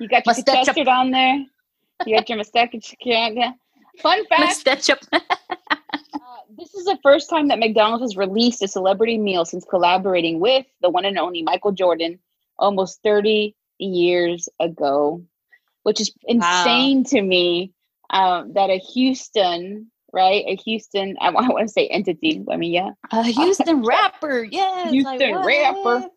You 0.00 0.08
got 0.08 0.26
your 0.26 0.34
ketchup 0.34 0.88
on 0.88 1.10
there. 1.12 1.44
You 2.06 2.16
got 2.16 2.28
your 2.28 2.38
mustard. 2.38 2.70
Fun 4.02 4.26
fact. 4.26 4.68
uh, 5.12 5.20
this 6.56 6.74
is 6.74 6.84
the 6.84 6.98
first 7.02 7.30
time 7.30 7.48
that 7.48 7.58
McDonald's 7.58 8.02
has 8.02 8.16
released 8.16 8.62
a 8.62 8.68
celebrity 8.68 9.18
meal 9.18 9.44
since 9.44 9.64
collaborating 9.64 10.40
with 10.40 10.66
the 10.82 10.90
one 10.90 11.04
and 11.04 11.18
only 11.18 11.42
Michael 11.42 11.72
Jordan 11.72 12.18
almost 12.58 13.00
30 13.02 13.54
years 13.78 14.48
ago, 14.60 15.22
which 15.82 16.00
is 16.00 16.12
insane 16.26 16.98
wow. 16.98 17.04
to 17.10 17.22
me 17.22 17.72
um, 18.10 18.52
that 18.54 18.70
a 18.70 18.78
Houston, 18.78 19.90
right? 20.12 20.44
A 20.46 20.56
Houston, 20.56 21.16
I, 21.20 21.28
I 21.28 21.48
want 21.48 21.68
to 21.68 21.72
say 21.72 21.86
entity. 21.88 22.44
I 22.50 22.56
mean, 22.56 22.72
yeah. 22.72 22.90
A 23.12 23.22
Houston 23.24 23.84
rapper, 23.84 24.44
yes. 24.44 24.90
Houston 24.90 25.30
like, 25.32 25.46
rapper. 25.46 26.08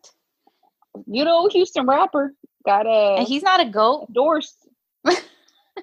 You 1.06 1.24
know, 1.24 1.48
Houston 1.48 1.86
rapper 1.86 2.34
got 2.64 2.86
a. 2.86 3.16
And 3.18 3.28
he's 3.28 3.42
not 3.42 3.60
a 3.60 3.64
goat. 3.64 4.06
Endorsed. 4.08 4.68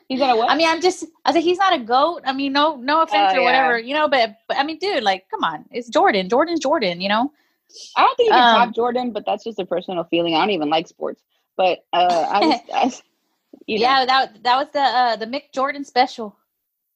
he's 0.08 0.20
not 0.20 0.36
a 0.36 0.38
what? 0.38 0.50
I 0.50 0.56
mean, 0.56 0.68
I'm 0.68 0.82
just. 0.82 1.06
I 1.26 1.34
said 1.34 1.44
he's 1.44 1.58
not 1.58 1.74
a 1.74 1.80
goat. 1.84 2.22
I 2.26 2.34
mean, 2.34 2.54
no, 2.54 2.76
no 2.76 3.02
offense 3.02 3.34
uh, 3.34 3.40
or 3.40 3.44
whatever, 3.44 3.80
you 3.80 3.94
know. 3.94 4.08
But, 4.08 4.38
but 4.48 4.58
I 4.58 4.64
mean, 4.64 4.78
dude, 4.78 5.04
like, 5.04 5.26
come 5.30 5.44
on, 5.44 5.66
it's 5.72 5.90
Jordan. 5.90 6.30
Jordan's 6.30 6.60
Jordan. 6.60 7.02
You 7.02 7.10
know. 7.10 7.32
I 7.96 8.02
don't 8.02 8.18
think 8.18 8.28
you 8.28 8.34
can 8.34 8.56
um, 8.56 8.68
top 8.68 8.76
Jordan, 8.76 9.12
but 9.12 9.26
that's 9.26 9.44
just 9.44 9.60
a 9.60 9.66
personal 9.66 10.04
feeling. 10.06 10.36
I 10.36 10.40
don't 10.40 10.50
even 10.52 10.70
like 10.70 10.88
sports, 10.88 11.22
but 11.56 11.80
uh, 11.94 12.26
I, 12.28 12.62
I, 12.74 12.92
you 13.66 13.80
know? 13.80 13.84
Yeah, 13.84 14.06
that 14.06 14.44
that 14.44 14.56
was 14.58 14.68
the 14.74 14.80
uh, 14.80 15.16
the 15.16 15.26
McJordan 15.26 15.86
special. 15.86 16.36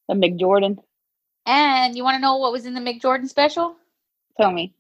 The 0.08 0.16
McJordan. 0.16 0.78
And 1.46 1.96
you 1.96 2.04
want 2.04 2.16
to 2.16 2.22
know 2.22 2.38
what 2.38 2.52
was 2.52 2.66
in 2.66 2.74
the 2.74 2.80
McJordan 2.80 3.28
special? 3.28 3.76
Tell 4.40 4.52
me. 4.52 4.74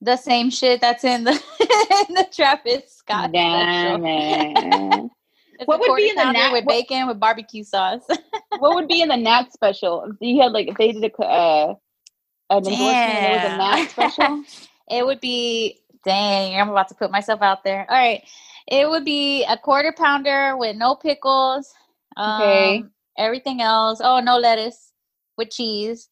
The 0.00 0.16
same 0.16 0.50
shit 0.50 0.80
that's 0.80 1.04
in 1.04 1.24
the 1.24 1.32
in 2.08 2.14
the 2.14 2.26
Travis 2.32 2.92
Scott 2.96 3.32
Damn 3.32 4.00
special. 4.00 5.10
what 5.66 5.80
would 5.80 5.96
be 5.96 6.10
in 6.10 6.16
the 6.16 6.32
nat 6.32 6.52
with 6.52 6.64
what, 6.64 6.72
bacon 6.72 7.06
with 7.06 7.20
barbecue 7.20 7.64
sauce? 7.64 8.02
what 8.58 8.74
would 8.74 8.88
be 8.88 9.02
in 9.02 9.08
the 9.08 9.16
Nat 9.16 9.52
special? 9.52 10.04
If 10.04 10.16
you 10.20 10.40
had 10.42 10.52
like 10.52 10.68
if 10.68 10.76
they 10.76 10.92
did 10.92 11.04
a 11.04 11.22
uh, 11.22 11.74
an 12.50 12.58
endorsement 12.58 12.78
was 12.78 13.44
a 13.44 13.56
Nat 13.56 13.86
special. 13.90 14.44
it 14.90 15.06
would 15.06 15.20
be 15.20 15.80
dang. 16.04 16.60
I'm 16.60 16.70
about 16.70 16.88
to 16.88 16.94
put 16.94 17.10
myself 17.10 17.40
out 17.42 17.64
there. 17.64 17.86
All 17.88 17.96
right. 17.96 18.24
It 18.66 18.88
would 18.88 19.04
be 19.04 19.44
a 19.44 19.58
quarter 19.58 19.92
pounder 19.96 20.56
with 20.56 20.76
no 20.76 20.94
pickles. 20.94 21.72
Um, 22.16 22.40
okay. 22.40 22.84
Everything 23.18 23.60
else. 23.60 24.00
Oh, 24.02 24.20
no 24.20 24.38
lettuce 24.38 24.92
with 25.36 25.50
cheese, 25.50 26.08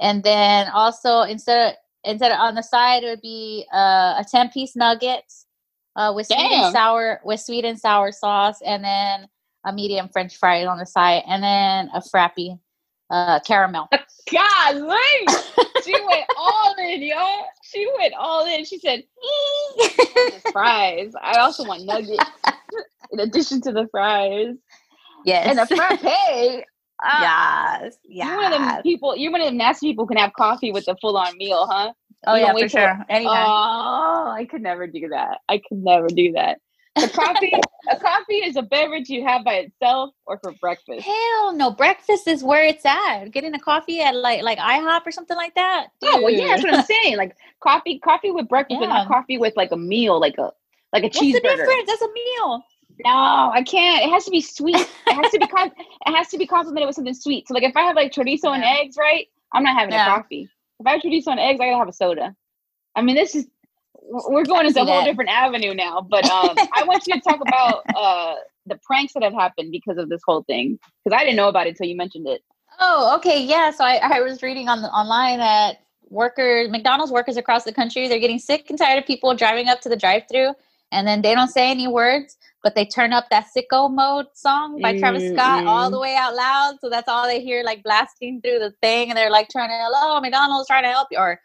and 0.00 0.22
then 0.22 0.68
also 0.68 1.22
instead 1.22 1.70
of 1.70 1.76
instead 2.04 2.32
of 2.32 2.38
on 2.38 2.54
the 2.54 2.62
side 2.62 3.02
it 3.02 3.08
would 3.08 3.20
be 3.20 3.66
uh, 3.72 4.14
a 4.18 4.24
ten 4.30 4.48
piece 4.50 4.76
nuggets 4.76 5.46
uh, 5.96 6.12
with 6.14 6.28
Damn. 6.28 6.38
sweet 6.38 6.52
and 6.52 6.72
sour 6.72 7.20
with 7.24 7.40
sweet 7.40 7.64
and 7.64 7.78
sour 7.78 8.12
sauce, 8.12 8.60
and 8.64 8.84
then 8.84 9.28
a 9.66 9.72
medium 9.72 10.08
French 10.08 10.36
fry 10.36 10.64
on 10.64 10.78
the 10.78 10.86
side, 10.86 11.22
and 11.26 11.42
then 11.42 11.90
a 11.94 12.00
frappy 12.00 12.58
uh, 13.10 13.40
caramel. 13.40 13.88
God, 14.32 14.74
she 15.84 15.92
went 15.92 16.24
all 16.36 16.74
in, 16.78 17.02
yo. 17.02 17.42
She 17.70 17.88
went 17.98 18.14
all 18.18 18.46
in. 18.46 18.64
She 18.64 18.78
said, 18.78 19.02
fries. 20.52 21.12
I 21.20 21.38
also 21.38 21.64
want 21.64 21.84
nuggets 21.84 22.24
in 23.10 23.20
addition 23.20 23.60
to 23.62 23.72
the 23.72 23.88
fries. 23.90 24.54
Yes. 25.24 25.48
And 25.48 25.58
a 25.58 25.66
frappe. 25.66 26.02
Uh, 26.04 26.60
yes. 27.20 27.98
Yeah. 28.04 28.26
You're 28.28 28.36
one 28.36 28.52
of 28.52 28.60
them 28.60 28.82
people, 28.82 29.16
you're 29.16 29.32
one 29.32 29.40
of 29.40 29.46
them 29.48 29.56
nasty 29.56 29.90
people 29.90 30.04
who 30.04 30.08
can 30.08 30.18
have 30.18 30.32
coffee 30.34 30.72
with 30.72 30.86
a 30.88 30.96
full 31.00 31.16
on 31.16 31.36
meal, 31.36 31.66
huh? 31.68 31.92
Oh, 32.26 32.34
you 32.34 32.42
yeah, 32.42 32.52
for 32.52 32.68
sure. 32.68 33.04
Anytime. 33.08 33.46
Oh, 33.48 34.34
I 34.36 34.46
could 34.50 34.62
never 34.62 34.86
do 34.86 35.08
that. 35.10 35.38
I 35.48 35.58
could 35.58 35.78
never 35.78 36.08
do 36.08 36.32
that. 36.32 36.58
A 36.96 37.08
coffee, 37.08 37.52
a 37.90 37.96
coffee 37.98 38.36
is 38.36 38.56
a 38.56 38.62
beverage 38.62 39.08
you 39.10 39.24
have 39.24 39.44
by 39.44 39.54
itself 39.54 40.14
or 40.26 40.38
for 40.38 40.52
breakfast. 40.60 41.04
Hell 41.04 41.52
no, 41.52 41.70
breakfast 41.70 42.26
is 42.26 42.42
where 42.42 42.64
it's 42.64 42.86
at. 42.86 43.30
Getting 43.32 43.54
a 43.54 43.60
coffee 43.60 44.00
at 44.00 44.16
like 44.16 44.42
like 44.42 44.58
IHOP 44.58 45.06
or 45.06 45.10
something 45.10 45.36
like 45.36 45.54
that. 45.56 45.88
Dude. 46.00 46.10
Oh 46.14 46.22
well, 46.22 46.30
yeah, 46.30 46.48
that's 46.48 46.62
what 46.62 46.74
I'm 46.74 46.84
saying. 46.84 47.16
Like 47.16 47.36
coffee, 47.60 47.98
coffee 47.98 48.30
with 48.30 48.48
breakfast, 48.48 48.80
yeah. 48.80 48.86
but 48.86 48.92
not 48.92 49.08
coffee 49.08 49.36
with 49.36 49.54
like 49.56 49.72
a 49.72 49.76
meal, 49.76 50.18
like 50.18 50.38
a 50.38 50.52
like 50.92 51.02
a 51.02 51.06
What's 51.06 51.18
cheeseburger. 51.18 51.42
What's 51.42 51.42
the 51.42 51.66
difference? 51.66 51.86
That's 51.86 52.02
a 52.02 52.12
meal. 52.12 52.62
No, 53.04 53.50
I 53.52 53.62
can't. 53.62 54.04
It 54.06 54.10
has 54.10 54.24
to 54.24 54.30
be 54.30 54.40
sweet. 54.40 54.76
It 54.76 55.12
has 55.12 55.30
to 55.32 55.38
be 55.38 55.46
com- 55.46 55.72
it 56.06 56.14
has 56.14 56.28
to 56.28 56.38
be 56.38 56.46
complemented 56.46 56.86
with 56.86 56.96
something 56.96 57.14
sweet. 57.14 57.46
So 57.46 57.54
like 57.54 57.62
if 57.62 57.76
I 57.76 57.82
have 57.82 57.96
like 57.96 58.12
chorizo 58.12 58.44
yeah. 58.44 58.54
and 58.54 58.64
eggs, 58.64 58.96
right? 58.96 59.26
I'm 59.52 59.62
not 59.62 59.78
having 59.78 59.92
yeah. 59.92 60.06
a 60.06 60.16
coffee. 60.16 60.48
If 60.80 60.86
I 60.86 60.92
have 60.92 61.02
chorizo 61.02 61.28
and 61.28 61.40
eggs, 61.40 61.60
I 61.60 61.66
gotta 61.66 61.78
have 61.78 61.88
a 61.88 61.92
soda. 61.92 62.34
I 62.94 63.02
mean, 63.02 63.14
this 63.14 63.34
is 63.34 63.46
we're 64.08 64.44
going 64.44 64.66
into 64.66 64.80
a 64.80 64.84
whole 64.84 65.00
that. 65.00 65.04
different 65.04 65.30
avenue 65.30 65.74
now. 65.74 66.06
But 66.08 66.28
um, 66.30 66.54
I 66.74 66.84
want 66.84 67.06
you 67.06 67.14
to 67.14 67.20
talk 67.20 67.40
about 67.40 67.82
uh, 67.94 68.34
the 68.66 68.78
pranks 68.82 69.12
that 69.14 69.22
have 69.22 69.34
happened 69.34 69.72
because 69.72 69.98
of 69.98 70.08
this 70.08 70.20
whole 70.24 70.42
thing 70.44 70.78
because 71.04 71.16
I 71.16 71.24
didn't 71.24 71.36
know 71.36 71.48
about 71.48 71.66
it 71.66 71.70
until 71.70 71.86
you 71.86 71.96
mentioned 71.96 72.26
it. 72.26 72.42
Oh, 72.78 73.16
okay, 73.16 73.42
yeah. 73.42 73.70
So 73.70 73.84
I, 73.84 73.96
I 74.02 74.20
was 74.20 74.42
reading 74.42 74.68
on 74.68 74.82
the, 74.82 74.88
online 74.88 75.38
that 75.38 75.80
workers, 76.08 76.68
McDonald's 76.70 77.10
workers 77.10 77.36
across 77.36 77.64
the 77.64 77.72
country, 77.72 78.06
they're 78.06 78.18
getting 78.18 78.38
sick 78.38 78.68
and 78.68 78.78
tired 78.78 78.98
of 78.98 79.06
people 79.06 79.34
driving 79.34 79.68
up 79.68 79.80
to 79.82 79.88
the 79.88 79.96
drive-through 79.96 80.52
and 80.92 81.06
then 81.06 81.22
they 81.22 81.34
don't 81.34 81.48
say 81.48 81.70
any 81.70 81.88
words, 81.88 82.36
but 82.62 82.74
they 82.74 82.84
turn 82.84 83.12
up 83.12 83.26
that 83.30 83.46
sicko 83.56 83.92
mode 83.92 84.26
song 84.34 84.80
by 84.80 84.94
mm, 84.94 84.98
Travis 84.98 85.30
Scott 85.32 85.64
mm. 85.64 85.66
all 85.66 85.90
the 85.90 85.98
way 85.98 86.16
out 86.16 86.34
loud. 86.34 86.76
So 86.80 86.88
that's 86.88 87.08
all 87.08 87.26
they 87.26 87.42
hear, 87.42 87.62
like 87.64 87.82
blasting 87.82 88.40
through 88.40 88.60
the 88.60 88.72
thing, 88.82 89.10
and 89.10 89.16
they're 89.16 89.30
like 89.30 89.48
trying 89.48 89.68
to, 89.68 89.74
hello, 89.76 90.20
McDonald's 90.20 90.68
trying 90.68 90.84
to 90.84 90.90
help 90.90 91.08
you, 91.10 91.18
or 91.18 91.40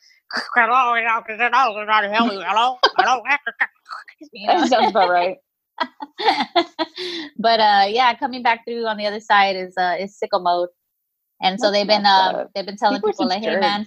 hello, 0.56 0.96
hello, 0.96 1.24
hello, 1.28 2.42
hello, 2.42 2.78
hello. 2.98 3.22
That 4.48 4.70
sounds 4.70 4.92
about 4.92 5.10
right. 5.10 5.38
but 7.38 7.60
uh, 7.60 7.86
yeah, 7.90 8.14
coming 8.16 8.44
back 8.44 8.66
through 8.66 8.86
on 8.86 8.98
the 8.98 9.06
other 9.08 9.20
side 9.20 9.56
is 9.56 9.74
uh 9.78 9.96
is 10.00 10.18
sicko 10.22 10.42
mode, 10.42 10.70
and 11.42 11.60
so 11.60 11.72
they've 11.72 11.88
been 11.88 12.06
uh 12.06 12.46
they've 12.54 12.66
been 12.66 12.78
telling 12.78 12.98
people, 12.98 13.12
people 13.12 13.28
like, 13.28 13.44
hey 13.44 13.60
man, 13.60 13.86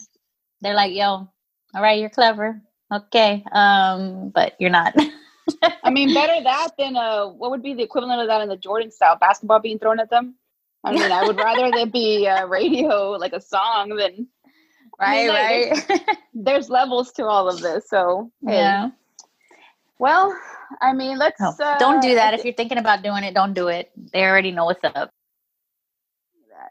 they're 0.61 0.75
like, 0.75 0.93
yo, 0.93 1.29
all 1.75 1.83
right, 1.83 2.01
you're 2.01 2.11
clever, 2.11 2.61
okay, 2.93 3.45
um, 3.53 4.31
but 4.31 4.55
you're 4.59 4.71
not. 4.71 4.95
I 5.83 5.91
mean, 5.91 6.15
better 6.15 6.43
that 6.43 6.71
than 6.79 6.97
uh, 6.97 7.27
what 7.27 7.51
would 7.51 7.63
be 7.63 7.75
the 7.75 7.83
equivalent 7.83 8.21
of 8.21 8.29
that 8.29 8.41
in 8.41 8.49
the 8.49 8.57
Jordan 8.57 8.91
style 8.91 9.17
basketball 9.21 9.61
being 9.61 9.79
thrown 9.79 10.01
at 10.01 10.11
them. 10.11 10.37
I 10.83 10.93
mean, 10.93 11.11
I 11.11 11.25
would 11.27 11.37
rather 11.37 11.71
there 11.71 11.87
be 11.87 12.27
a 12.27 12.47
radio, 12.47 13.13
like 13.13 13.33
a 13.33 13.41
song, 13.41 13.91
than 13.91 14.29
right, 15.01 15.09
I 15.09 15.25
mean, 15.25 15.29
right. 15.29 15.89
There's, 15.89 16.01
there's, 16.35 16.71
levels 16.71 17.13
to 17.13 17.25
all 17.27 17.49
of 17.49 17.61
this, 17.61 17.89
so 17.89 18.31
hey. 18.47 18.57
yeah. 18.57 18.91
Well, 19.99 20.37
I 20.83 20.93
mean, 20.93 21.19
let's 21.19 21.41
oh, 21.41 21.55
uh, 21.63 21.79
don't 21.79 22.03
do 22.03 22.15
that. 22.15 22.35
If 22.35 22.45
you're 22.45 22.55
thinking 22.55 22.79
about 22.79 23.03
doing 23.03 23.25
it, 23.25 23.35
don't 23.35 23.55
do 23.55 23.69
it. 23.69 23.91
They 24.13 24.23
already 24.25 24.51
know 24.51 24.65
what's 24.67 24.83
up. 24.83 25.11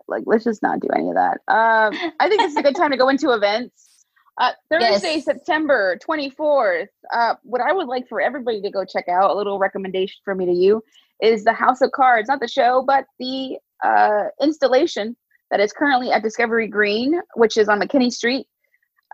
Like, 0.08 0.24
let's 0.26 0.44
just 0.44 0.62
not 0.62 0.80
do 0.80 0.88
any 0.96 1.10
of 1.10 1.16
that. 1.16 1.40
Um, 1.48 1.94
I 2.20 2.28
think 2.28 2.42
this 2.42 2.52
is 2.52 2.58
a 2.58 2.64
good 2.64 2.76
time 2.78 2.92
to 2.92 2.98
go 2.98 3.10
into 3.10 3.32
events. 3.32 4.06
Uh, 4.38 4.52
Thursday, 4.70 5.16
yes. 5.16 5.26
September 5.26 5.98
24th. 6.08 6.88
Uh, 7.14 7.36
what 7.44 7.62
I 7.62 7.72
would 7.72 7.88
like 7.88 8.08
for 8.08 8.20
everybody 8.20 8.62
to 8.62 8.72
go 8.72 8.84
check 8.84 9.08
out, 9.08 9.30
a 9.30 9.34
little 9.34 9.60
recommendation 9.60 10.18
for 10.26 10.34
me 10.34 10.46
to 10.46 10.52
you, 10.52 10.84
is 11.22 11.44
the 11.44 11.54
House 11.54 11.82
of 11.82 11.92
Cards, 11.92 12.28
not 12.28 12.40
the 12.40 12.48
show, 12.48 12.84
but 12.86 13.06
the 13.20 13.58
uh, 13.84 14.26
installation 14.42 15.16
that 15.54 15.60
is 15.60 15.72
currently 15.72 16.12
at 16.12 16.24
Discovery 16.24 16.68
Green, 16.68 17.22
which 17.36 17.58
is 17.58 17.70
on 17.70 17.80
McKinney 17.80 18.12
Street. 18.12 18.48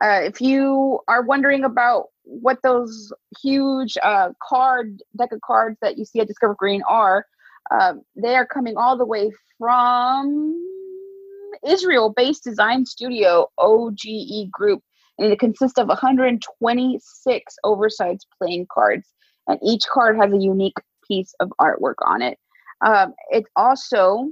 Uh, 0.01 0.21
if 0.23 0.39
you 0.39 1.01
are 1.09 1.21
wondering 1.21 1.65
about 1.65 2.05
what 2.23 2.59
those 2.63 3.11
huge 3.43 3.97
uh, 4.01 4.29
card 4.41 5.03
deck 5.17 5.33
of 5.33 5.41
cards 5.41 5.77
that 5.81 5.97
you 5.97 6.05
see 6.05 6.21
at 6.21 6.27
Discovery 6.27 6.55
Green 6.57 6.81
are, 6.87 7.25
um, 7.77 8.03
they 8.15 8.37
are 8.37 8.45
coming 8.45 8.77
all 8.77 8.97
the 8.97 9.05
way 9.05 9.29
from 9.57 10.65
Israel-based 11.67 12.45
design 12.45 12.85
studio 12.85 13.47
OGE 13.57 14.49
Group, 14.49 14.81
and 15.17 15.33
it 15.33 15.39
consists 15.39 15.77
of 15.77 15.89
126 15.89 17.55
oversized 17.65 18.25
playing 18.41 18.65
cards, 18.71 19.09
and 19.47 19.59
each 19.61 19.83
card 19.91 20.15
has 20.15 20.31
a 20.31 20.37
unique 20.37 20.77
piece 21.05 21.33
of 21.41 21.51
artwork 21.59 21.95
on 22.05 22.21
it. 22.21 22.39
Um, 22.79 23.13
it 23.29 23.43
also 23.57 24.29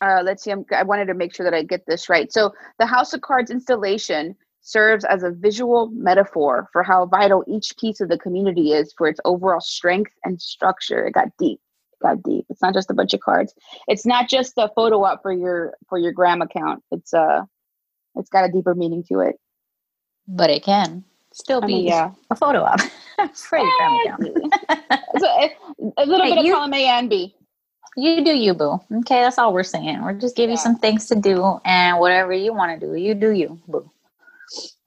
uh, 0.00 0.22
let's 0.24 0.42
see, 0.42 0.50
I'm, 0.50 0.64
I 0.74 0.82
wanted 0.82 1.06
to 1.06 1.14
make 1.14 1.34
sure 1.34 1.44
that 1.44 1.54
I 1.54 1.62
get 1.62 1.86
this 1.86 2.08
right. 2.08 2.32
So, 2.32 2.52
the 2.78 2.86
House 2.86 3.12
of 3.12 3.20
Cards 3.20 3.50
installation 3.50 4.36
serves 4.62 5.04
as 5.04 5.22
a 5.22 5.30
visual 5.30 5.88
metaphor 5.92 6.68
for 6.72 6.82
how 6.82 7.06
vital 7.06 7.44
each 7.46 7.76
piece 7.78 8.00
of 8.00 8.08
the 8.08 8.18
community 8.18 8.72
is 8.72 8.94
for 8.96 9.08
its 9.08 9.20
overall 9.24 9.60
strength 9.60 10.12
and 10.24 10.40
structure. 10.40 11.06
It 11.06 11.14
got 11.14 11.28
deep. 11.38 11.60
It 11.92 12.02
got 12.02 12.22
deep. 12.22 12.46
It's 12.48 12.62
not 12.62 12.74
just 12.74 12.90
a 12.90 12.94
bunch 12.94 13.14
of 13.14 13.20
cards. 13.20 13.54
It's 13.88 14.06
not 14.06 14.28
just 14.28 14.54
a 14.56 14.70
photo 14.74 15.04
op 15.04 15.22
for 15.22 15.32
your 15.32 15.74
for 15.88 15.98
your 15.98 16.12
gram 16.12 16.42
account. 16.42 16.82
It's 16.90 17.14
uh 17.14 17.42
it's 18.16 18.28
got 18.28 18.48
a 18.48 18.52
deeper 18.52 18.74
meaning 18.74 19.04
to 19.08 19.20
it. 19.20 19.36
But 20.28 20.50
it 20.50 20.62
can 20.62 21.04
still 21.32 21.60
be 21.60 21.64
I 21.64 21.66
mean, 21.66 21.86
yeah. 21.86 22.10
a 22.30 22.36
photo 22.36 22.62
op 22.62 22.80
for 23.34 23.58
your 23.58 23.72
gram 23.78 23.96
account. 24.04 24.54
so 25.18 25.26
a, 25.26 25.50
a 25.96 26.06
little 26.06 26.26
hey, 26.26 26.34
bit 26.34 26.44
you, 26.44 26.52
of 26.52 26.58
column 26.58 26.74
A 26.74 26.86
and 26.86 27.08
B 27.08 27.34
you 27.96 28.24
do 28.24 28.36
you, 28.36 28.54
boo. 28.54 28.80
Okay, 28.98 29.22
that's 29.22 29.38
all 29.38 29.52
we're 29.52 29.62
saying. 29.62 30.02
We're 30.02 30.14
just 30.14 30.36
giving 30.36 30.50
yeah. 30.50 30.60
you 30.60 30.62
some 30.62 30.76
things 30.76 31.06
to 31.08 31.16
do, 31.16 31.60
and 31.64 31.98
whatever 31.98 32.32
you 32.32 32.52
want 32.52 32.78
to 32.78 32.86
do, 32.86 32.94
you 32.94 33.14
do 33.14 33.30
you, 33.30 33.58
boo. 33.68 33.90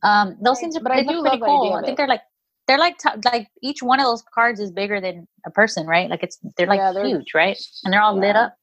Um, 0.02 0.38
those 0.42 0.60
things 0.60 0.76
are 0.76 0.82
but 0.82 0.92
I 0.92 1.04
do 1.04 1.22
pretty 1.22 1.40
cool. 1.40 1.74
I 1.74 1.86
think 1.86 1.98
they're 1.98 2.08
like 2.08 2.22
they're 2.68 2.78
like 2.78 2.98
t- 2.98 3.10
like 3.26 3.50
each 3.62 3.82
one 3.82 4.00
of 4.00 4.06
those 4.06 4.24
cards 4.34 4.60
is 4.60 4.72
bigger 4.72 5.00
than 5.02 5.28
a 5.46 5.52
person, 5.52 5.88
right? 5.88 6.10
Like 6.10 6.24
it's 6.24 6.40
they're 6.58 6.68
like 6.68 6.80
yeah, 6.80 6.92
they're, 6.92 7.06
huge, 7.06 7.34
right? 7.34 7.58
And 7.84 7.94
they're 7.94 8.02
all 8.02 8.16
yeah. 8.16 8.22
lit 8.22 8.36
up. 8.36 8.58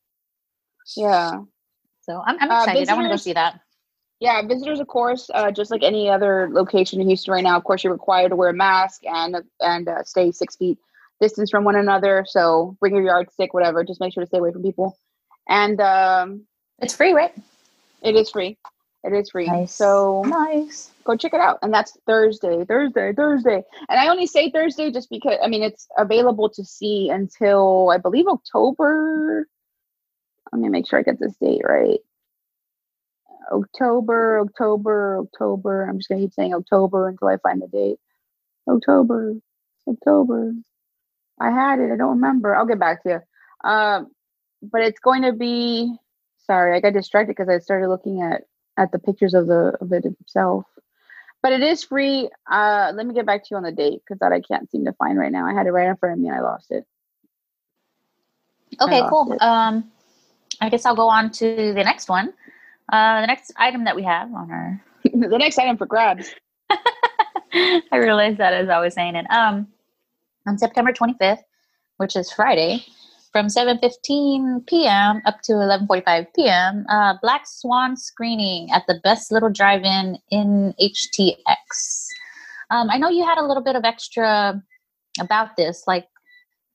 Yeah. 0.96 1.42
So 2.02 2.22
I'm 2.26 2.36
I'm 2.40 2.50
uh, 2.50 2.62
excited. 2.62 2.88
Uh, 2.88 2.92
I 2.92 2.94
want 2.94 3.06
to 3.06 3.10
go 3.10 3.16
see 3.16 3.32
that. 3.32 3.60
Yeah, 4.20 4.42
visitors, 4.46 4.80
of 4.80 4.86
course, 4.86 5.30
uh, 5.32 5.50
just 5.50 5.70
like 5.70 5.82
any 5.82 6.10
other 6.10 6.50
location 6.52 7.00
in 7.00 7.06
Houston 7.06 7.32
right 7.32 7.42
now, 7.42 7.56
of 7.56 7.64
course, 7.64 7.82
you're 7.82 7.92
required 7.92 8.28
to 8.28 8.36
wear 8.36 8.50
a 8.50 8.54
mask 8.54 9.02
and 9.06 9.36
and 9.60 9.88
uh, 9.88 10.02
stay 10.04 10.30
six 10.30 10.56
feet 10.56 10.78
distance 11.20 11.50
from 11.50 11.64
one 11.64 11.76
another. 11.76 12.24
So 12.28 12.76
bring 12.80 12.94
your 12.94 13.04
yardstick, 13.04 13.54
whatever. 13.54 13.84
Just 13.84 14.00
make 14.00 14.12
sure 14.12 14.22
to 14.22 14.26
stay 14.26 14.38
away 14.38 14.52
from 14.52 14.62
people. 14.62 14.96
And 15.48 15.80
um, 15.80 16.46
it's 16.78 16.94
free, 16.94 17.12
right? 17.12 17.34
It 18.02 18.16
is 18.16 18.30
free. 18.30 18.56
It 19.02 19.12
is 19.12 19.30
free. 19.30 19.46
Nice. 19.46 19.74
So 19.74 20.22
nice. 20.26 20.90
Go 21.04 21.16
check 21.16 21.32
it 21.32 21.40
out. 21.40 21.58
And 21.62 21.72
that's 21.72 21.96
Thursday, 22.06 22.64
Thursday, 22.64 23.12
Thursday. 23.14 23.62
And 23.88 23.98
I 24.00 24.08
only 24.08 24.26
say 24.26 24.50
Thursday 24.50 24.90
just 24.90 25.08
because 25.08 25.38
I 25.42 25.48
mean 25.48 25.62
it's 25.62 25.86
available 25.96 26.50
to 26.50 26.64
see 26.64 27.08
until 27.10 27.90
I 27.90 27.98
believe 27.98 28.26
October. 28.26 29.46
Let 30.52 30.60
me 30.60 30.68
make 30.68 30.88
sure 30.88 30.98
I 30.98 31.02
get 31.02 31.18
this 31.18 31.34
date 31.40 31.62
right. 31.64 32.00
October, 33.50 34.40
October, 34.40 35.20
October. 35.20 35.88
I'm 35.88 35.98
just 35.98 36.08
gonna 36.08 36.20
keep 36.20 36.34
saying 36.34 36.54
October 36.54 37.08
until 37.08 37.28
I 37.28 37.38
find 37.38 37.62
the 37.62 37.68
date. 37.68 37.98
October, 38.68 39.34
October, 39.88 40.52
I 41.40 41.50
had 41.50 41.80
it. 41.80 41.90
I 41.92 41.96
don't 41.96 42.16
remember. 42.16 42.54
I'll 42.54 42.66
get 42.66 42.78
back 42.78 43.02
to 43.02 43.08
you. 43.08 43.68
Um, 43.68 44.10
but 44.62 44.82
it's 44.82 45.00
going 45.00 45.22
to 45.22 45.32
be. 45.32 45.96
Sorry, 46.46 46.76
I 46.76 46.80
got 46.80 46.92
distracted 46.92 47.36
because 47.36 47.48
I 47.48 47.58
started 47.58 47.88
looking 47.88 48.22
at 48.22 48.42
at 48.76 48.92
the 48.92 48.98
pictures 48.98 49.34
of 49.34 49.46
the 49.46 49.76
of 49.80 49.92
it 49.92 50.04
itself. 50.04 50.66
But 51.42 51.52
it 51.52 51.62
is 51.62 51.82
free. 51.84 52.28
Uh, 52.50 52.92
let 52.94 53.06
me 53.06 53.14
get 53.14 53.24
back 53.24 53.44
to 53.44 53.48
you 53.52 53.56
on 53.56 53.62
the 53.62 53.72
date 53.72 54.02
because 54.04 54.18
that 54.20 54.32
I 54.32 54.40
can't 54.40 54.70
seem 54.70 54.84
to 54.84 54.92
find 54.92 55.18
right 55.18 55.32
now. 55.32 55.46
I 55.46 55.54
had 55.54 55.66
it 55.66 55.72
right 55.72 55.88
in 55.88 55.96
front 55.96 56.14
of 56.14 56.18
me 56.18 56.28
and 56.28 56.36
I 56.36 56.42
lost 56.42 56.70
it. 56.70 56.86
Okay, 58.80 59.00
lost 59.00 59.10
cool. 59.10 59.32
It. 59.32 59.40
Um, 59.40 59.90
I 60.60 60.68
guess 60.68 60.84
I'll 60.84 60.96
go 60.96 61.08
on 61.08 61.30
to 61.32 61.72
the 61.72 61.82
next 61.82 62.08
one. 62.08 62.34
Uh, 62.92 63.22
the 63.22 63.26
next 63.26 63.52
item 63.56 63.84
that 63.84 63.96
we 63.96 64.02
have 64.02 64.32
on 64.34 64.50
our 64.50 64.84
the 65.04 65.38
next 65.38 65.58
item 65.58 65.78
for 65.78 65.86
grabs. 65.86 66.34
I 67.52 67.96
realized 67.96 68.38
that 68.38 68.52
as 68.52 68.68
I 68.68 68.78
was 68.78 68.94
saying 68.94 69.16
it. 69.16 69.30
Um, 69.30 69.68
on 70.50 70.58
September 70.58 70.92
25th, 70.92 71.44
which 71.98 72.16
is 72.16 72.32
Friday, 72.32 72.84
from 73.32 73.46
7:15 73.46 74.66
p.m. 74.66 75.22
up 75.24 75.40
to 75.42 75.52
11:45 75.52 76.26
p.m. 76.34 76.84
Uh, 76.88 77.14
Black 77.22 77.42
Swan 77.46 77.96
screening 77.96 78.70
at 78.72 78.82
the 78.88 79.00
Best 79.04 79.30
Little 79.30 79.50
Drive-In 79.50 80.18
in 80.30 80.74
HTX. 80.80 82.06
Um, 82.70 82.90
I 82.90 82.98
know 82.98 83.08
you 83.08 83.24
had 83.24 83.38
a 83.38 83.46
little 83.46 83.62
bit 83.62 83.76
of 83.76 83.84
extra 83.84 84.60
about 85.20 85.56
this, 85.56 85.84
like 85.86 86.08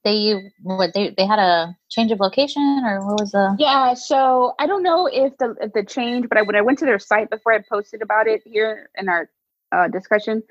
they 0.05 0.51
what 0.63 0.93
they 0.93 1.13
they 1.17 1.26
had 1.26 1.39
a 1.39 1.76
change 1.89 2.11
of 2.11 2.19
location 2.19 2.84
or 2.86 3.05
what 3.05 3.19
was 3.19 3.32
the 3.32 3.55
yeah 3.57 3.95
so 3.95 4.53
i 4.59 4.67
don't 4.67 4.84
know 4.84 5.07
if 5.07 5.36
the 5.39 5.55
if 5.59 5.73
the 5.73 5.84
change 5.84 6.30
but 6.30 6.38
I, 6.38 6.43
when 6.43 6.55
i 6.55 6.61
went 6.61 6.78
to 6.80 6.86
their 6.86 6.99
site 6.99 7.32
before 7.32 7.53
i 7.53 7.59
posted 7.67 8.03
about 8.03 8.28
it 8.28 8.43
here 8.45 8.91
in 8.99 9.09
our 9.09 9.32
uh, 9.71 9.88
discussion 9.88 10.43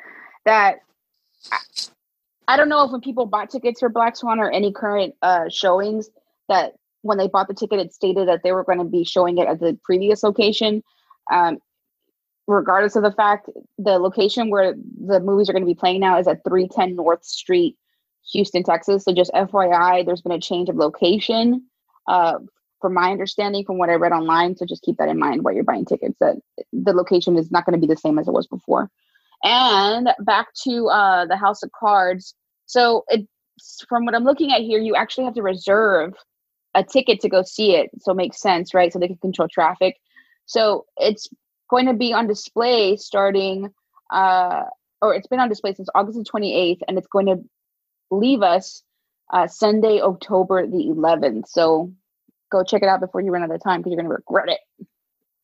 that 0.44 0.80
I 2.46 2.56
don't 2.56 2.68
know 2.68 2.84
if 2.84 2.90
when 2.90 3.00
people 3.00 3.26
bought 3.26 3.50
tickets 3.50 3.80
for 3.80 3.88
Black 3.88 4.16
Swan 4.16 4.38
or 4.38 4.50
any 4.50 4.72
current 4.72 5.14
uh, 5.22 5.48
showings 5.48 6.10
that 6.48 6.74
when 7.02 7.18
they 7.18 7.28
bought 7.28 7.48
the 7.48 7.54
ticket, 7.54 7.80
it 7.80 7.92
stated 7.92 8.28
that 8.28 8.42
they 8.42 8.52
were 8.52 8.64
going 8.64 8.78
to 8.78 8.84
be 8.84 9.04
showing 9.04 9.38
it 9.38 9.48
at 9.48 9.60
the 9.60 9.78
previous 9.84 10.22
location. 10.22 10.82
Um, 11.32 11.58
regardless 12.46 12.96
of 12.96 13.02
the 13.02 13.12
fact, 13.12 13.48
the 13.78 13.98
location 13.98 14.50
where 14.50 14.74
the 14.74 15.20
movies 15.20 15.48
are 15.48 15.52
going 15.52 15.62
to 15.62 15.66
be 15.66 15.74
playing 15.74 16.00
now 16.00 16.18
is 16.18 16.28
at 16.28 16.44
310 16.44 16.96
North 16.96 17.24
Street, 17.24 17.76
Houston, 18.32 18.62
Texas. 18.62 19.04
So 19.04 19.14
just 19.14 19.32
FYI, 19.32 20.04
there's 20.04 20.22
been 20.22 20.32
a 20.32 20.40
change 20.40 20.68
of 20.68 20.76
location. 20.76 21.66
Uh, 22.06 22.38
from 22.80 22.92
my 22.92 23.10
understanding, 23.10 23.64
from 23.64 23.78
what 23.78 23.88
I 23.88 23.94
read 23.94 24.12
online, 24.12 24.56
so 24.56 24.66
just 24.66 24.82
keep 24.82 24.98
that 24.98 25.08
in 25.08 25.18
mind 25.18 25.42
while 25.42 25.54
you're 25.54 25.64
buying 25.64 25.86
tickets. 25.86 26.16
That 26.20 26.36
the 26.70 26.92
location 26.92 27.38
is 27.38 27.50
not 27.50 27.64
going 27.64 27.80
to 27.80 27.86
be 27.86 27.90
the 27.90 27.98
same 27.98 28.18
as 28.18 28.28
it 28.28 28.34
was 28.34 28.46
before. 28.46 28.90
And 29.42 30.10
back 30.20 30.48
to 30.64 30.88
uh, 30.88 31.26
the 31.26 31.36
House 31.36 31.62
of 31.62 31.70
Cards. 31.78 32.34
So, 32.66 33.04
it, 33.08 33.26
from 33.88 34.04
what 34.04 34.14
I'm 34.14 34.24
looking 34.24 34.52
at 34.52 34.62
here, 34.62 34.78
you 34.78 34.94
actually 34.94 35.24
have 35.24 35.34
to 35.34 35.42
reserve 35.42 36.14
a 36.74 36.82
ticket 36.82 37.20
to 37.20 37.28
go 37.28 37.42
see 37.42 37.76
it. 37.76 37.90
So, 38.00 38.12
it 38.12 38.16
makes 38.16 38.40
sense, 38.40 38.74
right? 38.74 38.92
So 38.92 38.98
they 38.98 39.08
can 39.08 39.16
control 39.16 39.48
traffic. 39.48 39.96
So, 40.46 40.86
it's 40.96 41.28
going 41.70 41.86
to 41.86 41.94
be 41.94 42.12
on 42.12 42.26
display 42.26 42.96
starting, 42.96 43.70
uh, 44.10 44.62
or 45.02 45.14
it's 45.14 45.26
been 45.26 45.40
on 45.40 45.48
display 45.48 45.74
since 45.74 45.88
August 45.94 46.18
the 46.18 46.24
28th, 46.24 46.80
and 46.88 46.96
it's 46.96 47.08
going 47.08 47.26
to 47.26 47.38
leave 48.10 48.42
us 48.42 48.82
uh, 49.32 49.46
Sunday, 49.46 50.00
October 50.00 50.66
the 50.66 50.92
11th. 50.94 51.48
So, 51.48 51.92
go 52.50 52.62
check 52.62 52.82
it 52.82 52.88
out 52.88 53.00
before 53.00 53.20
you 53.20 53.30
run 53.30 53.42
out 53.42 53.50
of 53.50 53.62
time 53.62 53.80
because 53.80 53.90
you're 53.90 54.02
going 54.02 54.10
to 54.10 54.16
regret 54.16 54.48
it. 54.48 54.86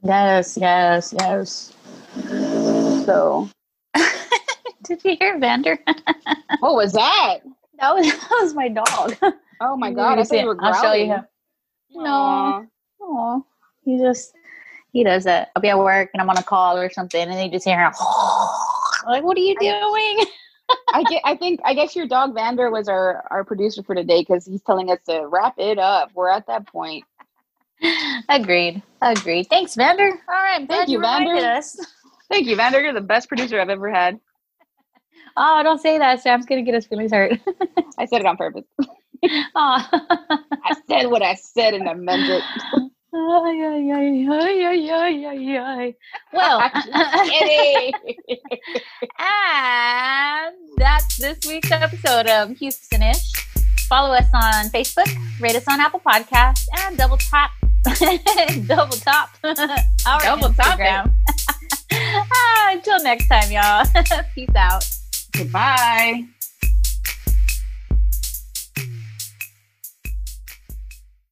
Yes, 0.02 0.56
yes, 0.56 1.14
yes. 1.18 1.74
So 3.04 3.48
did 4.84 5.04
you 5.04 5.16
hear 5.18 5.38
Vander? 5.38 5.78
what 6.60 6.74
was 6.74 6.92
that? 6.92 7.38
That 7.78 7.94
was 7.94 8.06
that 8.06 8.38
was 8.40 8.54
my 8.54 8.68
dog. 8.68 9.16
Oh 9.60 9.76
my 9.76 9.92
god! 9.92 10.18
I 10.18 10.24
thought 10.24 10.38
you 10.38 10.46
were 10.46 10.54
growling. 10.54 10.74
I'll 10.74 10.82
show 10.82 10.92
you 10.92 11.06
him. 11.06 11.24
No, 11.92 12.66
oh, 13.00 13.44
he 13.84 13.98
just 13.98 14.32
he 14.92 15.04
does 15.04 15.24
that. 15.24 15.50
I'll 15.54 15.62
be 15.62 15.68
at 15.68 15.78
work 15.78 16.10
and 16.12 16.20
I'm 16.20 16.30
on 16.30 16.38
a 16.38 16.42
call 16.42 16.76
or 16.76 16.90
something, 16.90 17.20
and 17.20 17.32
they 17.32 17.48
just 17.48 17.64
hear 17.64 17.80
him. 17.80 17.92
like, 19.06 19.22
what 19.24 19.36
are 19.36 19.40
you 19.40 19.56
doing? 19.58 19.70
I 19.70 20.26
I 20.92 21.02
get. 21.04 21.22
I 21.24 21.36
think. 21.36 21.60
I 21.64 21.74
guess 21.74 21.96
your 21.96 22.06
dog 22.06 22.34
Vander 22.34 22.70
was 22.70 22.88
our 22.88 23.24
our 23.30 23.44
producer 23.44 23.82
for 23.82 23.94
today 23.94 24.20
because 24.22 24.46
he's 24.46 24.62
telling 24.62 24.90
us 24.90 24.98
to 25.08 25.26
wrap 25.26 25.54
it 25.58 25.78
up. 25.78 26.10
We're 26.14 26.30
at 26.30 26.46
that 26.46 26.66
point. 26.66 27.04
Agreed. 28.28 28.82
Agreed. 29.02 29.48
Thanks, 29.48 29.74
Vander. 29.74 30.10
All 30.28 30.34
right. 30.34 30.66
Thank 30.68 30.88
you, 30.88 31.00
Vander. 31.00 31.34
Us. 31.34 31.78
Thank 32.28 32.46
you, 32.46 32.56
Vander. 32.56 32.80
You're 32.80 32.92
the 32.92 33.00
best 33.00 33.28
producer 33.28 33.60
I've 33.60 33.70
ever 33.70 33.90
had. 33.90 34.20
Oh, 35.42 35.62
don't 35.62 35.80
say 35.80 35.96
that. 35.96 36.20
Sam's 36.20 36.44
gonna 36.44 36.60
get 36.60 36.74
his 36.74 36.86
feelings 36.86 37.12
hurt. 37.12 37.32
I 37.98 38.04
said 38.04 38.20
it 38.20 38.26
on 38.26 38.36
purpose. 38.36 38.64
Oh. 38.76 38.88
I 39.56 40.76
said 40.86 41.06
what 41.06 41.22
I 41.22 41.34
said 41.34 41.72
and 41.72 41.88
I 41.88 41.94
meant 41.94 42.28
it. 42.28 42.42
Ay, 43.12 43.56
ay, 43.64 43.90
ay, 43.90 44.26
ay, 44.30 44.90
ay, 44.90 45.26
ay, 45.26 45.56
ay. 45.58 45.94
Well, 46.34 46.60
and 49.18 50.56
that's 50.76 51.16
this 51.16 51.38
week's 51.48 51.70
episode 51.70 52.26
of 52.26 52.50
Houstonish. 52.50 53.34
Follow 53.88 54.14
us 54.14 54.28
on 54.34 54.66
Facebook, 54.66 55.10
rate 55.40 55.56
us 55.56 55.66
on 55.68 55.80
Apple 55.80 56.00
Podcasts, 56.06 56.66
and 56.80 56.98
double 56.98 57.16
tap, 57.16 57.50
double 58.66 58.96
top 58.98 59.30
our 59.42 60.20
double 60.20 60.50
Instagram. 60.50 61.12
ah, 61.92 62.72
until 62.72 63.02
next 63.02 63.26
time, 63.26 63.50
y'all. 63.50 63.86
Peace 64.34 64.54
out. 64.54 64.99
Goodbye. 65.32 66.24